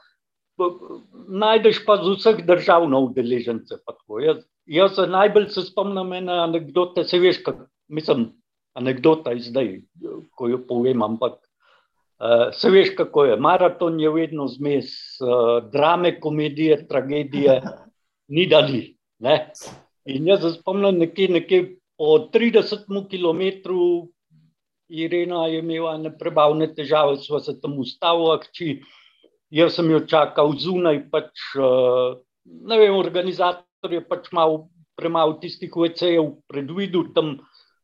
najdeš 1.27 1.83
pa 1.85 1.99
z 2.01 2.15
vseh 2.17 2.41
držav 2.45 2.87
na 2.89 2.97
udeležence. 3.05 3.77
Jaz, 4.23 4.41
jaz 4.65 4.97
najbolj 5.07 5.51
se 5.53 5.61
spomnim 5.67 6.13
ena 6.17 6.41
anekdota, 6.47 7.03
se 7.05 7.19
veš, 7.21 7.43
kak, 7.45 7.67
mislim, 7.87 8.31
anekdota 8.77 9.33
je 9.33 9.49
zdaj, 9.49 9.69
ko 10.37 10.49
jo 10.51 10.59
povem, 10.67 11.01
ampak 11.01 11.39
uh, 11.41 12.49
se 12.53 12.69
veš, 12.69 12.93
kako 12.97 13.25
je. 13.31 13.39
Maraton 13.41 13.99
je 13.99 14.11
vedno 14.13 14.47
zmes 14.51 14.93
uh, 15.21 15.57
drame, 15.71 16.19
komedije, 16.19 16.83
tragedije, 16.87 17.61
ni 18.35 18.45
dali. 18.49 18.83
Ne? 19.19 19.37
In 20.05 20.27
jaz 20.29 20.45
se 20.45 20.53
spomnim 20.59 21.01
nekje, 21.01 21.29
nekje 21.39 21.63
po 21.97 22.29
30 22.33 22.85
km. 23.09 23.73
Irena 24.87 25.47
je 25.51 25.59
imela 25.59 25.97
neprebavne 25.99 26.69
težave, 26.71 27.17
smo 27.19 27.41
se 27.43 27.57
tam 27.59 27.73
ustavili, 27.75 28.77
jaz 29.51 29.73
sem 29.75 29.89
jo 29.91 29.99
čakal 30.07 30.53
zunaj, 30.55 31.01
pač, 31.11 31.43
uh, 31.59 32.15
ne 32.45 32.77
vem, 32.79 32.95
organizator 32.95 33.91
je 33.91 33.99
pač 34.07 34.31
malo 34.31 34.69
premalo 34.95 35.35
tistih 35.41 35.75
VC-jev 35.75 36.37
predvidel, 36.47 37.11
tam 37.13 37.35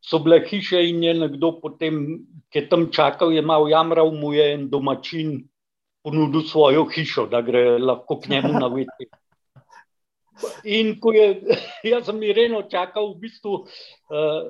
so 0.04 0.20
bile 0.20 0.42
hiše 0.48 0.84
in 0.90 1.04
je 1.04 1.14
nekdo 1.14 1.54
potem, 1.62 2.26
ki 2.52 2.60
je 2.60 2.70
tam 2.70 2.90
čakal, 2.92 3.32
je 3.32 3.42
malo 3.42 3.68
jamral, 3.72 4.12
mu 4.12 4.34
je 4.34 4.54
en 4.54 4.70
domačin 4.70 5.42
ponudil 6.04 6.44
svojo 6.44 6.86
hišo, 6.92 7.28
da 7.32 7.42
gre 7.42 7.78
lahko 7.80 8.20
k 8.20 8.36
njemu 8.36 8.54
na 8.60 8.68
VC. 8.68 9.08
In 10.66 10.96
ko 11.00 11.14
je, 11.14 11.28
jaz 11.92 12.08
sem 12.10 12.20
Ireno 12.26 12.64
čakal, 12.68 13.14
v 13.14 13.24
bistvu 13.24 13.54
uh, 13.64 14.42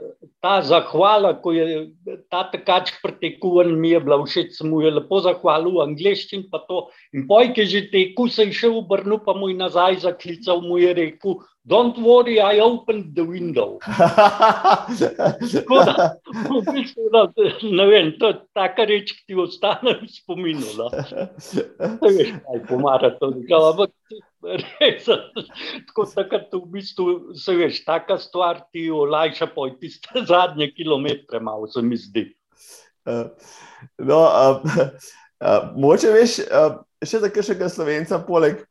ta 0.42 0.62
zahvala, 0.66 1.36
ko 1.44 1.54
je 1.54 1.92
ta 2.32 2.46
tekač 2.50 2.96
pretekel, 3.04 3.76
mi 3.78 3.94
je 3.94 4.02
bila 4.02 4.18
všeč, 4.24 4.56
sem 4.58 4.72
mu 4.72 4.82
je 4.82 4.94
lepo 4.96 5.22
zahvalil 5.22 5.78
v 5.78 5.86
angleščini. 5.86 6.48
In 7.14 7.28
pojke 7.30 7.68
že 7.70 7.86
teku, 7.92 8.30
se 8.32 8.48
je 8.50 8.58
še 8.64 8.72
obrnil, 8.72 9.20
pa 9.22 9.36
mu 9.38 9.52
je 9.52 9.60
nazaj 9.60 10.02
zaklical, 10.08 10.64
mu 10.66 10.82
je 10.82 10.94
rekel: 10.98 11.44
Don't 11.66 11.98
worry, 11.98 12.42
I 12.42 12.60
opened 12.60 13.16
the 13.16 13.24
window. 13.24 13.80
da, 13.80 15.38
v 16.36 16.74
bistvu, 16.74 17.08
da, 17.14 17.22
ne 17.64 17.86
vem, 17.88 18.12
to 18.20 18.34
je 18.34 18.40
taka 18.52 18.84
reč, 18.90 19.14
ki 19.16 19.32
ti 19.32 19.38
ostane 19.40 19.94
v 20.02 20.10
spominu. 20.12 20.68
No. 20.76 20.90
Ne 20.92 22.12
veš, 22.12 22.34
kaj 22.44 22.60
pomara 22.68 23.14
to. 23.16 23.32
Ampak 23.48 23.96
res, 24.44 25.08
tako 25.88 26.06
takrat 26.12 26.52
v 26.52 26.64
bistvu, 26.76 27.08
se 27.40 27.56
veš, 27.56 27.80
taka 27.88 28.20
stvar 28.20 28.66
ti 28.76 28.90
olajša 28.92 29.48
poj 29.56 29.78
tiste 29.80 30.26
zadnje 30.28 30.68
kilometre, 30.76 31.40
malo 31.40 31.72
se 31.72 31.82
mi 31.82 31.96
zdi. 31.96 32.28
Uh, 33.08 33.32
no, 34.04 34.20
uh, 34.20 34.60
uh, 35.40 35.72
moče 35.80 36.12
veš, 36.12 36.42
uh, 36.44 36.84
še 37.06 37.20
za 37.24 37.30
kakšnega 37.30 37.70
slovenca, 37.70 38.20
poleg 38.28 38.64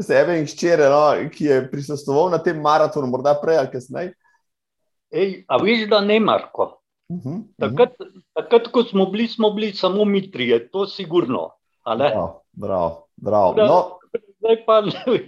sebe 0.00 0.38
in 0.40 0.46
ščere, 0.48 0.88
no, 0.92 1.02
ki 1.32 1.50
je 1.50 1.58
prisostoval 1.70 2.30
na 2.34 2.40
tem 2.42 2.60
maratonu, 2.62 3.10
morda 3.10 3.36
prej 3.40 3.60
ali 3.62 3.72
kasneje. 3.72 4.14
Ej, 5.14 5.44
a 5.48 5.58
veš, 5.62 5.86
da 5.90 6.00
ne, 6.04 6.18
Marko? 6.20 6.80
Uh 7.08 7.16
-huh, 7.16 7.28
uh 7.28 7.34
-huh. 7.34 7.42
takrat, 7.58 7.94
takrat, 8.34 8.68
ko 8.68 8.82
smo 8.82 9.06
bili, 9.06 9.28
smo 9.28 9.50
bili 9.50 9.72
samo 9.72 10.04
mi 10.04 10.30
trije, 10.30 10.68
to 10.70 10.82
je 10.82 10.88
sigurno. 10.88 11.50
Bravo, 11.84 12.42
bravo. 12.52 13.54
bravo. 13.54 13.54
No. 13.54 13.98
Zdaj 14.38 14.64
pa 14.66 14.82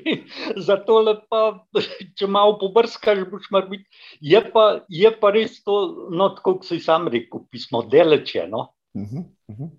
zato 0.67 1.23
pa, 1.31 1.67
če 2.15 2.27
malo 2.27 2.59
pobrskaš, 2.59 3.19
boš 3.31 3.51
mar 3.51 3.69
biti. 3.71 3.85
Je 4.21 4.51
pa, 4.53 4.81
je 4.89 5.11
pa 5.21 5.31
res 5.31 5.63
to, 5.65 6.09
no, 6.11 6.35
kot 6.35 6.65
si 6.65 6.81
sam 6.81 7.09
rekel, 7.09 7.41
pismo 7.51 7.83
deleče. 7.83 8.47
No? 8.49 8.73
Uh 8.95 9.03
-huh, 9.03 9.25
uh 9.49 9.57
-huh. 9.57 9.71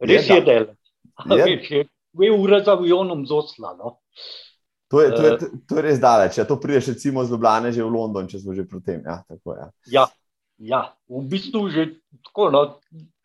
Res 0.00 0.28
je, 0.28 0.34
je 0.34 0.40
deleč 0.40 1.88
dve 2.18 2.32
ure 2.34 2.60
za 2.66 2.74
avionom 2.74 3.22
z 3.26 3.32
Osla. 3.32 3.76
No. 3.78 3.96
To 4.88 5.00
je, 5.04 5.14
to, 5.14 5.22
je, 5.22 5.32
eh. 5.32 5.38
to 5.68 5.76
je 5.78 5.82
res 5.84 6.00
daleč. 6.00 6.38
Ja, 6.40 6.46
to 6.48 6.56
prideš, 6.60 6.90
recimo, 6.96 7.24
z 7.24 7.36
Ljubljana 7.36 7.72
že 7.72 7.84
v 7.84 7.92
London, 7.92 8.28
če 8.28 8.40
smo 8.40 8.56
že 8.56 8.64
pri 8.66 8.80
tem. 8.82 9.00
Ja, 9.04 9.20
tako, 9.28 9.54
ja. 9.54 9.68
Ja, 9.86 10.04
ja, 10.58 10.80
v 11.06 11.24
bistvu 11.28 11.68
že 11.70 12.00
tako. 12.24 12.48
No, 12.50 12.62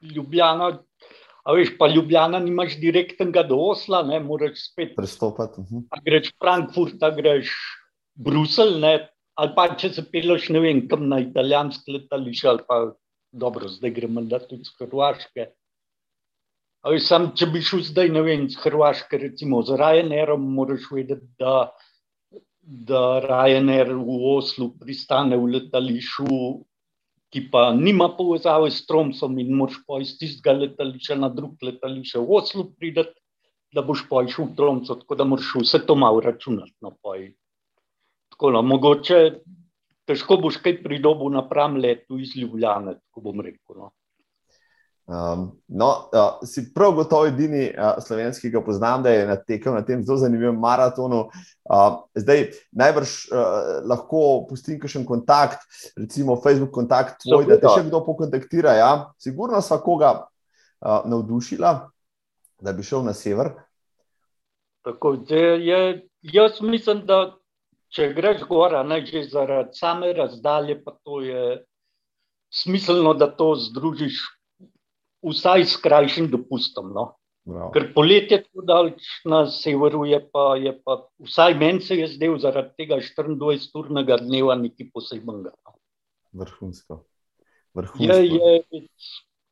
Ljubljana, 0.04 0.84
a 1.44 1.56
veš, 1.56 1.78
pa 1.80 1.88
Ljubljana 1.88 2.44
nimaš 2.44 2.76
direktnega 2.82 3.46
do 3.48 3.56
Osla, 3.72 4.04
ne 4.04 4.20
moreš 4.20 4.68
spet 4.68 4.92
prestopati. 4.96 5.64
Uh 5.64 5.68
-huh. 5.72 6.04
Greš 6.04 6.36
Frankfurt, 6.36 7.00
greš 7.00 7.50
Bruselj, 8.16 8.80
ne, 8.84 9.10
ali 9.40 9.52
pa 9.56 9.70
če 9.76 9.90
se 9.94 10.04
peleš, 10.04 10.50
ne 10.50 10.60
vem, 10.60 10.84
kam 10.88 11.08
na 11.08 11.20
italijanske 11.24 11.92
letališče, 11.92 12.48
ali 12.48 12.60
pa 12.68 12.92
dobro, 13.32 13.68
zdaj 13.68 13.92
gremo 13.92 14.22
da 14.22 14.40
tudi 14.40 14.68
z 14.68 14.76
Hrvaške. 14.80 15.48
Sam, 16.84 17.30
če 17.32 17.48
bi 17.48 17.62
šel 17.64 17.80
zdaj, 17.88 18.10
ne 18.12 18.22
vem, 18.26 18.50
z 18.52 18.60
Hrvaške, 18.60 19.16
recimo 19.16 19.62
z 19.64 19.78
Ryanairom, 19.80 20.44
moraš 20.52 20.90
vedeti, 20.92 21.30
da, 21.40 21.72
da 22.60 23.04
Ryanair 23.24 23.94
v 23.96 24.18
Oslu 24.34 24.74
pristane 24.80 25.40
v 25.40 25.48
letališču, 25.54 26.28
ki 27.32 27.46
pa 27.54 27.72
nima 27.72 28.10
povezave 28.18 28.68
s 28.68 28.84
Tromsom 28.86 29.40
in 29.40 29.56
moraš 29.56 29.80
pa 29.88 30.02
iz 30.04 30.12
tistega 30.20 30.58
letališča 30.60 31.16
na 31.24 31.32
drug 31.32 31.64
letališče 31.64 32.20
v 32.20 32.38
Oslu 32.42 32.68
prideti, 32.76 33.16
da 33.74 33.82
boš 33.82 34.04
pa 34.12 34.28
šel 34.28 34.52
v 34.52 34.56
Tromso, 34.60 35.00
tako 35.00 35.16
da 35.16 35.24
moraš 35.24 35.56
vse 35.64 35.86
to 35.88 35.96
malo 35.96 36.20
računati. 36.20 36.76
No, 36.84 36.92
tako 38.36 38.52
da, 38.52 38.62
mogoče 38.62 39.24
težko 40.04 40.36
boš 40.44 40.60
kaj 40.60 40.82
pridobil 40.84 41.32
na 41.32 41.48
pram 41.48 41.80
letu 41.80 42.20
iz 42.20 42.36
Ljubljane, 42.36 43.00
tako 43.00 43.30
bom 43.32 43.40
rekel. 43.40 43.80
No. 43.80 43.94
Um, 45.06 45.52
no, 45.68 46.10
uh, 46.14 46.48
si 46.48 46.74
prav 46.74 46.94
gotovo 46.96 47.26
edini 47.28 47.66
uh, 47.68 47.98
slovenski, 48.00 48.48
ki 48.48 48.54
ga 48.54 48.62
poznam, 48.64 49.02
da 49.04 49.12
je 49.12 49.26
natekel 49.28 49.74
na 49.76 49.82
tem 49.84 50.04
zelo 50.04 50.18
zanimivem 50.18 50.56
maratonu. 50.56 51.26
Uh, 51.68 51.98
zdaj, 52.16 52.46
najbrž 52.72 53.16
uh, 53.28 53.42
lahko 53.90 54.46
pustim 54.48 54.80
še 54.80 55.02
en 55.02 55.08
kontakt, 55.08 55.66
recimo 56.00 56.38
Facebook 56.40 56.72
kontakt, 56.72 57.20
tvoj, 57.26 57.50
da 57.50 57.58
te 57.60 57.68
še 57.68 57.84
kdo 57.90 58.00
pokontaktira. 58.06 58.78
Ja? 58.80 58.92
Sigurno 59.20 59.60
sva 59.62 59.82
koga 59.84 60.14
uh, 60.24 61.04
navdušila, 61.04 61.74
da 62.64 62.74
bi 62.74 62.86
šel 62.88 63.04
na 63.04 63.12
sever. 63.14 63.52
Tako, 64.88 65.18
je, 65.28 65.82
jaz 66.32 66.62
mislim, 66.64 67.02
da 67.08 67.26
če 67.92 68.08
greš 68.16 68.48
gora, 68.48 68.86
ne 68.88 69.02
že 69.06 69.26
zaradi 69.28 69.76
same 69.76 70.14
razdalje, 70.16 70.80
pa 70.84 70.96
to 71.04 71.20
je 71.22 71.60
smiselno, 72.56 73.14
da 73.20 73.28
to 73.28 73.52
združiš 73.60 74.22
vsaj 75.24 75.66
s 75.66 75.78
krajšim 75.82 76.30
dopustom. 76.32 76.94
No? 76.96 77.14
Ker 77.74 77.90
poletje 77.96 78.40
tako 78.46 78.64
daleč 78.64 79.08
na 79.28 79.44
severu 79.52 80.06
je 80.08 80.20
pa, 80.32 80.54
je 80.56 80.72
pa 80.86 81.02
vsaj 81.28 81.58
meni 81.60 81.82
se 81.84 81.98
je 82.00 82.08
zdel 82.14 82.38
zaradi 82.40 82.72
tega 82.80 83.02
24-urnega 83.04 84.22
dneva 84.24 84.56
nekaj 84.56 84.88
posebnega. 84.94 85.52
Vrhunsko. 86.32 87.02
Vrhunsko. 87.76 88.14
Je, 88.14 88.30
je, 88.32 88.86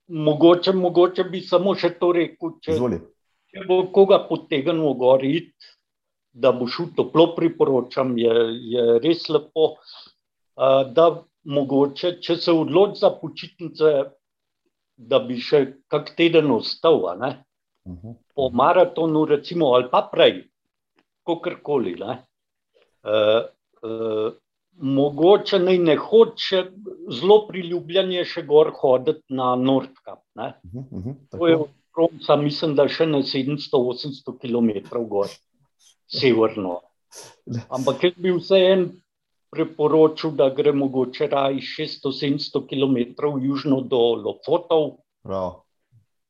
mogoče, 0.08 0.72
mogoče 0.72 1.24
bi 1.24 1.42
samo 1.44 1.76
še 1.76 1.92
to 2.00 2.14
rekel. 2.16 2.56
Če, 2.64 2.78
če 3.52 3.66
bo 3.68 3.82
koga 3.92 4.22
potegnil 4.30 4.96
gori, 5.00 5.34
da 6.32 6.54
bo 6.56 6.70
šel 6.72 6.94
toplo, 6.96 7.34
priporočam, 7.36 8.16
je, 8.20 8.38
je 8.72 8.88
res 9.04 9.28
lepo. 9.28 9.74
Da 10.96 11.10
mogoče, 11.44 12.18
če 12.24 12.38
se 12.40 12.56
odloči 12.56 13.02
za 13.02 13.12
počitnice, 13.20 13.94
da 15.08 15.20
bi 15.20 15.40
še 15.42 15.66
kak 15.92 16.14
teden 16.18 16.52
ostal, 16.52 17.04
uh 17.04 17.16
mhm. 17.18 17.98
-huh. 17.98 18.16
po 18.36 18.50
maratonu, 18.50 19.26
recimo, 19.26 19.74
ali 19.74 19.90
pa 19.92 20.02
prej, 20.12 20.48
kakorkoli. 21.26 21.96
Uh, 22.02 23.42
uh, 23.82 24.34
mogoče 24.78 25.60
naj 25.60 25.78
ne 25.78 25.96
hoče 25.96 26.64
zelo 27.20 27.48
priljubljen, 27.48 28.14
še 28.26 28.42
gor 28.42 28.72
hoditi 28.82 29.24
na 29.30 29.56
Nordkap. 29.56 30.20
Uh 30.36 30.44
-huh, 30.44 30.84
uh 30.92 31.20
-huh, 31.40 31.68
Romca, 31.98 32.36
mislim, 32.36 32.76
da 32.76 32.88
še 32.88 33.06
na 33.06 33.18
700-800 33.18 34.38
km 34.40 35.00
gor, 35.10 35.28
severno. 36.08 36.80
Ampak 37.76 38.04
jaz 38.04 38.14
bi 38.18 38.32
vseeno 38.32 38.90
priporočil, 39.52 40.32
da 40.32 40.50
gre 40.50 40.72
mogoče 40.74 41.28
raj 41.28 41.60
600-700 41.60 42.64
km 42.70 43.28
južno 43.44 43.82
do 43.82 44.00
Lofotov. 44.24 44.98
Prav. 45.24 45.62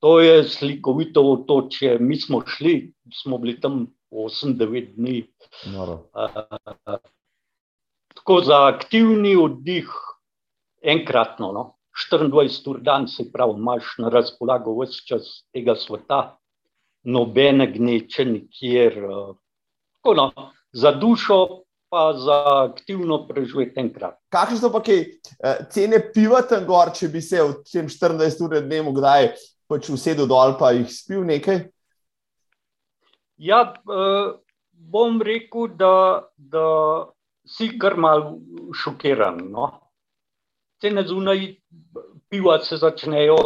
To 0.01 0.19
je 0.19 0.43
slikovito 0.43 1.21
otočje. 1.31 1.99
Mi 1.99 2.17
smo 2.17 2.41
šli, 2.45 2.93
smo 3.13 3.37
bili 3.37 3.59
tam 3.61 3.87
8-9 4.11 4.95
dni. 4.95 5.27
Uh, 5.65 5.99
tako 8.15 8.41
za 8.41 8.65
aktivni 8.67 9.35
oddih, 9.35 9.91
enkratno. 10.81 11.51
No? 11.51 11.77
24 12.11 12.69
ur 12.69 12.79
dan, 12.81 13.07
se 13.07 13.31
pravi, 13.31 13.53
imaš 13.57 13.95
na 13.97 14.09
razpolago 14.09 14.73
vse 14.79 15.05
čas 15.07 15.29
tega 15.53 15.75
sveta, 15.75 16.37
nobene 17.03 17.67
gneče 17.71 18.25
nikjer. 18.25 19.03
Uh, 19.05 20.15
no, 20.17 20.31
za 20.73 20.91
dušo, 20.91 21.61
pa 21.91 22.05
za 22.15 22.37
aktivno 22.71 23.25
preživeti 23.27 23.81
enkrat. 23.83 24.15
Kakšne 24.31 24.61
so 24.61 24.71
pa 24.71 24.79
kaj 24.85 25.01
uh, 25.03 25.67
cene 25.73 25.99
piva 26.13 26.41
tam 26.47 26.63
gor, 26.69 26.93
če 26.95 27.11
bi 27.11 27.21
se 27.23 27.43
v 27.43 27.59
tem 27.67 27.91
24 27.91 28.47
ur 28.47 28.57
dnevu 28.63 28.95
kdaj 28.95 29.33
pač 29.71 29.91
usedel 29.91 30.29
dol 30.31 30.55
pa 30.59 30.71
jih 30.75 30.87
spil 30.91 31.27
nekaj? 31.27 31.65
Ja, 33.41 33.65
uh, 33.89 34.39
bom 34.71 35.21
rekel, 35.25 35.71
da, 35.75 36.27
da 36.37 36.65
si 37.47 37.73
kar 37.81 37.99
mal 37.99 38.37
šokiran. 38.77 39.43
No? 39.51 39.71
cene 40.81 41.03
zunaj 41.07 41.55
piva 42.29 42.59
se 42.59 42.77
začnejo 42.77 43.37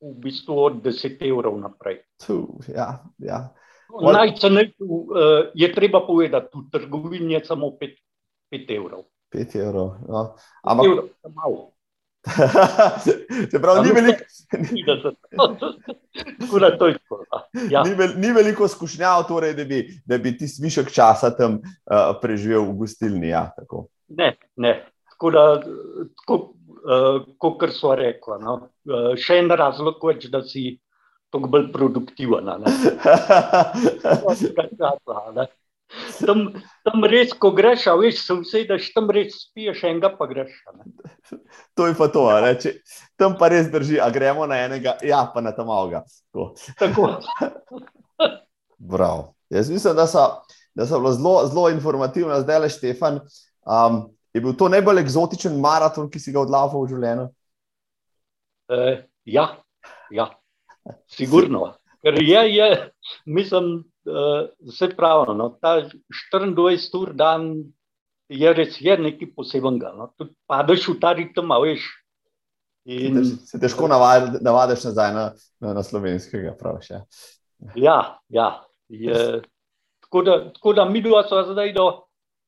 v 0.00 0.14
bistvu 0.20 0.58
od 0.58 0.80
10 0.82 1.22
evrov 1.22 1.58
naprej. 1.60 2.02
Tu, 2.26 2.36
ja, 2.68 3.04
ja. 3.18 3.54
No, 3.90 4.12
Najcenejši 4.12 4.74
uh, 4.80 5.50
je 5.54 5.68
treba 5.74 6.00
povedati, 6.06 6.50
v 6.54 6.70
trgovini 6.72 7.34
je 7.34 7.44
samo 7.44 7.74
5, 7.80 7.94
5 8.52 8.74
evrov. 8.76 9.04
5 9.34 9.56
evrov. 9.60 9.94
No. 10.08 10.34
Ampak... 10.62 10.86
evrov 10.86 11.74
Se 13.50 13.58
pravi, 13.62 13.88
ni 13.88 13.92
veliko. 13.92 14.24
ja. 17.70 17.82
ni, 17.82 17.94
vel, 17.94 18.14
ni 18.16 18.32
veliko 18.32 18.68
skušnjav, 18.68 19.26
torej, 19.28 19.54
da, 19.54 19.64
bi, 19.64 19.82
da 20.06 20.18
bi 20.18 20.32
ti 20.38 20.48
višek 20.62 20.88
časa 20.92 21.34
tam 21.36 21.58
uh, 21.60 22.14
preživel 22.22 22.64
v 22.70 22.78
gostilni. 22.80 23.28
Ja, 23.28 23.50
ne, 24.08 24.36
ne. 24.56 24.72
Tako 25.12 25.30
da, 25.30 25.44
tako, 26.22 26.38
uh, 26.80 27.20
kot 27.38 27.68
so 27.76 27.92
rekli. 27.98 28.40
No? 28.40 28.56
Uh, 28.88 29.12
še 29.20 29.42
en 29.42 29.52
razlog 29.52 30.00
več, 30.08 30.24
da 30.32 30.40
si 30.48 30.78
tako 31.34 31.48
bolj 31.50 31.72
produktiven. 31.72 32.46
tam, 36.26 36.38
tam 36.86 37.04
res, 37.10 37.34
ko 37.38 37.50
greš, 37.54 37.86
veš, 38.00 38.26
se 38.26 38.32
usedeš, 38.38 38.92
tam 38.94 39.10
res 39.14 39.30
spiješ, 39.42 39.82
enega 39.90 40.10
pa 40.14 40.24
greš. 40.30 40.52
Ne? 40.78 40.84
To 41.74 41.82
je 41.90 41.94
pa 41.98 42.06
to, 42.14 42.24
Če, 42.62 42.70
tam 43.20 43.30
pa 43.40 43.46
res 43.52 43.66
drži, 43.72 43.96
a 44.00 44.08
gremo 44.14 44.46
na 44.50 44.56
enega, 44.64 44.92
ja, 45.02 45.20
pa 45.34 45.40
na 45.44 45.52
tam 45.56 45.68
avga. 45.74 46.00
Tako. 46.80 47.02
Prav. 48.78 49.18
Jaz 49.54 49.70
mislim, 49.70 49.94
da 49.94 50.06
so, 50.10 50.42
da 50.74 50.86
so 50.86 50.98
zelo, 51.12 51.46
zelo 51.46 51.68
informativna, 51.70 52.40
zdaj 52.42 52.58
le 52.64 52.70
Štefan. 52.72 53.20
Um, 53.64 54.14
Je 54.34 54.40
bil 54.42 54.50
to 54.58 54.66
najbolj 54.68 54.98
eksotičen 55.04 55.60
maraton, 55.62 56.08
ki 56.10 56.18
si 56.18 56.32
ga 56.34 56.42
odlaval 56.42 56.82
v 56.82 56.88
življenju? 56.90 57.26
Uh, 58.66 58.96
ja, 59.30 59.44
ja, 60.10 60.26
sigurno. 61.06 61.72
Ker 62.04 62.20
je, 62.20 62.42
je 62.54 62.68
mislim, 63.26 63.84
uh, 64.06 64.48
vse 64.68 64.90
pravi. 64.96 65.36
No, 65.38 65.48
ta 65.60 65.80
24 66.34 67.00
ur 67.00 67.12
dan 67.16 67.50
je 68.28 68.52
res 68.52 68.80
je 68.80 68.96
nekaj 68.98 69.32
posebnega. 69.36 69.94
No. 69.96 70.10
Padeš 70.46 70.88
v 70.92 70.98
ta 71.00 71.14
ritem, 71.16 71.54
veš. 71.64 71.88
In, 72.84 73.22
se 73.24 73.56
težko 73.60 73.88
navadiš 73.88 74.84
nazaj 74.90 75.14
na, 75.14 75.24
na, 75.60 75.72
na 75.72 75.82
slovenskega. 75.82 76.52
Praviš, 76.60 76.90
ja, 76.90 77.04
ja. 77.80 77.98
ja 78.28 78.48
je, 78.88 79.42
tako, 80.00 80.22
da, 80.22 80.52
tako 80.52 80.72
da 80.72 80.84
mi 80.84 81.02
dva 81.02 81.22
smo 81.28 81.42
zdaj 81.52 81.72
do. 81.72 82.03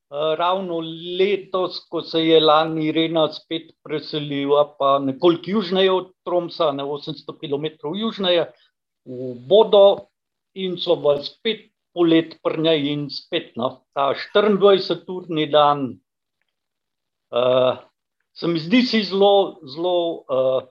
Ravno 0.09 0.79
letos, 1.19 1.81
ko 1.91 2.01
se 2.01 2.21
je 2.23 2.39
lani 2.39 2.85
Irena 2.87 3.25
spet 3.33 3.73
preselila, 3.83 4.63
pa 4.79 4.99
nekoliko 5.03 5.51
južneje 5.51 5.91
od 5.91 6.13
Tromsa, 6.23 6.71
na 6.71 6.85
800 6.85 7.35
km 7.41 7.91
južneje, 7.95 8.45
v 9.03 9.33
Bodo 9.47 10.07
in 10.55 10.77
so 10.79 10.95
v 10.95 11.19
spet 11.23 11.67
polet 11.93 12.37
prnja 12.43 12.73
in 12.73 13.09
spet 13.09 13.55
na 13.57 13.67
no, 13.67 13.83
ta 13.93 14.13
24-urni 14.13 15.49
dan. 15.51 15.99
Uh, 17.27 17.75
se 18.31 18.47
mi 18.47 18.59
zdi 18.59 18.81
si 18.87 19.03
zelo, 19.03 19.59
zelo, 19.67 20.23
uh, 20.29 20.63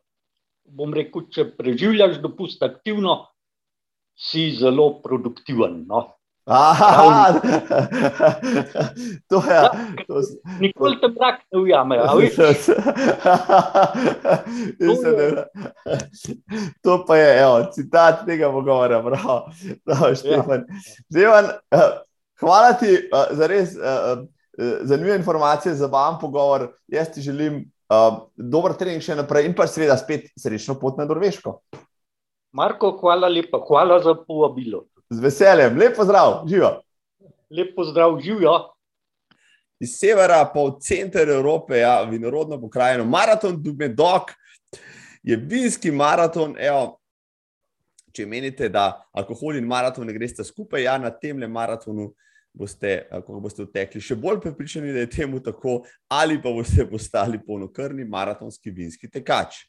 bom 0.64 0.95
rekel, 0.95 1.28
če 1.28 1.51
preživljaš 1.59 2.22
dopust 2.22 2.62
aktivno, 2.62 3.26
si 4.16 4.49
zelo 4.57 5.03
produktiven. 5.03 5.84
No. 5.91 6.16
Aha, 6.47 7.35
to 9.29 9.37
je. 9.37 9.55
Ja, 9.55 9.71
to... 10.07 10.21
Nikoli 10.61 11.01
te 11.01 11.09
mrak 11.09 11.41
ne 11.53 11.59
ujame. 11.59 11.99
to 16.83 17.05
pa 17.07 17.17
je 17.17 17.43
evo, 17.43 17.65
citat 17.73 18.27
tega 18.27 18.51
pogovora. 18.53 19.03
Bravo, 19.03 19.51
bravo 19.87 20.15
Štefan. 20.15 20.65
Ja. 21.11 21.43
Uh, 21.75 21.81
hvala 22.41 22.73
ti 22.79 22.95
uh, 22.95 23.27
za 23.31 23.47
res 23.47 23.75
uh, 23.75 24.23
zanimive 24.83 25.17
informacije, 25.17 25.75
za 25.75 25.87
vam 25.87 26.19
pogovor. 26.21 26.69
Jaz 26.87 27.11
ti 27.15 27.21
želim 27.21 27.73
dober 28.37 28.73
trening 28.79 29.03
še 29.03 29.15
naprej 29.15 29.47
in 29.47 29.55
pa 29.55 29.67
seveda 29.71 29.97
spet 29.99 30.31
srečno 30.39 30.75
pot 30.79 30.99
na 30.99 31.05
Norveško. 31.07 31.61
Marko, 32.55 32.99
hvala 33.03 33.29
lepa, 33.29 33.59
hvala 33.69 33.99
za 34.03 34.15
povabilo. 34.15 34.87
Z 35.11 35.23
veseljem, 35.23 35.79
lepo 35.79 36.05
zdrav, 36.05 36.43
živijo. 36.49 36.73
Lepo 37.51 37.85
zdrav, 37.85 38.19
živijo. 38.21 38.57
Iz 39.81 39.99
severa, 40.01 40.41
pa 40.55 40.65
v 40.65 40.79
center 40.81 41.29
Evrope, 41.29 41.79
ja, 41.79 42.03
vinorodno 42.03 42.61
pokrajino, 42.61 43.05
maraton 43.05 43.63
Dubedok 43.63 44.33
je 45.23 45.37
vinski 45.37 45.91
maraton. 45.91 46.57
Evo, 46.59 46.97
če 48.17 48.27
menite, 48.27 48.71
da 48.73 48.89
alkohol 49.13 49.61
in 49.61 49.69
maraton 49.69 50.09
ne 50.09 50.15
greste 50.17 50.45
skupaj, 50.45 50.87
ja, 50.89 50.97
na 50.99 51.13
tem 51.13 51.39
le 51.39 51.49
maratonu 51.49 52.09
boste, 52.57 53.03
ko 53.27 53.41
boste 53.45 53.67
utekli, 53.67 54.01
še 54.01 54.17
bolj 54.17 54.41
prepričani, 54.47 54.95
da 54.97 55.05
je 55.05 55.13
temu 55.13 55.43
tako, 55.45 55.83
ali 56.09 56.41
pa 56.43 56.51
boste 56.57 56.87
postali 56.89 57.41
polnokrvni 57.45 58.07
maratonski 58.09 58.73
vinski 58.73 59.11
tekač. 59.13 59.67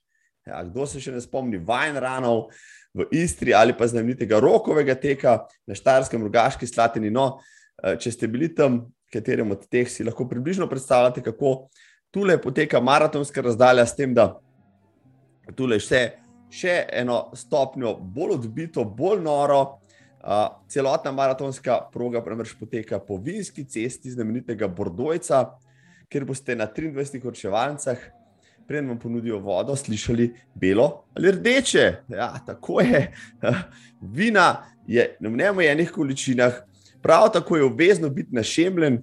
Ja, 0.47 0.61
kdo 0.63 0.85
se 0.87 1.01
še 1.03 1.11
ne 1.11 1.19
spomni 1.19 1.59
Vajn 1.59 1.99
Ranov 1.99 2.45
v 2.97 3.07
Istri 3.11 3.53
ali 3.53 3.75
pa 3.77 3.87
znamenitega 3.87 4.39
rokovega 4.41 4.95
teka 4.95 5.45
na 5.67 5.75
Štarskem, 5.77 6.23
Rogaški, 6.23 6.67
Slatini. 6.67 7.11
No, 7.13 7.39
eh, 7.83 7.97
če 8.01 8.11
ste 8.11 8.27
bili 8.27 8.49
tam, 8.55 8.87
katerem 9.13 9.51
od 9.53 9.67
teh 9.69 9.89
si 9.89 10.03
lahko 10.03 10.27
približno 10.27 10.67
predstavljate, 10.67 11.21
kako 11.21 11.69
tule 12.11 12.37
poteka 12.41 12.81
maratonska 12.81 13.41
razdalja, 13.41 13.85
s 13.85 13.95
tem, 13.95 14.13
da 14.13 14.33
tule 15.55 15.79
še, 15.79 16.17
še 16.49 16.79
eno 16.91 17.27
stopnjo 17.37 17.95
bolj 18.01 18.39
odbito, 18.39 18.85
bolj 18.85 19.21
noro. 19.23 19.61
Uh, 20.27 20.57
celotna 20.67 21.13
maratonska 21.15 21.77
proga 21.93 22.19
premrš 22.25 22.57
poteka 22.59 22.97
po 22.99 23.15
Vinski 23.23 23.63
cesti 23.63 24.11
znamenitega 24.11 24.67
Bordojca, 24.67 25.43
kjer 26.11 26.25
boste 26.27 26.55
na 26.57 26.65
23 26.67 27.21
vrčevalnicah, 27.23 28.01
preden 28.67 28.89
vam 28.89 28.99
ponudijo 28.99 29.39
vodo, 29.39 29.75
slišali 29.75 30.33
belo 30.55 31.03
ali 31.15 31.31
rdeče. 31.31 31.93
Ja, 32.09 32.33
tako 32.45 32.81
je. 32.81 33.13
Vina 34.15 34.63
je 34.87 35.15
na 35.19 35.29
neomejenih 35.29 35.91
količinah, 35.91 36.53
prav 37.01 37.31
tako 37.33 37.57
je 37.57 37.63
obvezno 37.63 38.09
biti 38.09 38.35
našemljen, 38.35 39.01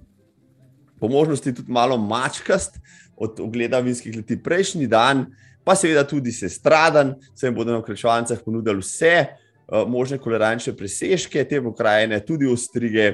po 0.99 1.07
možnosti 1.07 1.53
tudi 1.53 1.71
malo 1.71 1.97
mačkast 1.97 2.79
od 3.15 3.39
ogleda 3.39 3.79
vinskih 3.79 4.15
leti 4.15 4.43
prejšnji 4.43 4.87
dan, 4.87 5.25
pa 5.63 5.75
seveda 5.75 6.07
tudi 6.07 6.31
se 6.31 6.49
stradan, 6.49 7.15
se 7.35 7.47
jim 7.47 7.55
bodo 7.55 7.73
na 7.73 7.83
krečovancah 7.83 8.39
ponudili 8.45 8.79
vse 8.79 9.25
uh, 9.25 9.89
možne 9.89 10.17
kolerančne 10.17 10.75
presežke, 10.77 11.43
te 11.43 11.61
pokrajine, 11.61 12.19
tudi 12.25 12.47
ostrige, 12.47 13.13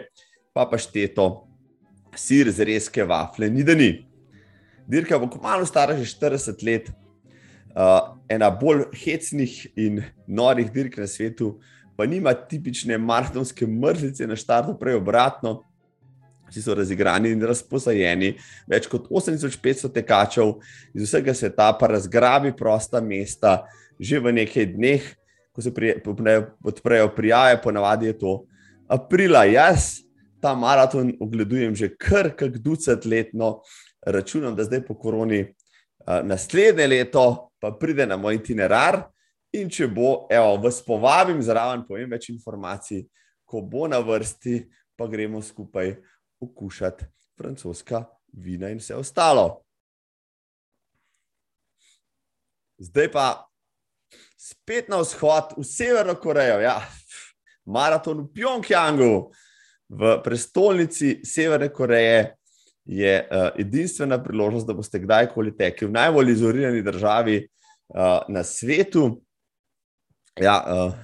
pa 0.54 0.66
pa 0.66 0.78
šteto, 0.78 1.48
sir, 2.16 2.52
zrezke, 2.52 3.04
vafle, 3.04 3.50
ni 3.50 3.64
da 3.64 3.76
ni. 3.76 4.11
Dirka 4.92 5.20
bo 5.20 5.30
kmalo 5.32 5.64
stara 5.66 5.96
že 5.96 6.04
40 6.04 6.64
let, 6.68 6.92
uh, 7.72 8.18
ena 8.28 8.50
bolj 8.52 8.90
hecnih 8.92 9.54
in 9.80 10.02
norih 10.28 10.68
dirk 10.72 10.98
na 11.00 11.08
svetu, 11.08 11.62
pa 11.96 12.04
nima 12.06 12.34
tipične 12.36 12.98
maratonske 13.00 13.68
mrzlice 13.68 14.28
na 14.28 14.36
štartu, 14.36 14.76
prej 14.76 15.00
obratno. 15.00 15.62
Vsi 16.52 16.66
so 16.66 16.76
razigrani 16.76 17.32
in 17.32 17.44
razposajeni, 17.48 18.34
več 18.68 18.90
kot 18.92 19.08
8500 19.08 19.88
tekačev 19.96 20.58
iz 20.92 21.08
vsega 21.08 21.32
sveta, 21.32 21.70
pa 21.80 21.88
razgrabi 21.94 22.52
prosta 22.52 23.00
mesta, 23.00 23.62
že 23.96 24.20
v 24.20 24.36
nekaj 24.42 24.74
dneh, 24.74 25.06
ko 25.56 25.64
se 25.64 25.72
odprejo 26.68 27.08
prijave, 27.16 27.62
ponavadi 27.64 28.12
je 28.12 28.18
to 28.20 28.34
aprila. 28.92 29.46
Jaz 29.48 30.02
ta 30.44 30.52
maraton 30.58 31.14
ogledujem 31.22 31.76
že 31.78 31.92
kar 31.96 32.34
kak 32.36 32.60
ducat 32.60 33.06
letno, 33.06 33.62
računam, 34.06 34.56
da 34.56 34.64
zdaj 34.64 34.86
po 34.86 34.96
koroni 35.00 35.46
naslednje 36.24 36.88
leto 36.88 37.52
pa 37.60 37.72
pride 37.72 38.06
na 38.06 38.18
moj 38.18 38.36
itinerar 38.36 39.04
in 39.54 39.70
če 39.70 39.88
bo, 39.88 40.28
evo, 40.32 40.56
vas 40.64 40.80
povabim 40.86 41.42
zraven, 41.44 41.84
povem 41.88 42.10
več 42.10 42.30
informacij, 42.32 43.04
ko 43.46 43.62
bo 43.62 43.88
na 43.92 44.00
vrsti, 44.00 44.64
pa 44.96 45.08
gremo 45.08 45.42
skupaj 45.42 45.96
okušati 46.42 47.06
francoska 47.38 48.06
vina 48.34 48.70
in 48.72 48.80
vse 48.80 48.96
ostalo. 48.96 49.62
Zdaj 52.82 53.12
pa 53.12 53.26
spet 54.38 54.90
na 54.90 54.98
vzhod, 55.04 55.54
v 55.58 55.66
Severno 55.68 56.16
Korejo, 56.16 56.58
ja, 56.64 56.80
maraton 57.66 58.24
v 58.24 58.32
Pjongjangu, 58.34 59.32
v 59.90 60.16
prestolnici 60.24 61.20
Severne 61.28 61.70
Koreje. 61.70 62.38
Je 62.92 63.12
uh, 63.24 63.50
edinstvena 63.60 64.18
priložnost, 64.24 64.68
da 64.68 64.76
boste 64.76 65.00
kdajkoli 65.00 65.54
tekli 65.56 65.88
v 65.88 65.96
najbolj 65.96 66.32
izolirani 66.32 66.82
državi 66.84 67.38
uh, 67.40 68.20
na 68.28 68.44
svetu. 68.44 69.22
Ja, 70.36 70.58
uh, 70.60 70.98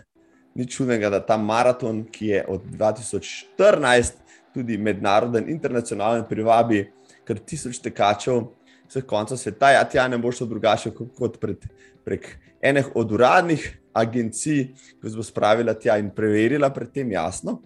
ni 0.56 0.68
čudnega, 0.68 1.10
da 1.10 1.22
ta 1.24 1.38
maraton, 1.38 2.04
ki 2.12 2.34
je 2.34 2.44
od 2.52 2.66
2014 2.76 4.20
tudi 4.54 4.78
mednaroden, 4.78 5.48
internacionalen, 5.50 6.26
privabi 6.28 6.84
kar 7.28 7.40
tisoč 7.40 7.80
tekačev, 7.84 8.48
vseh 8.88 9.06
koncev 9.08 9.40
sveta. 9.40 9.72
Ja, 9.76 9.86
tja 9.88 10.08
ne 10.12 10.20
bo 10.20 10.32
šlo 10.32 10.48
drugače 10.50 10.92
kot 10.96 11.40
pred, 11.40 11.64
prek 12.08 12.30
enih 12.64 12.90
od 12.96 13.12
uradnih 13.16 13.64
agencij, 13.98 14.68
ki 15.02 15.16
bo 15.16 15.24
spravila 15.24 15.76
tja 15.76 15.98
in 16.02 16.12
preverila 16.16 16.72
pred 16.74 16.92
tem 16.94 17.12
jasno. 17.16 17.60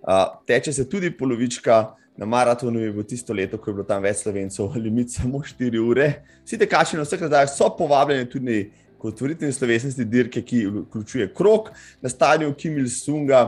Uh, 0.00 0.26
teče 0.48 0.72
se 0.72 0.88
tudi 0.88 1.12
polovička. 1.14 1.96
Na 2.16 2.26
maratonu 2.26 2.80
je 2.80 2.92
bilo 2.92 3.02
tisto 3.02 3.32
leto, 3.32 3.58
ko 3.58 3.70
je 3.70 3.74
bilo 3.74 3.86
tam 3.88 4.02
več 4.02 4.24
slovencev, 4.24 4.72
limit 4.84 5.12
samo 5.12 5.40
4 5.46 5.80
ure. 5.80 6.12
Vsi 6.44 6.58
tekači 6.60 6.98
na 6.98 7.06
vseh 7.06 7.22
razdajah 7.26 7.50
so 7.52 7.70
povabljeni 7.76 8.28
tudi 8.30 8.60
kot 9.00 9.14
otvoritve 9.14 9.52
slovesnosti 9.52 10.04
dirke, 10.04 10.42
ki 10.44 10.66
vključuje 10.66 11.30
krok 11.34 11.70
na 12.02 12.08
stadionu 12.08 12.54
Kim 12.54 12.76
Il-sunga, 12.78 13.46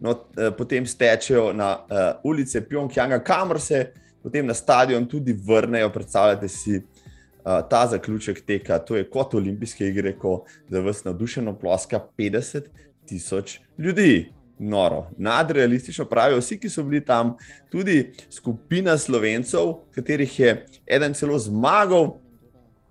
no, 0.00 0.14
eh, 0.36 0.50
potem 0.56 0.86
stečejo 0.86 1.52
na 1.52 1.74
uh, 1.76 2.30
ulice 2.30 2.64
Pjongjanga, 2.68 3.18
kamor 3.24 3.60
se 3.60 3.90
potem 4.22 4.46
na 4.46 4.54
stadion 4.54 5.06
tudi 5.06 5.36
vrnejo. 5.46 5.90
Predstavljate 5.92 6.48
si 6.48 6.78
uh, 6.78 7.60
ta 7.70 7.86
zaključek 7.90 8.40
teka, 8.46 8.78
to 8.78 8.96
je 8.96 9.04
kot 9.10 9.34
olimpijske 9.34 9.88
igre, 9.88 10.14
ko 10.18 10.44
za 10.68 10.80
vas 10.80 11.04
navdušeno 11.04 11.58
ploska 11.58 12.00
50 12.18 12.72
tisoč 13.06 13.58
ljudi. 13.78 14.32
Noro, 14.64 15.10
nadrealistično 15.18 16.06
pravijo 16.08 16.38
vsi, 16.40 16.56
ki 16.60 16.70
so 16.72 16.82
bili 16.82 17.02
tam, 17.04 17.34
tudi 17.72 18.14
skupina 18.32 18.96
slovencev, 18.98 19.74
katerih 19.94 20.38
je 20.40 20.54
eden 20.86 21.14
celo 21.14 21.38
zmagal 21.38 22.14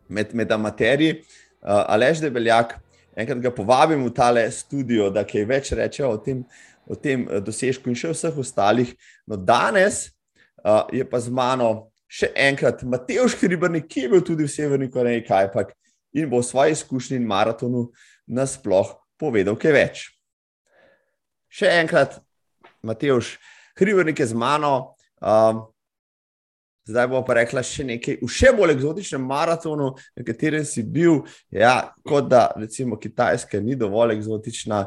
med, 0.10 0.36
med 0.38 0.52
amaterji, 0.52 1.24
uh, 1.62 1.84
Alež 1.88 2.22
Debeljak. 2.22 2.78
Enkrat 3.16 3.42
ga 3.42 3.52
povabim 3.54 4.06
v 4.06 4.14
tale 4.14 4.44
studio, 4.52 5.10
da 5.14 5.22
kaj 5.26 5.46
več 5.50 5.72
reče 5.78 6.06
o 6.06 6.16
tem, 6.18 6.40
o 6.90 6.96
tem 6.98 7.28
eh, 7.30 7.42
dosežku 7.46 7.92
in 7.92 7.98
še 7.98 8.10
vseh 8.10 8.40
ostalih. 8.42 8.90
No, 9.30 9.38
danes 9.38 10.08
uh, 10.66 10.90
je 10.94 11.06
pa 11.06 11.22
z 11.22 11.34
mano 11.34 11.92
še 12.10 12.32
enkrat 12.38 12.82
Matejš 12.86 13.38
Hribrnik, 13.42 13.86
ki 13.90 14.06
je 14.06 14.10
bil 14.10 14.26
tudi 14.26 14.48
v 14.48 14.54
Severni 14.54 14.90
Koreji, 14.94 15.26
kaj 15.26 15.52
pa 15.54 15.68
in 16.14 16.30
bo 16.30 16.42
o 16.42 16.46
svoji 16.46 16.74
izkušnji 16.78 17.18
in 17.18 17.30
maratonu 17.30 17.88
nasploh 18.28 18.94
povedal 19.18 19.58
kaj 19.58 19.74
več. 19.74 20.04
Še 21.54 21.70
enkrat, 21.84 22.18
Matejš 22.82 23.38
Hribrnik 23.78 24.20
je 24.20 24.32
z 24.32 24.38
mano. 24.38 24.96
Um, 25.22 25.68
Zdaj 26.84 27.06
bo 27.08 27.22
pa 27.24 27.38
rekla 27.38 27.62
še 27.64 27.86
nekaj 27.88 28.18
v 28.20 28.28
še 28.28 28.50
bolj 28.58 28.74
eksotičnem 28.74 29.22
maratonu, 29.24 29.94
na 30.18 30.24
katerem 30.28 30.66
si 30.68 30.82
bil. 30.84 31.22
Ja, 31.48 31.94
kot 32.04 32.28
da 32.28 32.50
recimo 32.60 32.98
Kitajska 33.00 33.62
ni 33.64 33.78
dovolj 33.80 34.18
eksotična. 34.18 34.82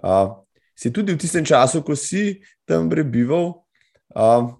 Uh, 0.00 0.38
si 0.72 0.88
tudi 0.88 1.12
v 1.12 1.20
tistem 1.20 1.44
času, 1.44 1.82
ko 1.84 1.92
si 1.92 2.40
tam 2.64 2.88
prebival, 2.88 3.52
um, 4.16 4.54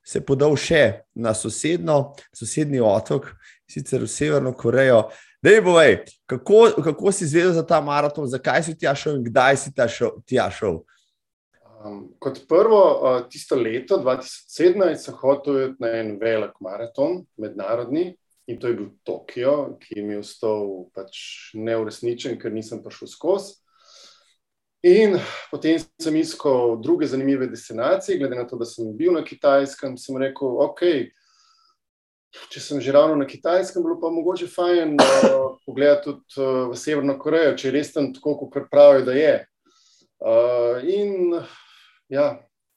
se 0.00 0.24
podal 0.24 0.56
še 0.56 1.04
na 1.12 1.34
sosedno, 1.36 2.14
sosednji 2.32 2.80
otok, 2.80 3.34
sicer 3.68 4.00
v 4.00 4.08
Severno 4.08 4.54
Korejo. 4.56 5.10
Dej, 5.44 5.60
bovej, 5.60 5.98
kako, 6.26 6.70
kako 6.84 7.12
si 7.12 7.24
izvedel 7.24 7.52
za 7.52 7.66
ta 7.66 7.80
maraton, 7.80 8.26
zakaj 8.26 8.62
si 8.62 8.78
ti 8.78 8.88
šel 8.96 9.18
in 9.18 9.24
kdaj 9.24 9.56
si 9.56 9.72
ti 9.74 10.38
šel? 10.50 10.78
Um, 11.84 11.98
kot 12.18 12.38
prvo, 12.48 12.78
uh, 12.80 13.18
tisto 13.28 13.56
leto 13.56 13.98
2017 14.00 14.96
sem 14.96 15.14
hotel 15.20 15.58
iti 15.66 15.84
na 15.84 15.90
en 15.98 16.14
velik 16.20 16.54
maraton, 16.64 17.26
mednarodni, 17.36 18.14
in 18.46 18.60
to 18.60 18.70
je 18.72 18.78
bil 18.78 18.86
Tokio, 19.04 19.76
ki 19.82 20.06
mi 20.06 20.16
je 20.16 20.22
ostal 20.22 20.64
pač 20.96 21.20
neuresničen, 21.52 22.38
ker 22.40 22.52
nisem 22.52 22.80
prišel 22.80 23.12
skozi. 23.12 23.58
In 24.80 25.18
potem 25.52 25.76
sem 26.00 26.16
iskal 26.22 26.78
druge 26.80 27.04
zanimive 27.06 27.50
destinacije, 27.52 28.16
glede 28.18 28.40
na 28.40 28.46
to, 28.48 28.56
da 28.56 28.64
sem 28.64 28.96
bil 28.96 29.12
na 29.12 29.20
Kitajskem. 29.24 30.00
Sem 30.00 30.16
rekel, 30.16 30.56
ok, 30.70 30.86
če 32.50 32.60
sem 32.60 32.80
že 32.82 32.92
ravno 32.94 33.16
na 33.16 33.26
Kitajskem, 33.26 33.82
bilo 33.82 33.96
pa 34.00 34.10
mogoče 34.12 34.48
fajn 34.50 34.96
uh, 34.98 35.56
pogledati 35.66 36.04
tudi 36.04 36.38
uh, 36.38 36.70
v 36.72 36.78
Severno 36.78 37.16
Korejo, 37.18 37.54
če 37.58 37.68
je 37.68 37.74
res 37.74 37.92
tam 37.94 38.10
tako, 38.14 38.36
kot 38.50 38.68
pravijo, 38.70 39.04
da 39.08 39.16
je. 39.16 39.34
Uh, 40.24 40.80
in 40.88 41.34
ja, 42.12 42.28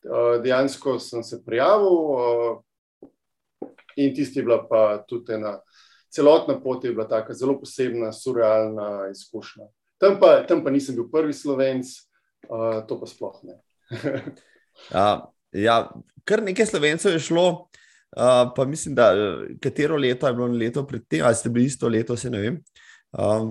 uh, 0.08 0.38
dejansko 0.44 0.98
sem 1.04 1.24
se 1.24 1.42
prijavil, 1.46 1.98
uh, 2.14 3.00
in 3.98 4.14
tisti 4.16 4.42
je 4.42 4.46
bila 4.46 4.62
pa 4.68 4.84
tudi 5.08 5.38
ena 5.38 5.58
celotna 6.14 6.58
pot, 6.62 6.84
je 6.86 6.94
bila 6.94 7.08
tako 7.10 7.34
zelo 7.38 7.58
posebna, 7.60 8.12
surrealna 8.14 9.10
izkušnja. 9.12 9.70
Tam 9.98 10.20
pa, 10.22 10.44
tam 10.48 10.62
pa 10.64 10.74
nisem 10.74 10.96
bil 10.98 11.10
prvi 11.12 11.34
slovenc, 11.34 11.90
uh, 12.50 12.84
to 12.88 13.00
pa 13.02 13.10
sploh 13.10 13.42
ne. 13.48 13.58
uh, 14.94 15.26
ja, 15.68 15.82
kar 16.28 16.46
nekaj 16.46 16.70
slovencev 16.70 17.18
je 17.18 17.26
šlo, 17.32 17.48
uh, 17.50 17.86
pa 18.56 18.66
mislim, 18.66 18.96
da 18.96 19.14
katero 19.62 19.98
leto 19.98 20.28
je 20.28 20.34
bilo 20.34 20.48
leto 20.48 20.88
predtem, 20.88 21.26
ali 21.26 21.36
ste 21.36 21.50
bili 21.50 21.66
isto 21.66 21.88
leto, 21.88 22.18
se 22.18 22.30
ne 22.30 22.40
vem. 22.40 22.64
Um, 23.12 23.50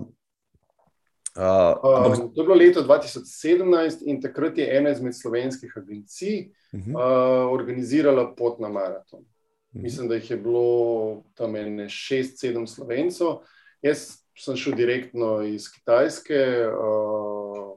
uh, 1.37 2.05
ampak... 2.05 2.19
um, 2.19 2.35
to 2.35 2.41
je 2.41 2.47
bilo 2.47 2.55
leto 2.55 2.83
2017 2.83 4.03
in 4.07 4.21
takrat 4.23 4.59
je 4.59 4.77
ena 4.77 4.91
izmed 4.91 5.15
slovenskih 5.17 5.73
agencij 5.77 6.49
uh 6.73 6.81
-huh. 6.81 6.95
uh, 6.95 7.53
organizirala 7.53 8.35
pot 8.35 8.59
na 8.61 8.69
maraton. 8.69 9.21
Mhm. 9.75 9.83
Mislim, 9.83 10.09
da 10.09 10.15
jih 10.15 10.31
je 10.31 10.37
bilo 10.37 11.23
tam 11.35 11.55
šest, 11.89 12.41
sedem 12.41 12.67
slovencev, 12.67 13.27
Jaz 13.83 14.23
sem 14.39 14.57
šel 14.57 14.75
direktno 14.77 15.43
iz 15.47 15.69
Kitajske, 15.73 16.39
uh, 16.69 17.77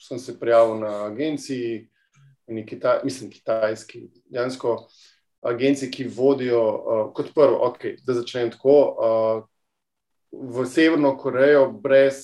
sem 0.00 0.18
se 0.18 0.38
prijavil 0.40 0.80
na 0.80 1.04
agenciji, 1.06 1.88
kita, 2.66 3.00
mislim, 3.04 3.30
kitajski, 3.30 4.08
dejansko 4.24 4.88
agencije, 5.40 5.90
ki 5.90 6.08
vodijo, 6.08 6.62
uh, 6.62 7.12
kot 7.14 7.34
prvo, 7.34 7.58
okay, 7.70 7.96
da 8.06 8.14
začnem 8.14 8.50
tako. 8.50 8.78
Uh, 8.96 9.44
v 10.32 10.66
Severno 10.66 11.16
Korejo 11.16 11.70
brez 11.72 12.14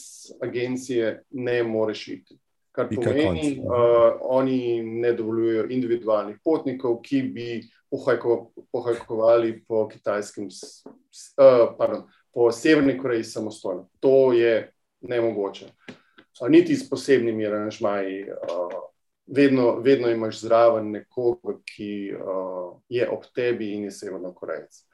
agencije 0.43 1.23
ne 1.31 1.63
moreš 1.63 2.09
iti. 2.09 2.39
Kar 2.73 2.89
pomeni, 2.95 3.61
da 3.61 3.75
uh, 3.75 4.21
oni 4.21 4.83
ne 4.83 5.13
dovoljujejo 5.13 5.67
individualnih 5.71 6.39
potnikov, 6.45 7.01
ki 7.05 7.23
bi 7.23 7.63
pohajko, 7.91 8.53
pohajkovali 8.73 9.65
po 9.69 9.89
kitajskem, 9.89 10.49
uh, 10.49 11.75
pardon, 11.79 12.07
po 12.33 12.53
Severni 12.53 12.99
Koreji 12.99 13.25
samostojno. 13.25 13.89
To 14.01 14.33
je 14.33 14.73
nemogoče. 15.01 15.67
Uh, 16.41 16.49
niti 16.49 16.77
s 16.77 16.89
posebnimi 16.91 17.47
aranžmaji. 17.47 18.23
Uh, 18.23 18.82
vedno, 19.35 19.81
vedno 19.81 20.11
imaš 20.11 20.41
zraven 20.41 20.91
nekoga, 20.91 21.57
ki 21.65 22.15
uh, 22.15 22.77
je 22.89 23.09
ob 23.11 23.25
tebi 23.35 23.73
in 23.75 23.85
je 23.85 23.91
Severno 23.91 24.35
Korejec. 24.35 24.85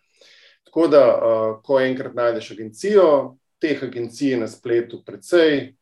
Tako 0.64 0.86
da, 0.86 1.05
uh, 1.16 1.62
ko 1.64 1.80
enkrat 1.80 2.14
najdeš 2.14 2.51
agencijo, 2.51 3.36
teh 3.59 3.82
agencij 3.82 4.30
je 4.30 4.41
na 4.41 4.49
spletu 4.49 5.03
precej. 5.07 5.74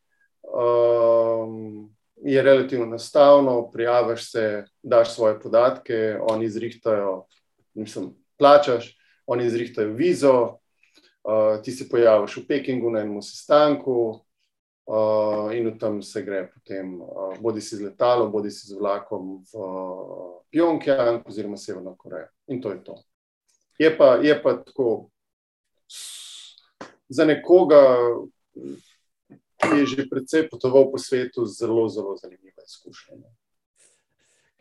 Um, 0.46 1.90
je 2.16 2.42
relativno 2.42 2.86
enostavno, 2.86 3.70
prijaviš 3.70 4.30
se, 4.32 4.64
daš 4.82 5.14
svoje 5.14 5.40
podatke, 5.40 6.16
oni 6.20 6.44
izrihtajajo, 6.44 7.26
mislim, 7.74 8.14
plačaš, 8.38 8.96
oni 9.26 9.46
izrihtajajo 9.46 9.92
vizo, 9.92 10.58
uh, 11.24 11.62
ti 11.62 11.72
se 11.72 11.88
pojaviš 11.88 12.36
v 12.36 12.46
Pekingu 12.48 12.90
na 12.90 13.00
enem 13.00 13.22
sestanku 13.22 14.25
uh, 14.86 15.50
in 15.56 15.68
v 15.70 15.78
tam 15.78 16.02
se 16.02 16.22
gre 16.22 16.46
potem, 16.54 17.00
uh, 17.00 17.34
bodi 17.40 17.60
si 17.60 17.76
z 17.76 17.82
letalom, 17.82 18.30
bodi 18.30 18.50
si 18.50 18.66
z 18.66 18.78
vlakom 18.78 19.42
v 19.42 19.52
uh, 19.58 20.42
Pjongjang 20.50 21.26
oziroma 21.26 21.56
Severno 21.56 21.96
Korejo. 21.98 22.30
In 22.48 22.62
to 22.62 22.72
je 22.72 22.80
to. 22.84 22.94
Je 23.78 23.90
pa, 23.96 24.16
je 24.22 24.42
pa 24.42 24.56
tako 24.62 25.10
za 27.08 27.24
nekoga, 27.24 27.82
ki 29.56 29.80
je 29.82 29.86
že 29.86 30.08
precej 30.10 30.48
potoval 30.48 30.90
po 30.90 30.98
svetu, 30.98 31.46
zelo, 31.46 31.88
zelo 31.88 32.16
zanimiva 32.16 32.62
izkušnja. 32.64 33.26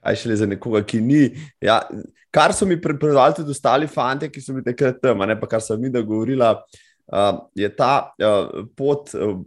Kaj 0.05 0.17
še 0.21 0.29
le 0.29 0.35
za 0.37 0.45
nekoga, 0.49 0.83
ki 0.85 1.01
ni. 1.01 1.33
Ja, 1.63 1.81
kar 2.33 2.53
so 2.53 2.67
mi 2.69 2.77
predstavljali 2.81 3.39
tudi 3.39 3.53
ostali 3.55 3.87
fanti, 3.87 4.29
ki 4.29 4.41
so 4.41 4.53
bili 4.53 4.65
takrat 4.65 5.01
tam, 5.01 5.23
ne 5.25 5.37
pa 5.39 5.49
kar 5.49 5.63
sem 5.63 5.81
mi 5.81 5.89
da 5.89 6.03
govorila, 6.05 6.51
uh, 7.09 7.39
je 7.57 7.69
ta 7.73 8.13
uh, 8.19 8.65
pot. 8.77 9.13
Uh, 9.13 9.41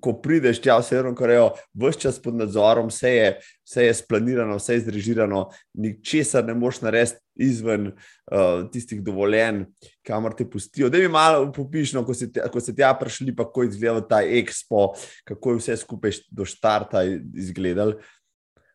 Ko 0.00 0.14
prideš 0.22 0.60
tja 0.62 0.78
v 0.78 0.86
Severno 0.86 1.14
Korejo, 1.18 1.50
vse 1.74 2.00
čas 2.06 2.20
pod 2.22 2.36
nadzorom, 2.38 2.88
vse 2.92 3.10
je, 3.14 3.32
vse 3.66 3.86
je 3.86 3.94
splanirano, 3.94 4.56
vse 4.60 4.76
je 4.76 4.82
izrežirano, 4.84 5.48
ničesar 5.74 6.44
ne 6.46 6.54
moš 6.54 6.80
narediti 6.84 7.18
izven 7.40 7.86
uh, 7.90 8.70
tistih 8.72 9.02
dovoljenj, 9.02 9.64
kamor 10.06 10.34
te 10.36 10.44
pustijo. 10.50 10.88
Da 10.92 10.98
mi 10.98 11.08
malo 11.08 11.52
popišemo, 11.52 12.04
ko, 12.04 12.14
ste 12.60 12.74
tja 12.76 12.94
prišli, 13.00 13.36
pa 13.36 13.44
kako 13.48 13.62
je 13.62 13.68
izgledal 13.74 14.02
ta 14.08 14.22
ekspo, 14.22 14.92
kako 15.24 15.50
je 15.50 15.62
vse 15.62 15.76
skupaj 15.84 16.10
do 16.30 16.44
štarta 16.44 17.04
izgledal. 17.34 17.96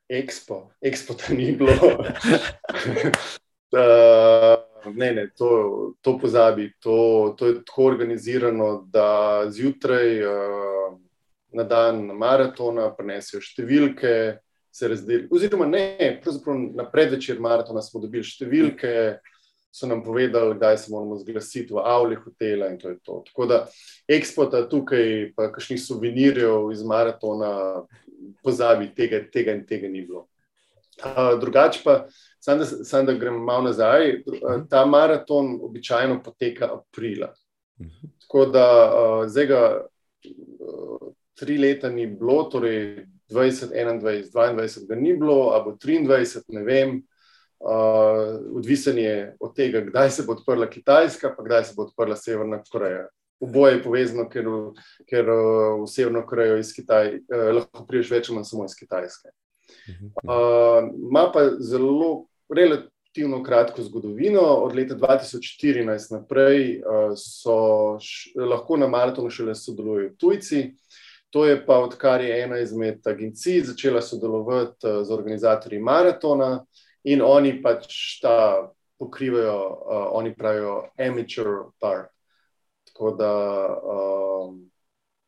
Expo, 0.10 0.70
Expo 0.82 1.14
to 1.18 1.34
ni 1.34 1.52
bilo. 1.58 1.72
uh, 3.74 4.58
ne, 5.02 5.12
ne, 5.14 5.30
to, 5.38 5.94
to 6.02 6.20
pozabi. 6.20 6.74
To, 6.80 7.36
to 7.38 7.48
je 7.48 7.56
tako 7.66 7.86
organizirano, 7.86 8.88
da 8.92 9.42
zjutraj 9.50 10.24
uh, 10.24 11.00
na 11.56 11.64
dan 11.64 12.04
maratona 12.20 12.90
prenesijo 12.96 13.42
številke, 13.44 14.12
se 14.76 14.88
razdelijo. 14.92 15.30
Oziroma, 15.32 15.66
ne, 15.66 16.20
pravzaprav 16.24 16.60
na 16.76 16.84
predvečer 16.92 17.40
maratona 17.40 17.82
smo 17.82 18.02
dobili 18.04 18.28
številke. 18.28 19.22
So 19.76 19.88
nam 19.88 20.06
povedali, 20.06 20.56
da 20.56 20.70
se 20.80 20.88
moramo 20.92 21.18
zglasiti 21.20 21.74
v 21.76 21.82
avli 21.84 22.16
hotela, 22.16 22.70
in 22.72 22.78
to 22.80 22.94
je 22.94 22.96
to. 23.04 23.18
Tako 23.28 23.46
da, 23.46 23.58
ekspota 24.08 24.62
tukaj, 24.72 25.34
pa 25.36 25.50
kakšnih 25.52 25.82
suvenirjev 25.84 26.70
iz 26.72 26.84
maratona, 26.88 27.50
pozabi, 28.44 28.88
tega, 28.96 29.20
tega 29.32 29.52
in 29.52 29.66
tega 29.68 29.90
ni 29.92 30.06
bilo. 30.08 30.30
Uh, 31.04 31.34
drugače 31.42 31.82
pa, 31.84 31.98
samo 32.40 32.64
da, 32.64 32.70
sam, 32.88 33.10
da 33.10 33.18
grem 33.20 33.36
malo 33.44 33.68
nazaj, 33.68 34.14
uh, 34.24 34.64
ta 34.72 34.86
maraton 34.88 35.58
običajno 35.62 36.22
poteka 36.24 36.72
aprila. 36.72 37.34
Tako 38.24 38.46
da 38.56 38.68
uh, 38.88 39.28
zdaj 39.28 39.50
ga 39.52 39.62
uh, 39.84 41.12
tri 41.36 41.58
leta 41.58 41.90
ni 41.90 42.08
bilo, 42.08 42.44
torej 42.52 43.06
20, 43.30 43.74
21, 43.74 44.32
22 44.32 44.88
ga 44.88 44.96
ni 44.96 45.14
bilo, 45.14 45.52
ali 45.56 45.74
23, 45.74 46.44
ne 46.48 46.64
vem. 46.64 47.04
Uh, 47.60 48.58
odvisen 48.58 48.98
je 48.98 49.36
od 49.40 49.56
tega, 49.56 49.82
kdaj 49.82 50.10
se 50.12 50.24
bo 50.28 50.34
odprla 50.36 50.68
Kitajska, 50.70 51.34
pa 51.38 51.44
kdaj 51.44 51.64
se 51.64 51.74
bo 51.78 51.84
odprla 51.88 52.16
Severna 52.16 52.60
Koreja. 52.72 53.08
Oboje 53.40 53.74
je 53.74 53.84
povezano, 53.84 54.28
ker, 54.30 54.46
ker 55.10 55.30
uh, 55.30 55.82
v 55.82 55.88
Severno 55.90 56.26
Korejo 56.28 56.60
iz 56.60 56.74
Kitajske 56.76 57.24
uh, 57.32 57.48
lahko 57.56 57.88
priješ 57.88 58.12
več 58.12 58.30
ali 58.30 58.38
manj 58.38 58.50
samo 58.52 58.68
iz 58.68 58.76
Kitajske. 58.78 59.34
Uh, 60.24 60.92
ima 61.10 61.26
pa 61.34 61.48
zelo 61.60 62.28
relativno 62.50 63.42
kratko 63.44 63.84
zgodovino. 63.84 64.42
Od 64.42 64.76
leta 64.76 64.96
2014 64.96 66.14
naprej 66.14 66.82
uh, 66.84 67.16
so 67.18 67.98
š, 68.00 68.36
lahko 68.36 68.78
na 68.78 68.88
maratonu 68.88 69.30
šele 69.30 69.56
sodelujejo 69.56 70.14
tujci. 70.20 70.68
To 71.36 71.46
je 71.46 71.66
pa 71.66 71.80
odkar 71.84 72.22
je 72.24 72.44
ena 72.44 72.58
izmed 72.64 73.08
agencij 73.08 73.60
začela 73.68 74.02
sodelovati 74.02 74.88
uh, 74.88 75.04
z 75.04 75.12
organizatorji 75.12 75.80
maratona 75.80 76.66
in 77.04 77.22
oni 77.22 77.58
pač 77.64 77.90
ta 78.24 78.72
pokrivajo, 78.98 79.58
uh, 79.68 80.08
oni 80.16 80.32
pravijo, 80.36 80.78
amateur 80.96 81.48
part. 81.80 82.08
Tako 82.88 83.12
da, 83.12 83.34
um, 83.84 84.72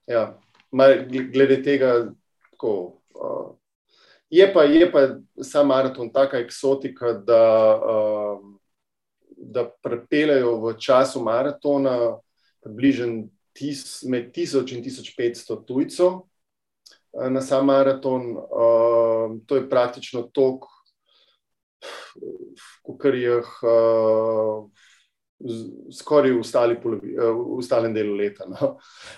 ja, 0.07 0.39
glede 1.33 1.59
tega, 1.63 1.91
tako, 2.51 3.01
uh, 3.11 3.51
je, 4.29 4.47
pa, 4.53 4.63
je 4.63 4.91
pa 4.91 5.07
sam 5.43 5.67
maraton 5.67 6.07
taka 6.13 6.39
eksotika, 6.39 7.13
da, 7.13 7.81
um, 7.83 8.55
da 9.37 9.67
prepeljajo 9.83 10.55
v 10.55 10.77
času 10.79 11.19
maratona 11.19 12.15
približno 12.63 13.27
tis, 13.57 14.03
med 14.05 14.31
1000 14.31 14.77
in 14.77 14.83
1500 14.85 15.59
tujcev 15.67 16.19
uh, 16.21 17.29
na 17.33 17.41
sam 17.41 17.65
maraton. 17.65 18.35
Uh, 18.37 19.37
to 19.49 19.57
je 19.57 19.69
praktično 19.69 20.27
tok, 20.33 20.69
kot 22.85 23.09
je. 23.13 23.41
Uh, 23.41 24.67
skoraj 25.93 26.31
v, 26.31 26.41
polovi, 26.81 27.13
eh, 27.13 27.21
v 27.21 27.57
ostalem 27.57 27.93
delu 27.93 28.15
leta. 28.15 28.45
No. 28.49 28.77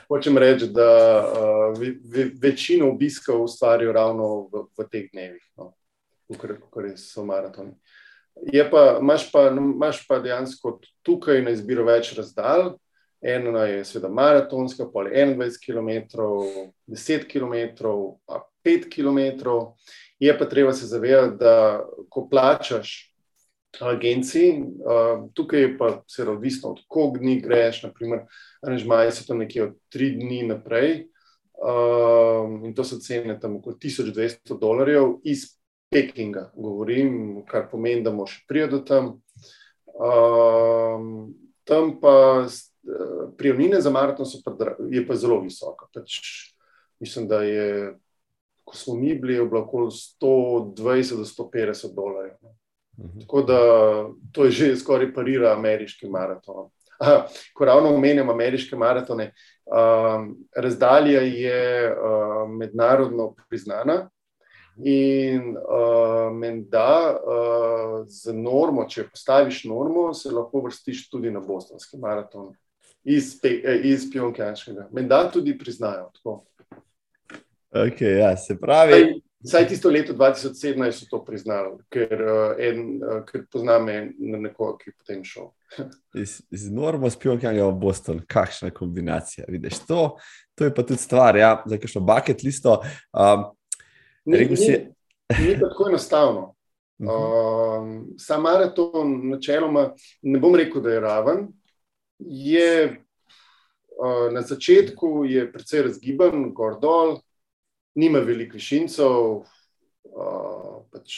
Hočem 0.09 0.37
reči, 0.37 0.67
da 0.67 0.89
uh, 1.23 1.79
ve, 1.79 2.31
večino 2.41 2.89
obiskov 2.91 3.43
ustvarijo 3.43 3.93
ravno 3.93 4.49
v, 4.51 4.65
v 4.77 4.87
teh 4.91 5.07
dnevih, 5.13 5.45
no. 5.57 5.73
kot 6.69 6.83
so 6.99 7.23
maratoni. 7.23 7.71
Je 8.51 8.63
pa, 8.71 8.99
imaš, 9.01 9.31
pa, 9.31 9.47
imaš 9.49 10.03
pa 10.07 10.19
dejansko 10.19 10.79
tukaj 11.03 11.41
na 11.43 11.55
izbiro 11.55 11.83
več 11.87 12.13
razdalj. 12.17 12.75
Eno 13.21 13.63
je 13.65 13.83
seveda 13.85 14.09
maratonska, 14.13 14.85
pa 14.93 14.99
21 14.99 15.57
km, 15.65 16.19
10 16.87 17.25
km, 17.27 17.83
pa 18.25 18.49
5 18.63 18.89
km. 18.95 19.49
Je 20.19 20.37
pa 20.39 20.45
treba 20.45 20.73
se 20.73 20.85
zavedati, 20.85 21.37
da 21.39 21.85
ko 22.09 22.27
plačaš 22.29 23.13
agenciji. 23.79 24.63
Tukaj 25.33 25.61
je 25.61 25.77
pa 25.77 26.01
vse 26.07 26.29
odvisno, 26.29 26.69
od 26.69 26.79
koliko 26.87 27.17
dni 27.17 27.39
greš. 27.41 27.83
Naprimer, 27.83 28.19
aranžmaji 28.61 29.11
so 29.11 29.27
tam 29.27 29.37
nekje 29.37 29.63
od 29.63 29.77
tri 29.89 30.11
dni 30.15 30.43
naprej. 30.47 31.07
Uh, 31.59 32.63
in 32.63 32.71
to 32.75 32.83
so 32.83 33.01
cene 33.03 33.35
tam 33.39 33.57
okoli 33.57 33.75
1200 33.83 34.59
dolarjev 34.59 35.17
iz 35.23 35.59
Pekinga, 35.91 36.51
govorim, 36.55 37.41
kar 37.49 37.65
pomeni, 37.71 38.03
da 38.03 38.13
moš 38.15 38.45
priti 38.47 38.71
do 38.71 38.79
tam. 38.79 39.07
Uh, 39.99 41.27
tam 41.67 41.97
pa 41.99 42.45
prijavnine 43.37 43.81
za 43.81 43.89
maraton 43.89 44.25
pa, 44.45 44.51
je 44.89 45.07
pa 45.07 45.15
zelo 45.15 45.41
visoka. 45.41 45.85
Pač, 45.93 46.19
mislim, 46.99 47.27
da 47.27 47.43
je, 47.43 47.93
ko 48.63 48.75
smo 48.75 48.95
mi 48.95 49.15
bili, 49.15 49.33
je 49.33 49.45
bilo 49.45 49.61
okoli 49.61 49.91
120 50.21 51.17
do 51.17 51.25
150 51.25 51.95
dolarjev. 51.95 52.35
No. 52.41 52.55
Mhm. 52.99 53.19
Tako 53.19 53.41
da 53.41 53.59
to 54.31 54.45
je 54.45 54.51
že 54.51 54.75
skoraj 54.75 55.13
parira 55.13 55.53
ameriški 55.53 56.09
maraton. 56.09 56.69
Aha, 56.99 57.27
ko 57.55 57.65
ravno 57.65 57.93
omenjam 57.95 58.29
ameriške 58.29 58.75
maratone, 58.75 59.33
um, 59.65 60.37
razdalja 60.55 61.21
je 61.21 61.91
uh, 61.91 62.49
mednarodno 62.51 63.35
priznana 63.49 64.09
in 64.83 65.55
uh, 65.55 66.33
menda 66.35 67.15
uh, 67.15 68.03
z 68.07 68.33
normo, 68.35 68.83
če 68.89 69.07
postaviš 69.13 69.63
normo, 69.71 70.09
se 70.13 70.31
lahko 70.31 70.59
vrstiš 70.67 71.07
tudi 71.09 71.31
na 71.31 71.39
bostonski 71.39 71.97
maraton. 71.97 72.51
Iz, 73.09 73.39
iz 73.83 74.11
Pjongjangskega. 74.11 74.89
Menda 74.93 75.23
tudi 75.31 75.57
priznajo. 75.57 76.11
Tako. 76.13 76.45
Okay, 77.71 78.17
ja, 78.19 78.37
se 78.37 78.57
pravi. 78.59 79.21
Vsaj 79.39 79.67
tisto 79.67 79.89
leto 79.89 80.13
2017 80.13 80.91
so 80.91 81.05
to 81.09 81.21
priznali, 81.23 81.77
ker, 81.89 82.11
uh, 82.11 82.57
en, 82.59 82.81
uh, 82.99 83.21
ker 83.23 83.45
poznam 83.51 83.87
nekoga, 84.19 84.73
ki 84.81 84.89
je 84.89 84.95
potem 84.97 85.21
šel. 85.23 85.47
iz, 86.23 86.41
iz 86.51 86.65
Norma 86.71 87.09
s 87.09 87.15
Pjongjanga 87.15 87.69
v 87.69 87.77
Boston, 87.79 88.19
kakšna 88.27 88.73
kombinacija. 88.75 89.45
Vidiš, 89.47 89.79
to, 89.87 90.17
to 90.55 90.67
je 90.67 90.73
pa 90.75 90.83
tudi 90.83 90.99
stvar, 90.99 91.39
ja, 91.39 91.53
za 91.65 91.79
kakšno 91.79 92.01
bucket 92.03 92.43
listo. 92.43 92.81
Um, 93.13 93.47
ni, 94.25 94.43
ni, 94.43 94.57
si... 94.57 94.75
ni 95.39 95.55
tako 95.59 95.87
enostavno. 95.87 96.43
Uh, 96.99 97.87
sam 98.19 98.43
maraton, 98.43 99.15
načeloma, 99.29 99.93
ne 100.21 100.39
bom 100.39 100.55
rekel, 100.59 100.83
da 100.83 100.97
je 100.97 100.99
raven. 100.99 101.47
Je, 102.19 102.97
uh, 103.99 104.33
na 104.33 104.41
začetku 104.41 105.23
je 105.25 105.45
precej 105.51 105.87
razgiban, 105.87 106.49
gor 106.53 106.79
dol, 106.81 107.19
nima 107.95 108.19
veliko 108.19 108.59
višincev. 108.59 109.45
Uh, 110.09 110.81
pač, 110.91 111.13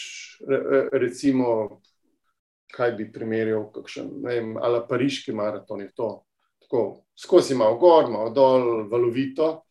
re, 0.48 0.90
recimo, 1.00 1.82
kaj 2.72 2.94
bi 2.98 3.08
primerjal, 3.12 3.68
kakšen, 3.74 4.12
ne 4.24 4.36
vem, 4.36 4.54
ali 4.62 4.84
pariški 4.90 5.34
maraton 5.36 5.82
je 5.84 5.92
to. 5.96 6.12
Tako, 6.62 6.84
skozi 7.18 7.56
malo 7.58 7.78
gor, 7.82 8.10
malo 8.12 8.32
dol, 8.36 8.88
valovito. 8.92 9.62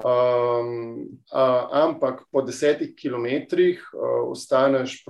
Um, 0.00 1.18
uh, 1.34 1.66
ampak 1.74 2.22
po 2.30 2.44
desetih 2.46 2.94
kilometrih 2.96 3.82
uh, 3.92 4.30
ostaneš 4.30 5.02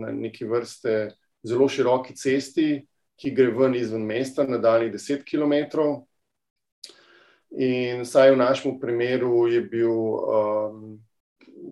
na 0.00 0.10
neki 0.10 0.44
vrste 0.44 1.14
zelo 1.46 1.68
široki 1.68 2.16
cesti, 2.16 2.86
ki 3.20 3.30
gre 3.34 3.52
ven 3.54 3.74
izven 3.78 4.04
mesta, 4.06 4.46
na 4.48 4.58
daljnih 4.58 4.92
deset 4.92 5.24
kilometrov. 5.24 6.02
In 7.54 8.02
vsaj 8.02 8.32
v 8.34 8.38
našem 8.40 8.78
primeru 8.82 9.46
je 9.46 9.60
bil, 9.62 9.92
um, 9.94 10.96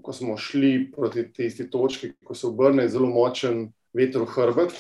ko 0.02 0.12
smo 0.14 0.36
šli 0.39 0.93
proti 0.94 1.27
tisti 1.32 1.66
točki, 1.70 2.12
ko 2.24 2.35
se 2.39 2.47
obrne 2.47 2.86
zelo 2.89 3.10
močen 3.10 3.73
veter 3.94 4.23
v 4.23 4.31
hrbet, 4.31 4.77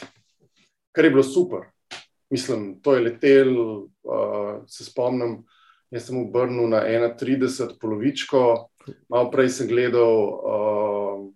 kar 0.94 1.04
je 1.04 1.10
bilo 1.10 1.26
super. 1.26 1.66
Mislim, 2.30 2.80
to 2.80 2.94
je 2.94 3.02
letel, 3.08 3.50
uh, 4.06 4.62
se 4.70 4.86
spomnim, 4.86 5.42
jaz 5.90 6.06
sem 6.06 6.22
obrnil 6.22 6.70
na 6.70 6.84
31, 6.86 7.76
polovičko, 7.80 8.70
malo 9.10 9.30
prej 9.34 9.50
sem 9.58 9.68
gledal 9.68 10.16
uh, 10.30 11.26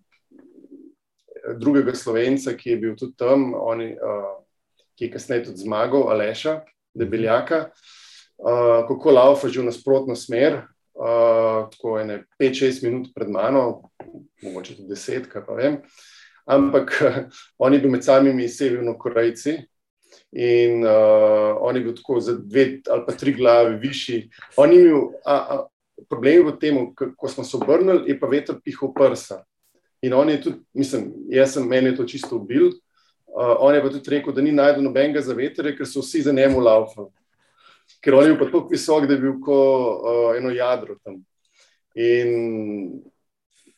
drugega 1.58 1.94
slovenca, 1.94 2.54
ki 2.54 2.70
je 2.70 2.76
bil 2.80 2.96
tudi 2.96 3.18
tam, 3.18 3.50
oni, 3.54 3.92
uh, 3.98 4.45
ki 4.96 5.06
je 5.06 5.12
kasneje 5.12 5.44
tudi 5.50 5.64
zmagal, 5.64 6.08
Aleša, 6.10 6.60
debeljaka. 6.96 7.68
Uh, 7.68 7.94
uh, 8.38 8.88
kako 8.88 9.10
laufa 9.10 9.48
že 9.48 9.60
v 9.60 9.64
nasprotno 9.64 10.16
smer. 10.16 10.66
Uh, 10.96 11.68
tako 11.70 11.98
je 11.98 12.24
5-6 12.40 12.84
minut 12.84 13.12
pred 13.14 13.28
mano, 13.28 13.90
mogoče 14.42 14.76
tudi 14.76 14.96
10, 14.96 15.28
kaj 15.28 15.44
pa 15.44 15.52
vem. 15.52 15.76
Ampak 16.46 16.88
uh, 17.04 17.16
on 17.64 17.74
je 17.74 17.80
bil 17.80 17.90
med 17.90 18.04
samimi 18.04 18.48
severno-korejci 18.48 19.60
in 20.32 20.84
uh, 20.84 21.56
on 21.60 21.76
je 21.76 21.82
bil 21.82 21.94
tako 21.96 22.20
za 22.20 22.32
dve 22.32 22.80
ali 22.88 23.02
pa 23.06 23.12
tri 23.12 23.32
glave 23.32 23.76
višji. 23.76 24.30
On 24.56 24.72
je 24.72 24.80
imel 24.80 25.12
a, 25.24 25.36
a, 25.36 25.66
problem 26.08 26.46
v 26.46 26.56
tem, 26.60 26.80
ko 26.94 27.28
smo 27.28 27.44
se 27.44 27.56
obrnili, 27.56 28.08
je 28.08 28.20
pa 28.20 28.26
veter 28.26 28.56
pihal 28.64 28.92
prsa. 28.94 29.44
In 30.02 30.12
on 30.12 30.28
je 30.28 30.40
tudi, 30.42 30.58
mislim, 30.72 31.12
jaz 31.28 31.56
sem 31.56 31.68
meni 31.68 31.96
to 31.96 32.04
čisto 32.04 32.36
ubil. 32.36 32.72
Uh, 33.36 33.52
on 33.60 33.74
je 33.74 33.82
pa 33.84 33.88
tudi 33.92 34.10
rekel, 34.10 34.32
da 34.32 34.40
ni 34.40 34.52
najdel 34.52 34.86
nobenega 34.86 35.20
za 35.20 35.34
veter, 35.36 35.68
ker 35.76 35.84
so 35.86 36.00
vsi 36.00 36.22
za 36.24 36.32
njemu 36.32 36.60
laufali 36.64 37.10
ker 38.00 38.14
on 38.14 38.24
je 38.24 38.34
bil 38.34 38.46
tako 38.46 38.68
visok, 38.70 39.06
da 39.06 39.14
je 39.14 39.20
bil 39.20 39.40
kot 39.42 40.02
uh, 40.02 40.36
eno 40.38 40.50
jadro 40.50 40.94
tam. 41.04 41.20
In 41.94 43.00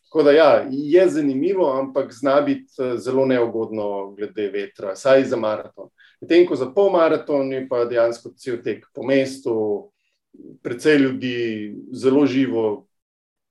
tako 0.05 0.23
da 0.23 0.33
ja, 0.33 0.67
je 0.71 1.09
zanimivo, 1.09 1.71
ampak 1.73 2.13
zna 2.13 2.41
biti 2.41 2.83
uh, 2.83 2.99
zelo 2.99 3.27
neugodno 3.27 4.11
glede 4.17 4.51
vetra, 4.53 4.97
saj 4.97 5.25
za 5.25 5.37
maraton. 5.37 5.89
Medtem 6.21 6.47
ko 6.49 6.57
za 6.57 6.71
pol 6.75 6.91
maraton 6.91 7.53
je 7.53 7.63
pa 7.69 7.85
dejansko 7.85 8.35
cel 8.37 8.59
tek 8.65 8.87
po 8.95 9.07
mestu, 9.07 9.55
precej 10.63 10.99
ljudi, 10.99 11.75
zelo 11.93 12.27
živo. 12.27 12.88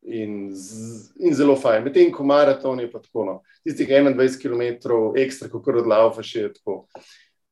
In, 0.07 0.53
z, 0.55 1.09
in 1.19 1.33
zelo 1.35 1.57
fajn. 1.59 1.83
Medtem 1.83 2.13
ko 2.15 2.23
maraton 2.23 2.79
je 2.79 2.87
pa 2.91 3.01
tako, 3.03 3.25
no. 3.27 3.33
tistih 3.67 3.89
21 3.91 4.37
km, 4.39 4.61
ekstra, 5.19 5.49
kot 5.51 5.67
odlaufa, 5.81 6.23
še 6.23 6.45
je 6.45 6.51
tako, 6.53 6.77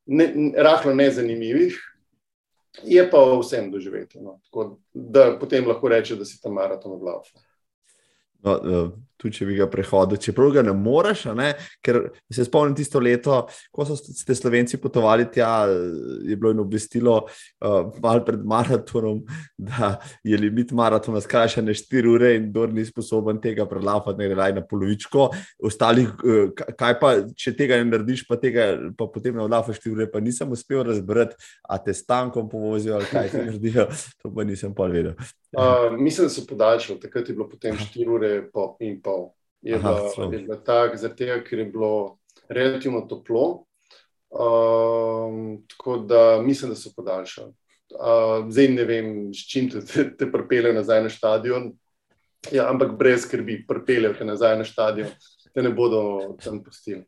ne, 0.08 0.30
rahlo 0.64 0.94
nezanimivih, 0.96 1.76
je 2.88 3.04
pa 3.12 3.20
vsem 3.36 3.68
doživeti. 3.70 4.22
No. 4.24 4.38
Tako, 4.48 4.78
da 4.94 5.28
potem 5.40 5.68
lahko 5.68 5.92
reče, 5.92 6.16
da 6.16 6.24
si 6.24 6.40
tam 6.40 6.56
maraton 6.56 6.96
odlaufal. 6.96 7.44
No, 8.46 8.56
eh, 8.56 8.88
tudi 9.20 9.38
če 9.38 9.46
bi 9.48 9.56
ga 9.58 9.66
prehodil, 9.70 10.20
čeprav 10.20 10.52
ga 10.54 10.62
ne 10.66 10.74
moreš, 10.76 11.26
ne? 11.36 11.52
ker 11.84 12.00
se 12.32 12.44
spomnim 12.46 12.76
tisto 12.76 13.00
leto, 13.02 13.42
ko 13.74 13.86
so 13.88 13.96
ste 13.96 14.34
Slovenci 14.36 14.80
potovali 14.82 15.26
tja, 15.32 15.66
je 16.26 16.36
bilo 16.36 16.52
eno 16.54 16.66
obvestilo, 16.66 17.16
uh, 17.26 17.78
malo 18.02 18.24
pred 18.26 18.44
maratonom, 18.44 19.22
da 19.68 19.96
je 20.26 20.38
limit 20.38 20.74
maratona 20.76 21.20
skrajšan 21.24 21.68
na 21.68 21.76
4 21.76 22.12
ure 22.12 22.34
in 22.36 22.50
kdo 22.50 22.66
ni 22.72 22.84
sposoben 22.86 23.40
tega 23.42 23.66
prelafati, 23.68 24.20
ne 24.20 24.30
gre 24.32 24.50
na 24.56 24.64
polovičko. 24.66 25.28
Ostalih, 25.64 26.12
uh, 26.22 26.66
kaj 26.76 26.98
pa, 27.00 27.14
če 27.36 27.56
tega 27.56 27.80
ne 27.80 27.88
narediš, 27.90 28.26
pa 28.28 28.40
tega 28.40 28.68
pa 28.98 29.08
potem 29.12 29.36
ne 29.36 29.46
odlafaš 29.46 29.80
4 29.82 29.96
ure, 29.96 30.10
pa 30.12 30.22
nisem 30.24 30.52
uspel 30.52 30.84
razbrati, 30.86 31.38
a 31.68 31.80
te 31.82 31.94
stankom 31.96 32.50
povozijo 32.52 33.00
ali 33.00 33.10
kaj 33.10 33.32
ti 33.32 33.44
naredijo, 33.48 33.88
to 34.22 34.32
pa 34.34 34.44
nisem 34.44 34.74
pa 34.76 34.90
vedel. 34.92 35.16
Uh, 35.56 35.98
mislim, 35.98 36.26
da 36.26 36.30
so 36.30 36.42
podaljšali, 36.48 37.00
takrat 37.00 37.28
je 37.28 37.34
bilo 37.34 37.48
potem 37.48 37.76
4 37.76 38.08
ure 38.12 38.32
in 38.80 39.00
pol. 39.06 39.30
Je 39.62 39.78
Aha, 39.78 39.94
bila 40.30 40.58
tako, 40.58 40.98
ker 41.46 41.58
je 41.58 41.64
bilo 41.70 42.18
relativno 42.48 43.06
toplo. 43.06 43.64
Um, 44.30 45.64
tako 45.68 45.96
da 45.96 46.42
mislim, 46.42 46.70
da 46.70 46.76
so 46.76 46.90
podaljšali. 46.96 47.52
Uh, 47.94 48.50
zdaj 48.50 48.68
ne 48.68 48.84
vem, 48.84 49.34
s 49.34 49.46
čim 49.50 49.70
te, 49.70 49.80
te, 49.86 50.16
te 50.16 50.32
pripeljejo 50.32 50.74
nazaj 50.74 51.02
na 51.02 51.10
stadion. 51.10 51.72
Ja, 52.52 52.68
ampak 52.70 52.96
brez 52.98 53.22
skrbi, 53.22 53.64
pripeljejo 53.68 54.14
te 54.18 54.24
nazaj 54.24 54.58
na 54.58 54.64
stadion, 54.64 55.08
te 55.54 55.62
ne 55.62 55.70
bodo 55.70 56.36
tam 56.44 56.62
pustili. 56.62 57.04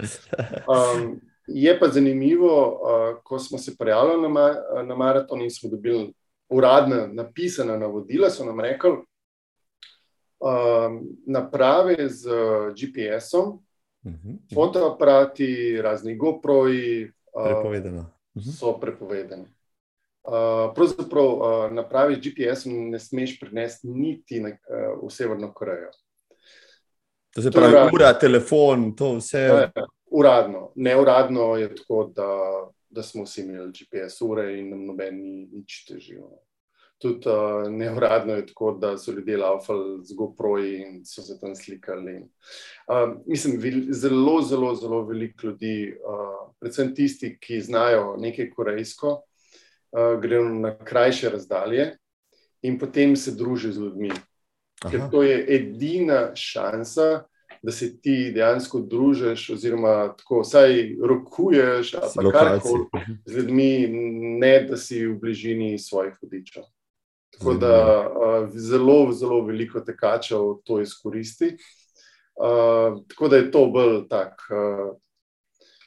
Um, 0.67 1.21
je 1.47 1.79
pa 1.79 1.89
zanimivo, 1.89 2.55
uh, 2.83 3.23
ko 3.25 3.39
smo 3.39 3.59
se 3.59 3.77
prijavili 3.79 4.23
na, 4.23 4.29
ma 4.29 4.55
na 4.87 4.97
maraton 4.97 5.43
in 5.43 5.51
smo 5.51 5.71
dobili 5.71 6.13
uradna, 6.49 7.07
napisana 7.07 7.77
navodila, 7.77 8.31
so 8.31 8.45
nam 8.45 8.61
rekli, 8.61 8.97
um, 10.41 11.09
naprave 11.27 12.09
z 12.09 12.29
GPS-om, 12.75 13.49
uh 13.49 13.55
-huh, 14.05 14.15
uh 14.15 14.15
-huh. 14.25 14.55
fotoaparati, 14.55 15.83
razni 15.83 16.17
GoPro-ji. 16.17 17.13
Prepovedano. 17.45 18.01
Uh 18.35 18.43
-huh. 18.43 18.59
So 18.59 18.79
prepovedani. 18.81 19.45
Uh, 20.29 20.75
pravzaprav 20.75 21.25
uh, 21.25 21.73
napravi 21.73 22.15
z 22.15 22.19
GPS-om 22.19 22.91
ne 22.91 22.99
smeš 22.99 23.41
prinesti 23.41 23.89
niti 23.89 24.41
na, 24.41 24.49
uh, 24.49 25.09
v 25.09 25.11
Severno 25.11 25.53
Korejo. 25.53 25.91
To 27.35 27.43
se 27.43 27.51
pravi, 27.51 27.73
to 27.73 27.91
ura, 27.95 28.19
telefon, 28.19 28.97
to 28.97 29.15
vse. 29.17 29.39
Je, 29.39 29.73
uradno. 30.11 30.73
Neuradno 30.75 31.57
je 31.57 31.75
tako, 31.75 32.13
da, 32.17 32.29
da 32.91 33.03
smo 33.03 33.25
vsi 33.25 33.41
imeli 33.41 33.73
GPS 33.73 34.21
ure 34.21 34.59
in 34.59 34.71
nam 34.71 34.87
noben 34.87 35.23
ni 35.23 35.49
nič 35.53 35.85
težil 35.89 36.23
tudi 36.99 37.29
uh, 37.29 37.71
neuradno 37.73 38.35
je 38.35 38.47
tako, 38.47 38.73
da 38.73 38.99
so 38.99 39.13
ljudje 39.13 39.37
laufali 39.37 40.05
z 40.05 40.15
GoPro-ji 40.15 40.81
in 40.83 41.05
so 41.05 41.23
se 41.23 41.39
tam 41.41 41.57
slikali. 41.57 42.17
Uh, 42.17 43.17
mislim, 43.27 43.61
zelo, 43.91 44.43
zelo, 44.43 44.75
zelo 44.75 45.05
veliko 45.07 45.47
ljudi, 45.47 45.95
uh, 45.95 46.53
predvsem 46.61 46.95
tisti, 46.95 47.37
ki 47.41 47.61
znajo 47.61 48.17
nekaj 48.19 48.51
korejsko, 48.51 49.21
uh, 49.93 50.21
grejo 50.21 50.49
na 50.49 50.79
krajše 50.79 51.31
razdalje 51.31 51.97
in 52.63 52.79
potem 52.79 53.17
se 53.17 53.35
družijo 53.35 53.73
z 53.73 53.79
ljudmi. 53.79 54.11
Aha. 54.11 54.91
Ker 54.91 55.11
to 55.11 55.23
je 55.23 55.45
edina 55.49 56.31
šansa. 56.35 57.25
Da 57.63 57.73
se 57.73 57.89
ti 58.01 58.31
dejansko 58.35 58.79
družiš, 58.87 59.49
oziroma 59.51 60.15
tako 60.19 60.45
vsaj 60.45 60.93
rokuješ, 61.03 61.95
ali 61.95 62.31
karkoli 62.33 62.85
z 63.27 63.37
ljudmi, 63.37 63.89
ne 64.39 64.53
da 64.69 64.77
si 64.77 65.01
v 65.07 65.17
bližini 65.19 65.79
svojih 65.79 66.15
vodičev. 66.23 66.63
Tako 67.39 67.55
da 67.55 68.09
uh, 68.11 68.49
zelo, 68.55 69.13
zelo 69.13 69.45
veliko 69.47 69.81
tekačev 69.81 70.41
to 70.65 70.81
izkoristi. 70.81 71.57
Uh, 72.39 73.05
tako 73.09 73.29
da 73.29 73.37
je 73.37 73.51
to 73.51 73.67
bolj 73.67 74.09
tak. 74.09 74.43
Uh, 74.51 74.97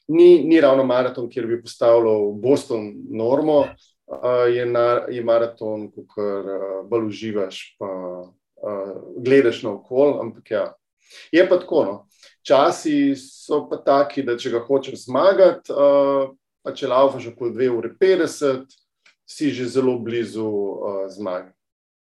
ni, 0.07 0.43
ni 0.43 0.61
ravno 0.61 0.83
maraton, 0.83 1.29
kjer 1.29 1.47
bi 1.47 1.61
postavljal 1.61 2.31
Boston 2.31 2.93
normo, 3.09 3.59
uh, 3.59 4.55
je, 4.55 4.65
na, 4.65 5.05
je 5.09 5.23
maraton, 5.23 5.91
kjer 5.91 6.45
uh, 6.45 6.89
bolj 6.89 7.07
uživaš, 7.07 7.75
pa 7.79 7.89
uh, 8.25 9.01
gledaš 9.17 9.63
na 9.63 9.73
okol. 9.73 10.19
Ampak 10.21 10.51
ja, 10.51 10.73
je 11.31 11.49
pa 11.49 11.59
tako. 11.59 11.85
No. 11.85 11.97
Časi 12.47 13.15
so 13.15 13.67
pa 13.69 13.77
taki, 13.77 14.23
da 14.23 14.37
če 14.37 14.49
ga 14.55 14.63
hočeš 14.65 15.05
zmagati, 15.05 15.73
uh, 15.75 16.31
pa 16.63 16.73
če 16.73 16.87
laufaš 16.87 17.27
okoli 17.33 17.53
2,50 17.53 17.77
ure 17.77 18.65
si 19.31 19.51
že 19.55 19.67
zelo 19.67 19.95
blizu 19.99 20.45
uh, 20.45 21.07
zmage. 21.09 21.51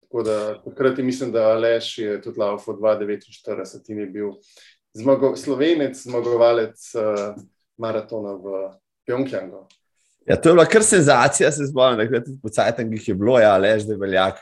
Tako 0.00 0.22
da 0.22 0.62
takrat 0.64 0.98
mislim, 0.98 1.32
da 1.32 1.50
Aleš 1.52 1.98
je 1.98 2.22
tudi 2.22 2.40
laufo 2.40 2.72
2,49 2.72 3.90
in 3.92 3.98
je 3.98 4.06
bil 4.06 4.30
zmago, 4.96 5.36
slovenec, 5.36 6.02
zmagovalec 6.02 6.94
uh, 6.94 7.36
maratona 7.76 8.32
v 8.32 8.70
Pjongjangu. 9.06 9.66
Ja, 10.26 10.36
to 10.36 10.48
je 10.48 10.54
bila 10.54 10.64
kar 10.68 10.84
senzacija, 10.84 11.52
se 11.52 11.66
spomnim, 11.66 12.08
da 12.10 12.16
je 12.16 12.24
po 12.42 12.48
Cajtangih 12.48 13.08
je 13.08 13.14
bilo, 13.14 13.38
ja, 13.40 13.56
lež, 13.56 13.84
da 13.84 13.92
je 13.92 14.00
veljak. 14.00 14.40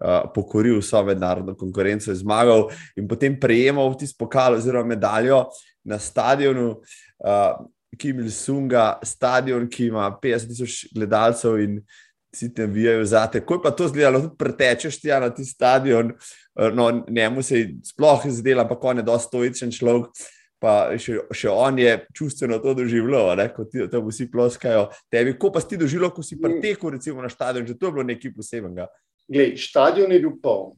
Uh, 0.00 0.30
pokoril 0.34 0.78
vso 0.80 1.02
mednarodno 1.04 1.52
konkurenco, 1.60 2.14
zmagal 2.16 2.70
in 2.96 3.04
potem 3.08 3.34
prejemal 3.36 3.92
tisti 3.98 4.16
pokal 4.18 4.54
oziroma 4.56 4.94
medaljo 4.94 5.42
na 5.84 5.98
stadionu 5.98 6.70
uh, 6.70 7.66
Kim 7.98 8.20
Il-sunga, 8.22 8.98
stadion, 9.04 9.66
ki 9.68 9.90
ima 9.90 10.06
50 10.22 10.48
tisoč 10.48 10.86
gledalcev 10.94 11.58
in 11.60 11.80
vsi 11.80 12.09
tam 12.54 12.72
vijajo 12.72 13.04
za 13.04 13.26
te. 13.26 13.40
Ko 13.44 13.58
je 13.58 13.62
pa 13.62 13.70
to 13.70 13.88
zgledalo, 13.88 14.20
tudi 14.20 14.38
pretečeš 14.38 15.00
ti 15.00 15.08
na 15.08 15.30
ti 15.34 15.44
stadion, 15.44 16.12
uh, 16.12 16.68
no, 16.74 17.04
njemu 17.08 17.42
se 17.42 17.58
je 17.58 17.72
sploh 17.84 18.26
zdelo, 18.26 18.62
ampak 18.62 18.84
on 18.84 19.02
je 19.02 19.02
dosti 19.02 19.28
stoičen 19.28 19.72
človek 19.72 20.12
pa 20.60 20.92
še, 21.00 21.16
še 21.32 21.48
on 21.50 21.78
je 21.80 21.94
čustveno 22.16 22.60
to 22.60 22.74
doživljal, 22.82 23.32
ko 23.56 23.64
ti 23.64 23.86
tam 23.90 24.04
vsi 24.06 24.28
ploskajo. 24.30 24.90
Tebi, 25.12 25.34
ko 25.40 25.50
pa 25.54 25.62
si 25.62 25.72
ti 25.72 25.80
doživljal, 25.80 26.12
ko 26.14 26.24
si 26.24 26.38
pretekel 26.40 26.94
recimo, 26.98 27.24
na 27.24 27.32
stadion, 27.32 27.64
že 27.66 27.78
to 27.80 27.88
je 27.88 27.96
bilo 27.96 28.04
nekaj 28.06 28.34
posebnega. 28.36 28.86
Glej, 29.30 29.56
stadion 29.62 30.12
je 30.12 30.20
bil 30.20 30.36
poln. 30.42 30.76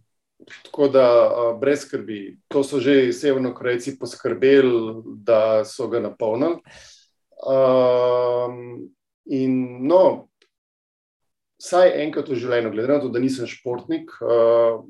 Tako 0.67 0.89
da, 0.91 1.07
brez 1.61 1.85
skrbi, 1.85 2.37
to 2.51 2.65
so 2.67 2.81
že 2.83 3.13
severnokorejci 3.15 3.95
poskrbeli, 3.99 5.03
da 5.23 5.63
so 5.67 5.87
ga 5.91 6.03
napolnili. 6.03 6.59
Um, 7.43 8.87
in 9.31 9.55
no, 9.87 10.32
vsaj 11.63 11.95
enkrat 12.03 12.29
v 12.29 12.39
življenju, 12.43 12.75
glede 12.75 12.91
na 12.91 13.01
to, 13.03 13.11
da 13.13 13.23
nisem 13.23 13.47
športnik, 13.47 14.11
uh, 14.21 14.83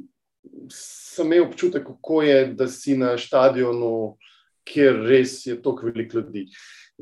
sem 0.73 1.29
imel 1.29 1.47
občutek, 1.51 1.85
kako 1.87 2.23
je, 2.25 2.39
da 2.57 2.69
si 2.69 2.97
na 2.99 3.15
stadionu 3.21 4.17
kjer 4.65 5.03
res 5.07 5.41
je 5.47 5.57
toliko 5.63 5.87
veliko 5.87 6.19
ljudi. 6.19 6.47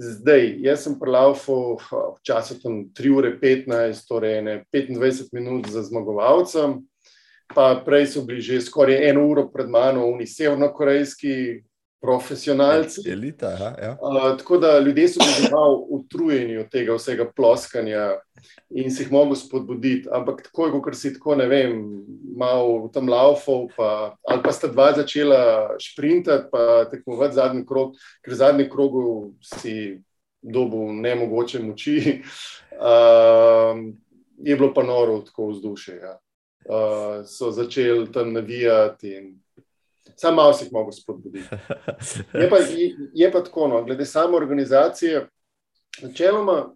Zdaj, 0.01 0.55
jaz 0.65 0.85
sem 0.87 0.95
prelaufal 1.01 1.77
včasih 2.21 2.61
tam 2.63 2.85
3 2.97 3.11
ure 3.13 3.33
15, 3.41 4.07
torej 4.09 4.41
25 4.73 5.35
minut 5.37 5.69
za 5.69 5.83
zmagovalcem, 5.85 6.79
pa 7.55 7.75
prej 7.85 8.07
so 8.15 8.23
bili 8.25 8.41
že 8.41 8.61
skoraj 8.63 9.11
eno 9.11 9.27
uro 9.29 9.49
pred 9.53 9.69
mano, 9.69 10.07
oni 10.07 10.27
severnokorejski 10.27 11.65
profesionalci. 12.01 13.05
Elita, 13.11 13.49
aha, 13.49 13.75
ja. 13.83 13.97
uh, 14.01 14.39
tako 14.39 14.59
da 14.59 14.79
ljudje 14.79 15.09
so 15.09 15.21
bili 15.21 15.51
malo 15.53 15.87
utrujeni 15.89 16.57
od 16.57 16.69
tega 16.69 16.95
vsega 16.95 17.27
ploskanja 17.37 18.17
in 18.71 18.91
si 18.91 19.03
jih 19.03 19.13
mogel 19.13 19.37
spodbuditi. 19.37 20.09
Ampak 20.13 20.43
takoj, 20.43 20.73
ko 20.73 20.93
si 20.93 21.13
tako, 21.15 21.35
ne 21.37 21.47
vem, 21.47 21.83
malo 22.37 22.89
tam 22.93 23.09
laufal, 23.09 23.69
pa, 23.77 24.17
ali 24.29 24.43
pa 24.43 24.53
sta 24.53 24.69
dva 24.69 24.93
začela 24.97 25.77
sprintati, 25.81 26.49
pa 26.53 26.85
tekmovati 26.91 27.35
zadnji 27.35 27.67
krog, 27.67 27.93
ker 28.25 28.35
zadnji 28.35 28.71
krogu 28.71 29.35
si 29.45 30.01
dobil 30.43 30.95
ne 31.03 31.15
mogoče 31.15 31.61
moči, 31.63 32.23
uh, 32.81 33.77
je 34.41 34.57
bilo 34.57 34.73
pa 34.75 34.83
noro 34.83 35.21
tako 35.27 35.51
vzdušje. 35.53 35.97
Ja. 35.97 36.17
Uh, 36.65 37.27
so 37.27 37.51
začeli 37.51 38.13
tam 38.13 38.33
navijati 38.33 39.13
in 39.17 39.31
Sam 40.17 40.35
malo 40.35 40.53
si 40.53 40.65
jih 40.65 40.73
mogel 40.73 40.93
spodbuditi. 40.93 41.49
Je 42.35 42.49
pa, 42.51 42.57
je, 42.57 42.97
je 43.15 43.33
pa 43.33 43.45
tako, 43.45 43.69
no, 43.69 43.85
glede 43.85 44.05
same 44.05 44.37
organizacije, 44.37 45.29
načeloma 46.03 46.75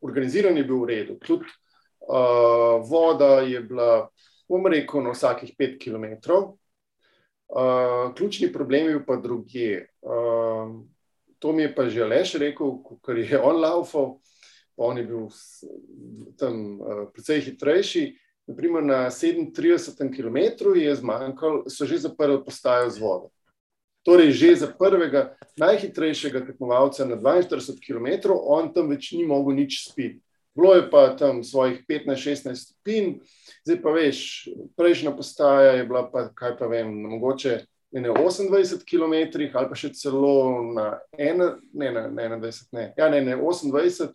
organiziranje 0.00 0.60
je 0.60 0.64
bilo 0.64 0.84
v 0.84 0.88
redu. 0.88 1.18
Tudi 1.26 1.44
uh, 2.08 2.88
voda 2.90 3.40
je 3.40 3.60
bila, 3.60 4.08
bom 4.48 4.66
rekel, 4.66 5.02
na 5.02 5.10
vsakih 5.10 5.54
pet 5.58 5.78
km. 5.82 6.04
Uh, 7.48 8.14
ključni 8.16 8.52
problem 8.52 8.88
je 8.88 9.06
pa 9.06 9.16
druge. 9.16 9.86
Uh, 10.02 10.80
to 11.38 11.52
mi 11.52 11.62
je 11.62 11.74
pa 11.74 11.88
že 11.88 12.04
Leš 12.04 12.34
rekel, 12.34 12.78
ker 13.04 13.18
je 13.18 13.40
on 13.40 13.60
laufal, 13.60 14.18
pa 14.76 14.84
on 14.84 14.98
je 14.98 15.04
bil 15.04 15.28
tam 16.38 16.80
uh, 16.80 17.04
precej 17.12 17.40
hitrejši. 17.40 18.06
Naprimer, 18.48 18.82
na 18.84 19.10
37 19.10 20.08
km 20.16 20.72
je 20.74 20.94
zmanjkalo, 20.96 21.68
so 21.68 21.84
že 21.84 21.98
zaprli 21.98 22.40
postajo 22.44 22.90
z 22.90 22.98
vodo. 22.98 23.28
Torej, 24.02 24.32
že 24.32 24.56
za 24.64 24.68
prvega 24.72 25.36
najhitrejšega 25.60 26.46
tekmovalca 26.48 27.04
na 27.04 27.16
42 27.20 27.76
km, 27.76 28.32
on 28.32 28.72
tam 28.72 28.88
več 28.88 29.12
ni 29.12 29.28
mogel 29.28 29.52
nič 29.52 29.92
spiti. 29.92 30.24
Bilo 30.56 30.74
je 30.74 30.90
pa 30.90 31.12
tam 31.12 31.44
svojih 31.44 31.84
15-16 31.84 32.56
stopinj, 32.56 33.20
zdaj 33.68 33.78
pa 33.84 33.90
veš, 33.92 34.48
prejšnja 34.80 35.12
postaja 35.12 35.76
je 35.76 35.84
bila 35.84 36.08
pa, 36.08 36.32
kaj 36.32 36.56
pa 36.58 36.66
vem, 36.72 36.88
mogoče 36.88 37.60
na 37.92 38.08
28 38.16 38.82
km 38.82 39.14
ali 39.38 39.68
pa 39.68 39.76
še 39.76 39.92
celo 39.92 40.64
na 40.72 40.98
21, 41.14 41.60
ne, 41.72 41.92
ne, 41.92 42.02
ne, 42.10 42.28
21, 42.40 42.72
ne, 42.72 42.92
ja, 42.96 43.12
ne, 43.12 43.20
ne, 43.20 43.36
28. 43.36 44.08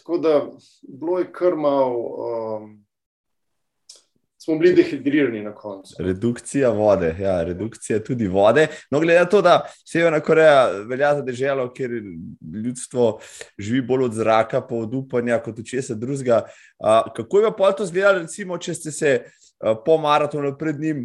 Tako 0.00 0.18
da 0.18 0.34
bilo 0.82 1.20
je 1.20 1.28
kar 1.28 1.60
malo. 1.60 2.00
Um, 2.24 2.70
smo 4.50 4.58
bili 4.58 4.74
dehidrirani 4.74 5.42
na 5.42 5.54
koncu. 5.54 5.94
Redukcija 5.98 6.70
vode, 6.70 7.16
ja, 7.20 7.42
redukcija 7.42 8.02
tudi 8.04 8.26
vode. 8.28 8.66
No, 8.90 9.00
glede 9.00 9.18
na 9.18 9.24
to, 9.24 9.42
da 9.42 9.60
Severna 9.86 10.20
Koreja 10.20 10.70
velja 10.88 11.14
za 11.14 11.22
državo, 11.22 11.68
kjer 11.72 11.90
ljudstvo 12.64 13.20
živi 13.58 13.82
bolj 13.82 14.04
od 14.04 14.14
zraka, 14.14 14.60
pa 14.60 14.74
od 14.74 14.94
upanja, 14.94 15.38
kot 15.38 15.58
od 15.58 15.66
česa 15.66 15.94
drugega. 15.94 16.42
Kako 17.16 17.40
je 17.40 17.52
pa 17.58 17.72
to 17.72 17.84
izgledalo, 17.84 18.18
recimo, 18.18 18.58
če 18.58 18.74
ste 18.74 18.90
se 18.90 19.20
po 19.84 19.98
maratonu 19.98 20.54
pred 20.58 20.80
njim 20.80 21.04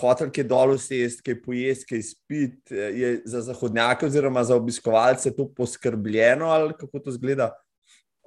hotel, 0.00 0.32
ki 0.34 0.40
je 0.40 0.48
dol 0.50 0.74
vsest, 0.74 1.22
ki 1.22 1.30
je 1.30 1.42
pojest, 1.42 1.86
ki 1.88 2.00
je 2.00 2.02
spit, 2.02 2.58
je 2.70 3.12
za 3.24 3.40
zahodnjake 3.46 4.06
oziroma 4.06 4.44
za 4.44 4.56
obiskovalce 4.56 5.32
to 5.36 5.48
poskrbljeno 5.56 6.50
ali 6.50 6.74
kako 6.78 6.98
to 6.98 7.10
izgleda? 7.10 7.52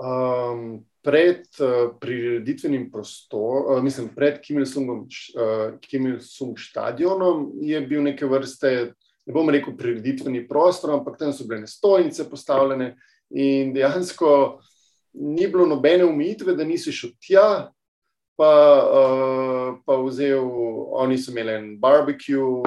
Um, 0.02 0.86
pred 1.02 1.46
uh, 1.60 1.94
prireditvenim 2.00 2.92
prostorom, 2.92 3.78
uh, 3.78 3.84
mislim, 3.84 4.08
pred 4.16 4.40
Kim 4.42 4.58
Il-sung 4.58 6.52
uh, 6.52 6.58
stadionom 6.58 7.52
je 7.62 7.82
bil 7.86 8.02
neke 8.02 8.26
vrste, 8.26 8.94
ne 9.26 9.34
bom 9.34 9.50
rekel, 9.50 9.76
prireditveni 9.78 10.48
prostor, 10.50 10.96
ampak 10.96 11.20
tam 11.20 11.34
so 11.34 11.46
bile 11.46 11.68
stojnice 11.70 12.26
postavljene 12.30 12.96
in 13.30 13.74
dejansko 13.74 14.60
ni 15.14 15.48
bilo 15.48 15.66
nobene 15.70 16.06
umitve, 16.06 16.56
da 16.58 16.66
nisi 16.66 16.92
šel 16.92 17.14
tja. 17.22 17.48
Pa, 18.40 18.54
uh, 18.82 19.76
pa 19.86 20.00
vzel, 20.02 20.42
oni 20.98 21.18
so 21.22 21.30
imeli 21.30 21.60
en 21.60 21.74
barbecue, 21.78 22.64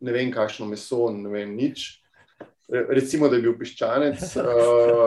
ne 0.00 0.12
vem, 0.12 0.32
kakšno 0.32 0.70
meso, 0.72 1.10
ne 1.12 1.28
vem, 1.28 1.52
nič 1.52 2.01
recimo, 2.72 3.28
da 3.28 3.36
je 3.36 3.42
bil 3.42 3.56
piščanec, 3.58 4.22
uh, 4.36 4.44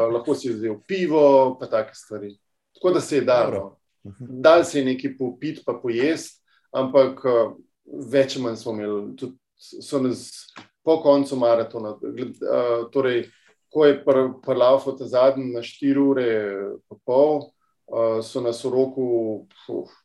lahko 0.15 0.35
si 0.37 0.51
vzel 0.53 0.79
pivo, 0.87 1.55
pa 1.59 1.69
take 1.71 1.95
stvari. 1.97 2.35
Tako 2.75 2.93
da 2.97 3.01
se 3.01 3.21
je 3.21 3.25
dalo. 3.25 3.77
Mhm. 4.05 4.41
Dal 4.41 4.63
se 4.63 4.79
je 4.79 4.85
nekaj 4.85 5.17
popiti, 5.17 5.63
pa 5.65 5.73
pojesti, 5.81 6.41
ampak 6.73 7.23
uh, 7.25 7.55
več 8.11 8.35
ali 8.35 8.43
manj 8.43 8.59
smo 8.61 8.75
imeli, 8.75 9.15
tudi 9.17 9.37
so 9.57 10.01
nas 10.01 10.27
po 10.85 10.99
koncu 11.01 11.39
maratona. 11.41 11.95
Uh, 11.95 12.85
torej, 12.93 13.25
ko 13.73 13.85
je 13.85 13.97
prlavo 14.45 14.93
ta 14.95 15.07
zadnji 15.07 15.51
na 15.53 15.63
4 15.65 15.99
ure, 15.99 16.29
pa 16.89 16.97
pol. 17.05 17.49
Uh, 17.85 18.17
so 18.25 18.41
nas 18.41 18.63
v 18.65 18.71
roku 18.73 19.45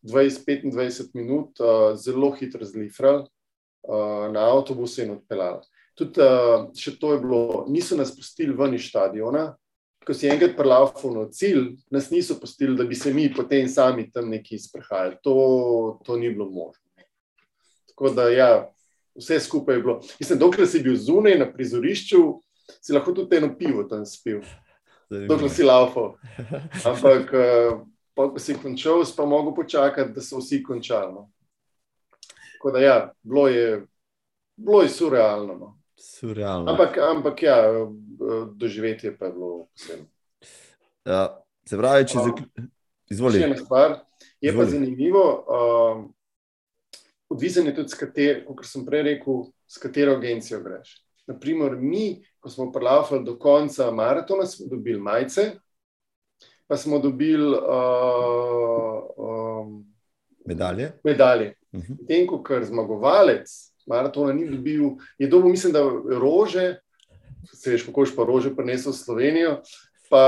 20-25 0.04 1.14
minut 1.16 1.60
uh, 1.64 1.96
zelo 1.96 2.28
hitro 2.36 2.60
zlifrali 2.64 3.24
uh, 3.24 4.28
na 4.28 4.50
avtobuse 4.52 5.06
in 5.06 5.14
odpeljali 5.14 5.64
tudi 6.00 6.24
uh, 6.24 6.70
še 6.76 6.96
to 7.00 7.14
je 7.14 7.20
bilo, 7.20 7.64
niso 7.68 7.98
nas 7.98 8.12
pustili 8.16 8.56
ven 8.56 8.74
iz 8.74 8.88
stadiona. 8.88 9.50
Ko 10.00 10.16
si 10.16 10.30
enkrat 10.32 10.56
prelafal 10.56 11.12
na 11.12 11.26
cilj, 11.28 11.74
nas 11.92 12.08
niso 12.10 12.38
pustili, 12.40 12.72
da 12.76 12.86
bi 12.88 12.96
se 12.96 13.12
mi 13.12 13.28
potem 13.28 13.68
sami 13.68 14.06
tam 14.08 14.30
neki 14.32 14.58
sprehajali. 14.58 15.18
To, 15.22 15.34
to 16.06 16.16
ni 16.16 16.30
bilo 16.32 16.48
možno. 16.48 16.80
Tako 17.92 18.14
da, 18.16 18.30
ja, 18.32 18.50
vse 19.14 19.40
skupaj 19.44 19.76
je 19.76 19.82
bilo. 19.84 19.98
Mislim, 20.20 20.40
dokler 20.40 20.66
si 20.66 20.80
bil 20.80 20.96
zunaj 20.96 21.36
na 21.38 21.50
prizorišču, 21.52 22.22
si 22.80 22.96
lahko 22.96 23.12
tudi 23.12 23.36
eno 23.36 23.52
pivo 23.58 23.84
tam 23.84 24.06
spil. 24.08 24.40
Dokler 25.10 25.52
si 25.52 25.66
laufal. 25.68 26.14
Ampak, 26.88 27.34
uh, 27.36 27.82
ko 28.14 28.38
si 28.38 28.56
končal, 28.56 29.04
si 29.04 29.12
pa 29.16 29.28
mogel 29.28 29.52
počakati, 29.54 30.14
da 30.16 30.24
so 30.24 30.40
vsi 30.40 30.62
končali. 30.64 31.12
No. 31.12 31.28
Tako 32.56 32.72
da, 32.72 32.78
ja, 32.80 32.96
bilo 33.22 33.48
je, 33.48 33.84
bilo 34.56 34.82
je 34.82 34.88
surrealno. 34.88 35.54
No. 35.54 35.79
Surrealno. 36.00 36.70
Ampak, 36.72 36.98
ampak 36.98 37.42
ja, 37.42 37.56
doživetje 38.54 39.18
pa 39.18 39.26
je 39.26 39.32
bilo 39.32 39.66
posebno. 39.72 40.06
Ja, 41.04 41.42
se 41.68 41.76
pravi, 41.76 42.06
če 42.08 42.18
se 42.24 42.32
izvoli. 43.12 43.40
Še 43.40 43.50
ena 43.50 43.58
stvar, 43.60 43.96
je 44.40 44.52
Izvoli. 44.52 44.66
pa 44.66 44.70
zanimivo. 44.72 45.24
Uh, 45.44 46.02
odvisen 47.28 47.68
je 47.68 47.74
tudi, 47.76 48.28
kot 48.46 48.64
sem 48.66 48.86
prej 48.88 49.04
rekel, 49.10 49.44
s 49.68 49.80
katero 49.82 50.16
agencijo 50.16 50.62
greš. 50.64 50.96
Naprimer, 51.28 51.76
mi, 51.76 52.22
ko 52.40 52.50
smo 52.50 52.70
prelafali 52.72 53.24
do 53.24 53.36
konca 53.38 53.90
maratona, 53.92 54.46
smo 54.48 54.70
dobili 54.70 55.00
majice. 55.00 55.52
pa 56.70 56.76
smo 56.76 56.98
dobili 56.98 57.58
uh, 57.58 59.02
um, 59.16 59.84
medalje. 60.46 60.92
medalje. 61.04 61.54
Uh 61.72 61.80
-huh. 61.80 62.06
Tem, 62.08 62.26
ko 62.26 62.42
kar 62.42 62.64
zmagovalec 62.64 63.69
maratona 63.86 64.32
ni 64.32 64.48
dobil, 64.48 64.96
je 65.18 65.28
dobil, 65.28 65.50
mislim, 65.50 65.72
da 65.72 65.84
rože, 66.18 66.80
se 67.52 67.70
veš, 67.70 67.86
kako 67.86 68.04
pa 68.16 68.24
rože 68.24 68.54
prinesel 68.56 68.92
v 68.92 68.96
Slovenijo. 68.96 69.54
Pa 70.10 70.20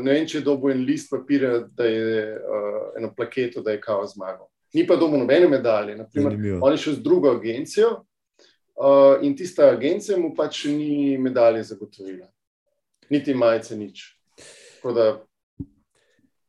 ne 0.00 0.14
vem, 0.14 0.24
če 0.24 0.38
je 0.38 0.44
dobil 0.46 0.72
en 0.72 0.84
list 0.88 1.10
papirja, 1.12 1.66
da 1.76 1.84
je 1.84 2.36
uh, 2.40 2.76
eno 2.96 3.10
plaketo, 3.12 3.60
da 3.60 3.74
je 3.74 3.80
kao 3.80 4.06
zmagal. 4.08 4.46
Ni 4.72 4.86
pa 4.86 4.96
dobil 4.96 5.20
nobene 5.20 5.48
medalje. 5.48 5.96
Naprimer, 5.96 6.58
on 6.62 6.72
je 6.72 6.78
šel 6.80 6.94
z 6.94 7.02
drugo 7.04 7.34
agencijo 7.36 7.90
uh, 7.92 9.20
in 9.22 9.36
tista 9.36 9.68
agencija 9.68 10.16
mu 10.18 10.32
pač 10.34 10.64
ni 10.64 11.18
medalje 11.18 11.62
zagotovila, 11.68 12.26
niti 13.10 13.34
majice, 13.34 13.76
nič. 13.76 14.06
Da... 14.84 15.20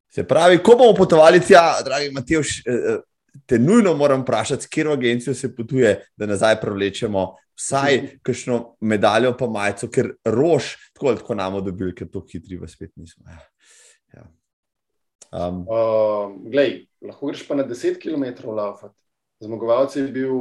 Se 0.07 0.23
pravi, 0.23 0.61
ko 0.63 0.77
bomo 0.79 0.95
potovali 0.95 1.41
tja, 1.43 1.81
dragi 1.85 2.11
Matejš, 2.15 2.61
te 3.45 3.59
nujno 3.59 3.93
moram 3.93 4.21
vprašati, 4.21 4.63
s 4.63 4.69
katero 4.69 4.93
agencijo 4.93 5.33
se 5.35 5.55
potuje, 5.55 5.93
da 6.15 6.25
nazaj 6.25 6.59
prevlečemo 6.61 7.35
vsaj 7.57 8.01
kakšno 8.21 8.75
medaljo, 8.81 9.33
pa 9.37 9.47
majico, 9.49 9.89
ker 9.89 10.13
rož, 10.25 10.75
tako 10.93 11.07
ali 11.07 11.21
tako 11.21 11.35
nam 11.35 11.59
dobili, 11.65 11.95
ker 11.95 12.09
to 12.11 12.21
hitri 12.31 12.57
v 12.57 12.69
svet 12.69 12.93
nismo. 12.95 13.25
Ja. 13.27 13.39
Ja. 14.17 14.27
Um. 15.47 15.65
Uh, 15.67 16.37
glej, 16.51 16.85
lahko 17.01 17.31
greš 17.31 17.47
pa 17.47 17.57
na 17.57 17.65
10 17.67 17.99
km 18.01 18.47
laufati. 18.47 19.06
Zmagovalec 19.39 19.95
je 19.95 20.03
bil, 20.03 20.31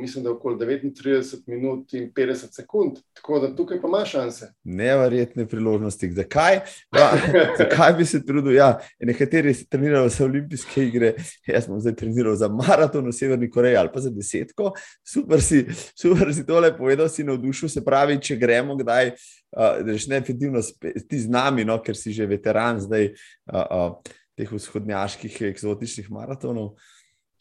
mislim, 0.00 0.24
da 0.24 0.32
okoli 0.32 0.56
39 0.56 1.42
minut 1.46 1.92
in 1.92 2.12
50 2.12 2.54
sekund, 2.56 2.96
tako 3.14 3.38
da 3.38 3.56
tukaj 3.56 3.80
pa 3.80 3.88
imaš 3.88 4.10
šanse. 4.10 4.46
Neverjetne 4.64 5.46
priložnosti. 5.46 6.12
Zakaj? 6.12 6.54
Ja, 6.96 7.12
zakaj 7.58 7.92
bi 7.98 8.04
se 8.04 8.24
trudil? 8.26 8.54
Ja, 8.54 8.80
nekateri 9.00 9.54
so 9.54 9.66
trenirali 9.70 10.10
za 10.10 10.24
olimpijske 10.24 10.84
igre, 10.84 11.14
jaz 11.46 11.68
sem 11.68 11.80
zdaj 11.80 11.94
treniral 11.94 12.34
za 12.34 12.48
maraton 12.48 13.06
v 13.06 13.12
Severni 13.12 13.50
Koreji 13.50 13.76
ali 13.76 13.90
pa 13.94 14.00
za 14.00 14.10
desetko. 14.10 14.72
Super 15.06 15.42
si, 15.42 15.66
super 15.94 16.34
si 16.34 16.46
tole 16.46 16.72
povedal, 16.76 17.08
si 17.08 17.24
navdušil. 17.24 17.68
Se 17.68 17.84
pravi, 17.84 18.18
če 18.20 18.36
gremo 18.36 18.74
kdaj, 18.80 19.12
uh, 19.12 19.78
da 19.86 19.94
ne 20.08 20.18
efektivno 20.18 20.64
ti 21.08 21.20
z 21.20 21.30
nami, 21.30 21.64
no, 21.64 21.78
ker 21.78 21.94
si 21.96 22.10
že 22.12 22.26
veteran 22.26 22.82
zdaj 22.82 23.12
uh, 23.12 23.62
uh, 23.62 24.18
teh 24.34 24.50
vzhodnjaških 24.50 25.38
eksotičnih 25.52 26.10
maratonov. 26.10 26.74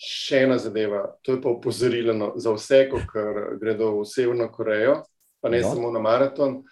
Še 0.01 0.45
ena 0.47 0.57
zadeva, 0.57 1.03
to 1.21 1.35
je 1.35 1.41
pa 1.41 1.51
opozorilo 1.51 2.31
za 2.41 2.53
vse, 2.55 2.87
ki 2.89 3.01
gredo 3.61 3.91
v 3.99 4.07
Severno 4.09 4.47
Korejo, 4.49 5.03
pa 5.41 5.51
ne 5.53 5.59
no. 5.61 5.69
samo 5.69 5.91
na 5.93 6.01
maraton. 6.01 6.63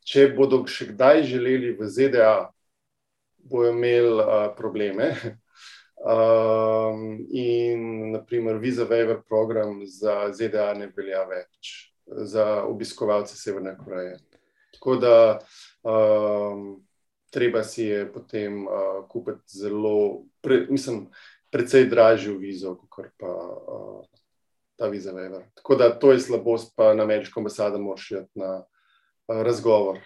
Če 0.00 0.30
bodo 0.32 0.62
še 0.64 0.88
kdaj 0.94 1.26
želeli 1.28 1.74
v 1.76 1.88
ZDA, 1.92 2.48
bodo 3.44 3.74
imeli 3.74 4.24
uh, 4.24 4.48
probleme. 4.56 5.12
Um, 6.00 7.26
in, 7.28 8.12
naprimer, 8.14 8.56
Visa 8.56 8.86
Waiver 8.88 9.18
program 9.20 9.82
za 9.84 10.30
ZDA 10.32 10.70
ne 10.72 10.86
velja 10.96 11.26
več 11.28 11.92
za 12.06 12.62
obiskovalce 12.64 13.36
Severne 13.36 13.74
Koreje. 13.76 14.14
Tako 14.72 14.96
da 14.96 15.16
um, 15.84 16.80
treba 17.30 17.60
si 17.64 17.84
je 17.90 18.06
potem 18.12 18.64
uh, 18.64 19.04
kupiti 19.12 19.60
zelo, 19.60 20.24
pre, 20.40 20.62
mislim, 20.70 21.10
precej 21.50 21.88
dražjo 21.90 22.36
vizo, 22.38 22.76
kot 22.88 23.10
pa 23.18 23.30
uh, 23.30 24.04
ta 24.78 24.88
viza 24.88 25.12
Weber. 25.12 25.42
Tako 25.54 25.76
da 25.76 25.90
to 25.98 26.12
je 26.12 26.20
slabost, 26.20 26.72
pa 26.76 26.94
na 26.94 27.02
ameriško 27.02 27.40
ambasado 27.40 27.78
moraš 27.78 28.10
iti 28.10 28.38
na 28.38 28.56
uh, 28.56 29.42
razgovor. 29.42 29.98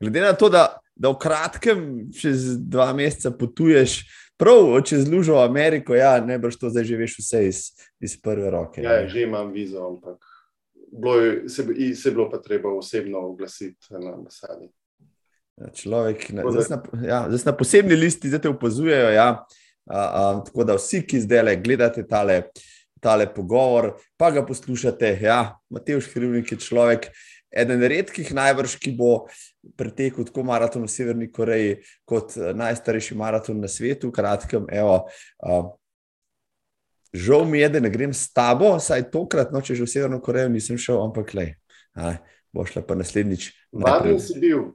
Glede 0.00 0.20
na 0.20 0.32
to, 0.32 0.48
da, 0.48 0.78
da 0.94 1.10
v 1.10 1.18
kratkem, 1.18 1.80
čez 2.20 2.54
dva 2.58 2.92
meseca 2.92 3.30
potuješ. 3.30 4.00
Prav, 4.38 4.76
če 4.86 5.00
zlužiš 5.02 5.32
v 5.34 5.38
Ameriko, 5.42 5.96
ja, 5.98 6.20
ne 6.22 6.36
boš 6.38 6.60
to 6.60 6.68
zdaj 6.70 6.84
že 6.86 6.96
veš 6.96 7.16
vse 7.18 7.40
iz, 7.48 7.62
iz 7.98 8.14
prve 8.22 8.50
roke. 8.54 8.82
Ja, 8.82 9.02
že 9.10 9.24
imam 9.26 9.50
vizo, 9.50 9.82
ampak 9.82 10.22
je, 10.92 11.48
se, 11.48 11.66
se 11.94 12.08
je 12.08 12.12
bilo 12.14 12.30
pa 12.30 12.38
treba 12.38 12.70
osebno 12.70 13.18
oglasiti 13.18 13.86
na 13.90 14.14
ambasadi. 14.14 14.68
Ja, 15.56 15.70
človek, 15.74 16.30
na, 16.30 16.42
zdaj, 16.50 16.70
na, 16.70 17.06
ja, 17.08 17.20
zdaj 17.28 17.52
na 17.52 17.56
posebni 17.56 17.96
listi 17.96 18.28
zdaj 18.28 18.40
te 18.46 18.48
opazujejo. 18.48 19.10
Ja, 19.10 19.46
Uh, 19.88 20.44
tako 20.44 20.64
da 20.68 20.76
vsi, 20.76 21.00
ki 21.08 21.22
zdaj 21.24 21.42
le 21.46 21.56
gledate 21.56 22.02
tale, 22.08 22.42
tale 23.00 23.24
pogovor, 23.32 23.94
pa 24.20 24.28
ga 24.30 24.42
poslušate. 24.44 25.14
Ja, 25.24 25.56
Matej 25.72 26.02
Škrivnik 26.04 26.52
je 26.52 26.58
človek, 26.60 27.08
eden 27.48 27.80
redkih 27.80 28.28
najbrž, 28.36 28.76
ki 28.82 28.92
bo 28.98 29.26
pretekel 29.80 30.28
tako 30.28 30.44
maraton 30.44 30.84
v 30.84 30.92
Severni 30.92 31.30
Koreji, 31.32 31.78
kot 32.04 32.36
najstarejši 32.36 33.16
maraton 33.16 33.60
na 33.64 33.70
svetu. 33.72 34.12
Kratkem, 34.12 34.68
evo, 34.68 35.06
uh, 35.40 35.70
žal 37.16 37.48
mi 37.48 37.62
je, 37.64 37.70
da 37.72 37.80
ne 37.80 37.90
grem 37.90 38.12
s 38.12 38.28
tabo, 38.32 38.76
saj 38.76 39.08
tokrat, 39.14 39.54
no, 39.56 39.64
če 39.64 39.78
že 39.78 39.86
v 39.86 39.92
Severno 39.94 40.20
Korejo 40.20 40.52
nisem 40.52 40.76
šel, 40.76 41.00
ampak 41.06 41.32
le, 41.32 41.46
bo 42.52 42.68
šla 42.68 42.84
pa 42.84 42.98
naslednjič. 42.98 43.54
Vaden 43.72 44.20
si 44.20 44.36
bil. 44.36 44.74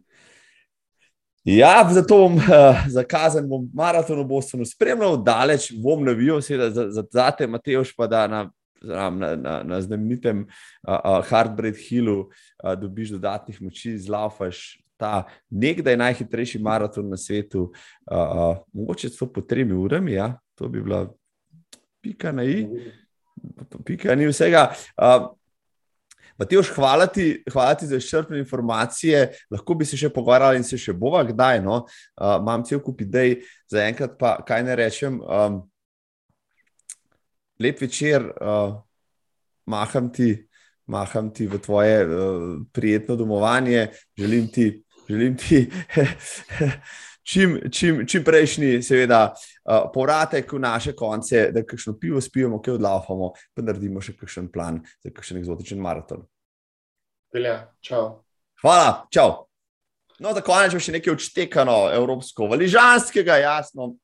Ja, 1.44 1.90
zato 1.92 2.18
bom 2.18 2.38
uh, 2.40 2.86
zakazan, 2.88 3.48
bom 3.50 3.66
maraton 3.76 4.22
v 4.22 4.28
Bostonu 4.28 4.66
spremljal, 4.66 5.18
daleč 5.20 5.74
bom 5.76 6.06
navijal, 6.06 6.40
seveda 6.42 6.70
za, 6.72 6.86
za, 6.92 7.04
za 7.12 7.26
te, 7.36 7.48
Mateoš, 7.48 7.92
pa 7.98 8.08
da 8.08 8.22
na, 8.32 8.46
na, 8.82 9.10
na, 9.36 9.58
na 9.64 9.82
znamenitem 9.82 10.46
uh, 10.48 10.94
uh, 10.96 11.20
Hardbread 11.28 11.76
Hillu 11.76 12.30
uh, 12.30 12.72
dobiš 12.80 13.18
dodatnih 13.18 13.60
moči, 13.62 13.98
zlaufaš 14.00 14.80
ta 14.96 15.26
nekdaj 15.50 15.98
najhitrejši 16.00 16.64
maraton 16.64 17.12
na 17.12 17.20
svetu, 17.20 17.74
uh, 18.08 18.18
uh, 18.18 18.64
mogoče 18.74 19.12
so 19.12 19.28
po 19.28 19.44
tremi 19.44 19.76
urami, 19.76 20.16
ja, 20.16 20.38
to 20.56 20.72
bi 20.72 20.80
bila 20.82 21.10
pika 22.02 22.32
na 22.32 22.48
i, 22.48 22.64
pika 23.84 24.16
ni 24.16 24.32
vsega. 24.32 24.70
Uh, 24.96 25.34
Matejš, 26.38 26.72
hvala, 26.76 27.08
hvala 27.52 27.76
ti 27.76 27.88
za 27.88 27.98
izčrpne 27.98 28.40
informacije. 28.40 29.28
Lahko 29.52 29.76
bi 29.78 29.86
se 29.86 29.98
še 29.98 30.10
pogovarjali 30.10 30.58
in 30.58 30.66
se 30.66 30.78
še 30.78 30.94
bova 30.94 31.24
kdaj. 31.28 31.62
No? 31.62 31.84
Uh, 32.18 32.38
imam 32.42 32.66
cel 32.66 32.82
kup 32.82 33.02
idej, 33.06 33.42
za 33.70 33.84
enkrat 33.86 34.18
pa 34.20 34.36
kaj 34.46 34.64
ne 34.66 34.78
rečem. 34.80 35.20
Um, 35.22 35.62
lep 37.62 37.82
večer, 37.82 38.26
uh, 38.42 38.80
maham, 39.70 40.10
ti, 40.14 40.34
maham 40.90 41.30
ti 41.34 41.48
v 41.48 41.62
tvoje 41.62 42.02
uh, 42.06 42.48
prijetno 42.74 43.16
domovanje, 43.16 43.92
želim 44.18 44.50
ti. 44.52 44.72
Želim 45.04 45.34
ti 45.38 45.66
čim, 47.24 47.58
čim, 47.72 48.04
čim 48.08 48.24
prejšnji, 48.24 48.82
seveda, 48.84 49.24
uh, 49.34 49.88
povratek 49.94 50.54
v 50.54 50.60
naše 50.60 50.94
konce, 50.96 51.48
da 51.52 51.64
kakšno 51.64 51.96
pivo 52.00 52.22
spijemo, 52.22 52.62
ki 52.62 52.76
odlahamo, 52.76 53.32
pa 53.56 53.66
naredimo 53.66 54.04
še 54.04 54.16
kakšen 54.20 54.52
plan 54.52 54.82
za 55.04 55.14
kakšen 55.14 55.40
eksotičen 55.42 55.82
maraton. 55.82 56.26
Velja, 57.34 57.64
čau. 57.82 58.22
Hvala, 58.62 59.08
čau. 59.12 59.48
No, 60.22 60.32
tako 60.36 60.60
je, 60.62 60.76
če 60.76 60.84
še 60.86 60.98
nekaj 61.00 61.16
odštekano, 61.16 61.78
evropsko, 61.96 62.48
valižanskega, 62.52 63.40
jasno. 63.42 63.96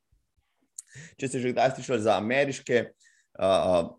Če 1.19 1.29
ste 1.29 1.43
že 1.43 1.53
kdaj 1.53 1.75
slišali 1.77 2.01
za 2.01 2.17
ameriške 2.17 2.81
uh, 2.89 3.91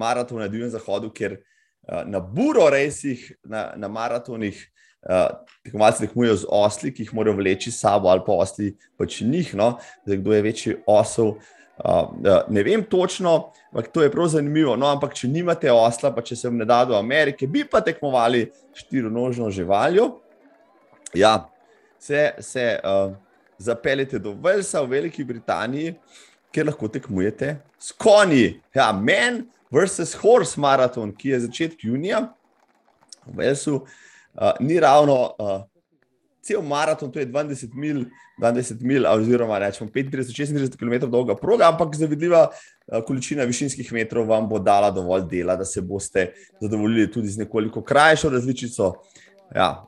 maratone 0.00 0.44
na 0.44 0.50
Divjem 0.50 0.72
zahodu, 0.72 1.12
ker 1.14 1.38
uh, 1.38 2.02
na 2.08 2.18
buro 2.20 2.66
resih, 2.72 3.22
na, 3.46 3.70
na 3.78 3.88
maratonih, 3.88 4.58
malo 5.72 5.92
se 5.92 6.06
tekmujejo 6.06 6.36
z 6.36 6.46
osli, 6.48 6.94
ki 6.94 7.02
jih 7.02 7.14
morajo 7.14 7.36
vleči 7.36 7.70
s 7.70 7.80
sabo, 7.80 8.08
ali 8.08 8.22
pa 8.26 8.32
osli 8.32 8.74
pač 8.98 9.20
njih, 9.20 9.54
no? 9.54 9.78
zdaj 10.04 10.16
kdo 10.16 10.34
je 10.34 10.42
večji 10.42 10.76
osel. 10.86 11.34
Uh, 11.80 12.10
ne 12.48 12.62
vem 12.62 12.82
točno, 12.84 13.52
ampak 13.72 13.88
to 13.88 14.02
je 14.02 14.10
prav 14.12 14.28
zanimivo. 14.28 14.74
No, 14.76 14.90
ampak, 14.92 15.14
če 15.16 15.28
nimate 15.28 15.72
osla, 15.72 16.10
pa 16.12 16.20
če 16.20 16.36
se 16.36 16.48
vam 16.48 16.58
ne 16.60 16.66
da 16.68 16.82
do 16.84 16.96
Amerike, 16.96 17.46
bi 17.48 17.64
pa 17.64 17.80
tekmovali 17.80 18.50
štirirožno 18.76 19.48
živaljo. 19.50 20.10
Ja, 21.16 21.48
se, 21.98 22.34
se 22.44 22.66
uh, 22.84 23.14
zapeljete 23.58 24.20
do 24.20 24.34
Velsa 24.36 24.82
v 24.84 24.92
Veliki 24.92 25.24
Britaniji, 25.24 25.94
kjer 26.52 26.68
lahko 26.68 26.88
tekmujete 26.92 27.56
s 27.80 27.96
konji. 27.96 28.60
Ja, 28.76 28.92
Men 28.92 29.46
versus 29.72 30.12
Horse 30.20 30.60
Marathon, 30.60 31.16
ki 31.16 31.32
je 31.32 31.40
začetek 31.48 31.88
junija 31.88 32.26
v 33.24 33.40
Velsu. 33.40 33.80
Uh, 33.80 33.98
uh, 34.34 34.50
ni 34.60 34.80
ravno 34.80 35.34
uh, 35.38 35.62
cel 36.42 36.62
maraton, 36.62 37.12
to 37.12 37.18
je 37.18 37.26
20 37.28 37.74
mil, 37.74 38.04
20 38.40 38.80
mil 38.80 39.06
oziroma 39.06 39.58
rečemo 39.58 39.90
35-36 39.90 40.76
km 40.78 41.10
dolga 41.10 41.36
proga, 41.36 41.68
ampak 41.68 41.94
zavidljiva 41.96 42.48
uh, 42.48 43.04
količina 43.06 43.44
višinskih 43.44 43.92
metrov 43.92 44.28
vam 44.28 44.48
bo 44.48 44.58
dala 44.58 44.90
dovolj 44.90 45.28
dela, 45.30 45.56
da 45.56 45.64
se 45.64 45.80
boste 45.80 46.32
zadovoljili 46.60 47.12
tudi 47.12 47.28
z 47.28 47.44
nekoliko 47.44 47.82
krajšo 47.82 48.30
različico. 48.30 48.94
Ja. 49.54 49.86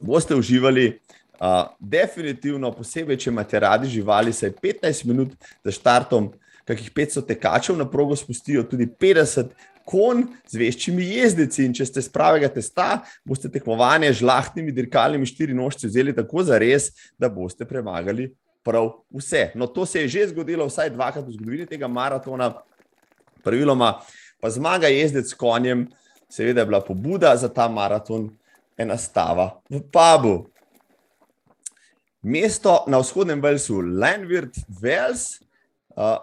Boste 0.00 0.34
uživali. 0.34 0.98
Uh, 1.42 1.66
definitivno, 1.80 2.68
posebej, 2.70 3.16
če 3.18 3.30
imate 3.30 3.58
radi 3.60 3.88
živali, 3.90 4.32
se 4.32 4.52
15 4.62 5.06
minut 5.08 5.32
za 5.64 5.72
štartom, 5.74 6.28
kakih 6.64 6.92
500 6.94 7.26
tekačev 7.26 7.76
na 7.76 7.88
progo 7.90 8.16
spustijo, 8.16 8.62
tudi 8.62 8.86
50 8.86 9.50
kon 9.84 10.26
z 10.48 10.58
večjimi 10.58 11.04
jezdeci. 11.16 11.64
In 11.66 11.74
če 11.76 11.86
ste 11.88 12.02
z 12.04 12.12
pravega 12.12 12.48
testa, 12.52 13.02
boste 13.24 13.50
tekmovanje 13.52 14.12
z 14.12 14.22
žlahtnimi 14.22 14.74
dirkalnimi 14.74 15.26
štirinožci 15.26 15.90
vzeli 15.90 16.14
tako 16.16 16.44
za 16.46 16.58
res, 16.62 16.90
da 17.18 17.30
boste 17.32 17.68
premagali 17.68 18.30
prav 18.62 18.92
vse. 19.10 19.50
No, 19.54 19.66
to 19.66 19.86
se 19.86 20.04
je 20.04 20.08
že 20.08 20.28
zgodilo 20.28 20.66
vsaj 20.66 20.90
dvakrat 20.90 21.26
v 21.26 21.34
zgodovini 21.34 21.66
tega 21.66 21.88
maratona. 21.88 22.52
Praviloma 23.42 23.98
pa 24.40 24.50
zmaga 24.50 24.86
jezdec 24.90 25.30
s 25.30 25.38
konjem, 25.38 25.88
seveda 26.30 26.62
je 26.62 26.66
bila 26.66 26.80
pobuda 26.80 27.36
za 27.36 27.48
ta 27.48 27.68
maraton, 27.68 28.30
ena 28.78 28.96
stava 28.98 29.60
v 29.70 29.82
pubu. 29.82 30.46
Mesto 32.22 32.84
na 32.86 32.98
vzhodnem 33.02 33.42
Velsu, 33.42 33.80
Lenvirt, 33.80 34.54
Vels, 34.80 35.42
uh, 35.98 36.22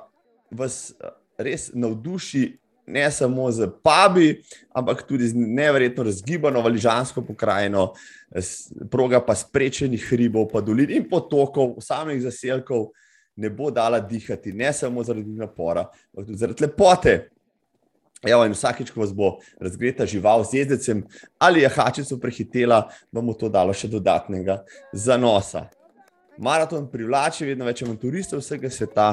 vas 0.51 0.93
res 1.37 1.71
navduši 1.75 2.59
ne 2.89 3.11
samo 3.11 3.51
z 3.51 3.69
pubi, 3.83 4.41
ampak 4.73 5.03
tudi 5.07 5.27
z 5.27 5.37
nevrjetno 5.37 6.03
razgibano 6.03 6.61
valižansko 6.61 7.21
pokrajino, 7.21 7.93
proga 8.91 9.21
pa 9.25 9.35
sprečenih 9.35 10.05
hribov, 10.09 10.49
pa 10.49 10.61
dolin 10.61 10.89
in 10.89 11.05
potokov, 11.09 11.77
samih 11.85 12.21
zaselkov, 12.23 12.89
ne 13.39 13.49
bo 13.49 13.69
dala 13.71 13.99
dihati, 13.99 14.53
ne 14.53 14.73
samo 14.73 15.03
zaradi 15.03 15.37
napora, 15.37 15.85
ampak 16.11 16.25
tudi 16.25 16.37
zaradi 16.37 16.65
lepote. 16.65 17.19
Evo, 18.27 18.43
in 18.43 18.51
vsakeč, 18.51 18.89
ko 18.91 18.99
vas 18.99 19.13
bo 19.15 19.37
razgreta 19.63 20.03
žival 20.03 20.43
z 20.43 20.57
jezdecem 20.59 21.05
ali 21.39 21.61
je 21.61 21.69
hačico 21.71 22.17
prehitela, 22.19 22.89
bomo 23.11 23.31
to 23.33 23.47
dalo 23.47 23.71
še 23.71 23.87
dodatnega 23.87 24.57
zanosa. 24.91 25.69
Maraton 26.39 26.89
privlači 26.91 27.47
vedno 27.47 27.67
več 27.67 27.83
turistov 28.01 28.43
vsega 28.43 28.69
sveta. 28.71 29.07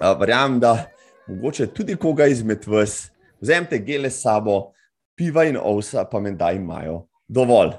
Verjamem, 0.00 0.56
da 0.60 0.88
mogoče 1.30 1.66
tudi 1.74 1.96
koga 1.96 2.26
izmed 2.26 2.66
vas, 2.66 3.10
vzemite 3.40 3.78
gele 3.78 4.10
sabo, 4.10 4.72
piva 5.16 5.44
in 5.44 5.58
ovsa, 5.60 6.04
pa 6.04 6.20
menda 6.20 6.52
imajo 6.52 7.04
dovolj. 7.28 7.74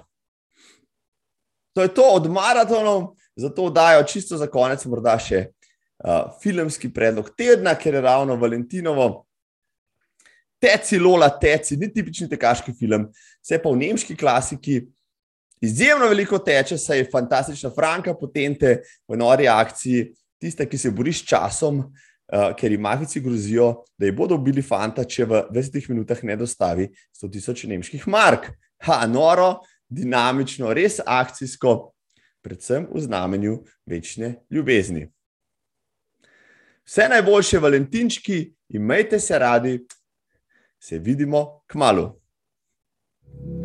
To 1.76 1.82
je 1.82 1.94
to 1.94 2.06
od 2.16 2.30
maratonov, 2.32 3.16
zato 3.36 3.70
dajo 3.70 4.04
čisto 4.04 4.38
za 4.38 4.48
konec, 4.48 4.84
morda 4.86 5.16
še 5.20 5.46
uh, 5.48 6.32
filmski 6.44 6.92
predlog 6.94 7.32
tedna, 7.38 7.76
ker 7.76 7.96
je 7.96 8.02
ravno 8.02 8.36
Valentinovo. 8.36 9.26
Teci 10.62 11.00
Lola, 11.00 11.32
teci, 11.42 11.78
ni 11.78 11.90
tipični 11.90 12.30
tekaški 12.30 12.74
film, 12.78 13.08
se 13.42 13.58
pa 13.58 13.72
v 13.72 13.80
nemški 13.82 14.16
klasiki 14.16 14.84
izjemno 15.62 16.10
veliko 16.12 16.38
teče, 16.38 16.78
saj 16.78 17.02
je 17.02 17.10
fantastična 17.10 17.72
Franka 17.74 18.14
potente 18.18 18.82
v 19.10 19.18
nori 19.18 19.48
akciji, 19.50 20.12
tista, 20.42 20.68
ki 20.70 20.78
se 20.78 20.92
bori 20.94 21.14
s 21.14 21.24
časom, 21.26 21.82
uh, 21.82 22.11
uh, 22.32 22.52
ker 22.58 22.72
jim 22.72 22.82
mafici 22.82 23.22
grozijo, 23.22 23.84
da 23.98 24.08
jih 24.08 24.16
bodo 24.16 24.36
ubili 24.40 24.64
fanta, 24.64 25.06
če 25.06 25.28
v 25.28 25.44
20 25.52 25.90
minutah 25.92 26.24
ne 26.24 26.38
dostavi 26.40 26.90
100 27.20 27.32
tisoč 27.36 27.66
nemških 27.72 28.08
mark. 28.08 28.52
Ha, 28.88 29.04
noro, 29.08 29.60
dinamično, 29.92 30.72
res 30.74 31.00
akcijsko, 31.06 31.92
predvsem 32.42 32.88
v 32.90 33.04
znamenju 33.06 33.60
večne 33.86 34.36
ljubezni. 34.50 35.06
Vse 36.88 37.08
najboljše, 37.12 37.60
valentinčki, 37.62 38.44
imejte 38.74 39.20
se 39.20 39.40
radi, 39.40 39.78
se 40.82 40.98
vidimo 41.00 41.62
k 41.68 41.76
malu. 41.76 42.18
thank 43.32 43.46
you 43.46 43.61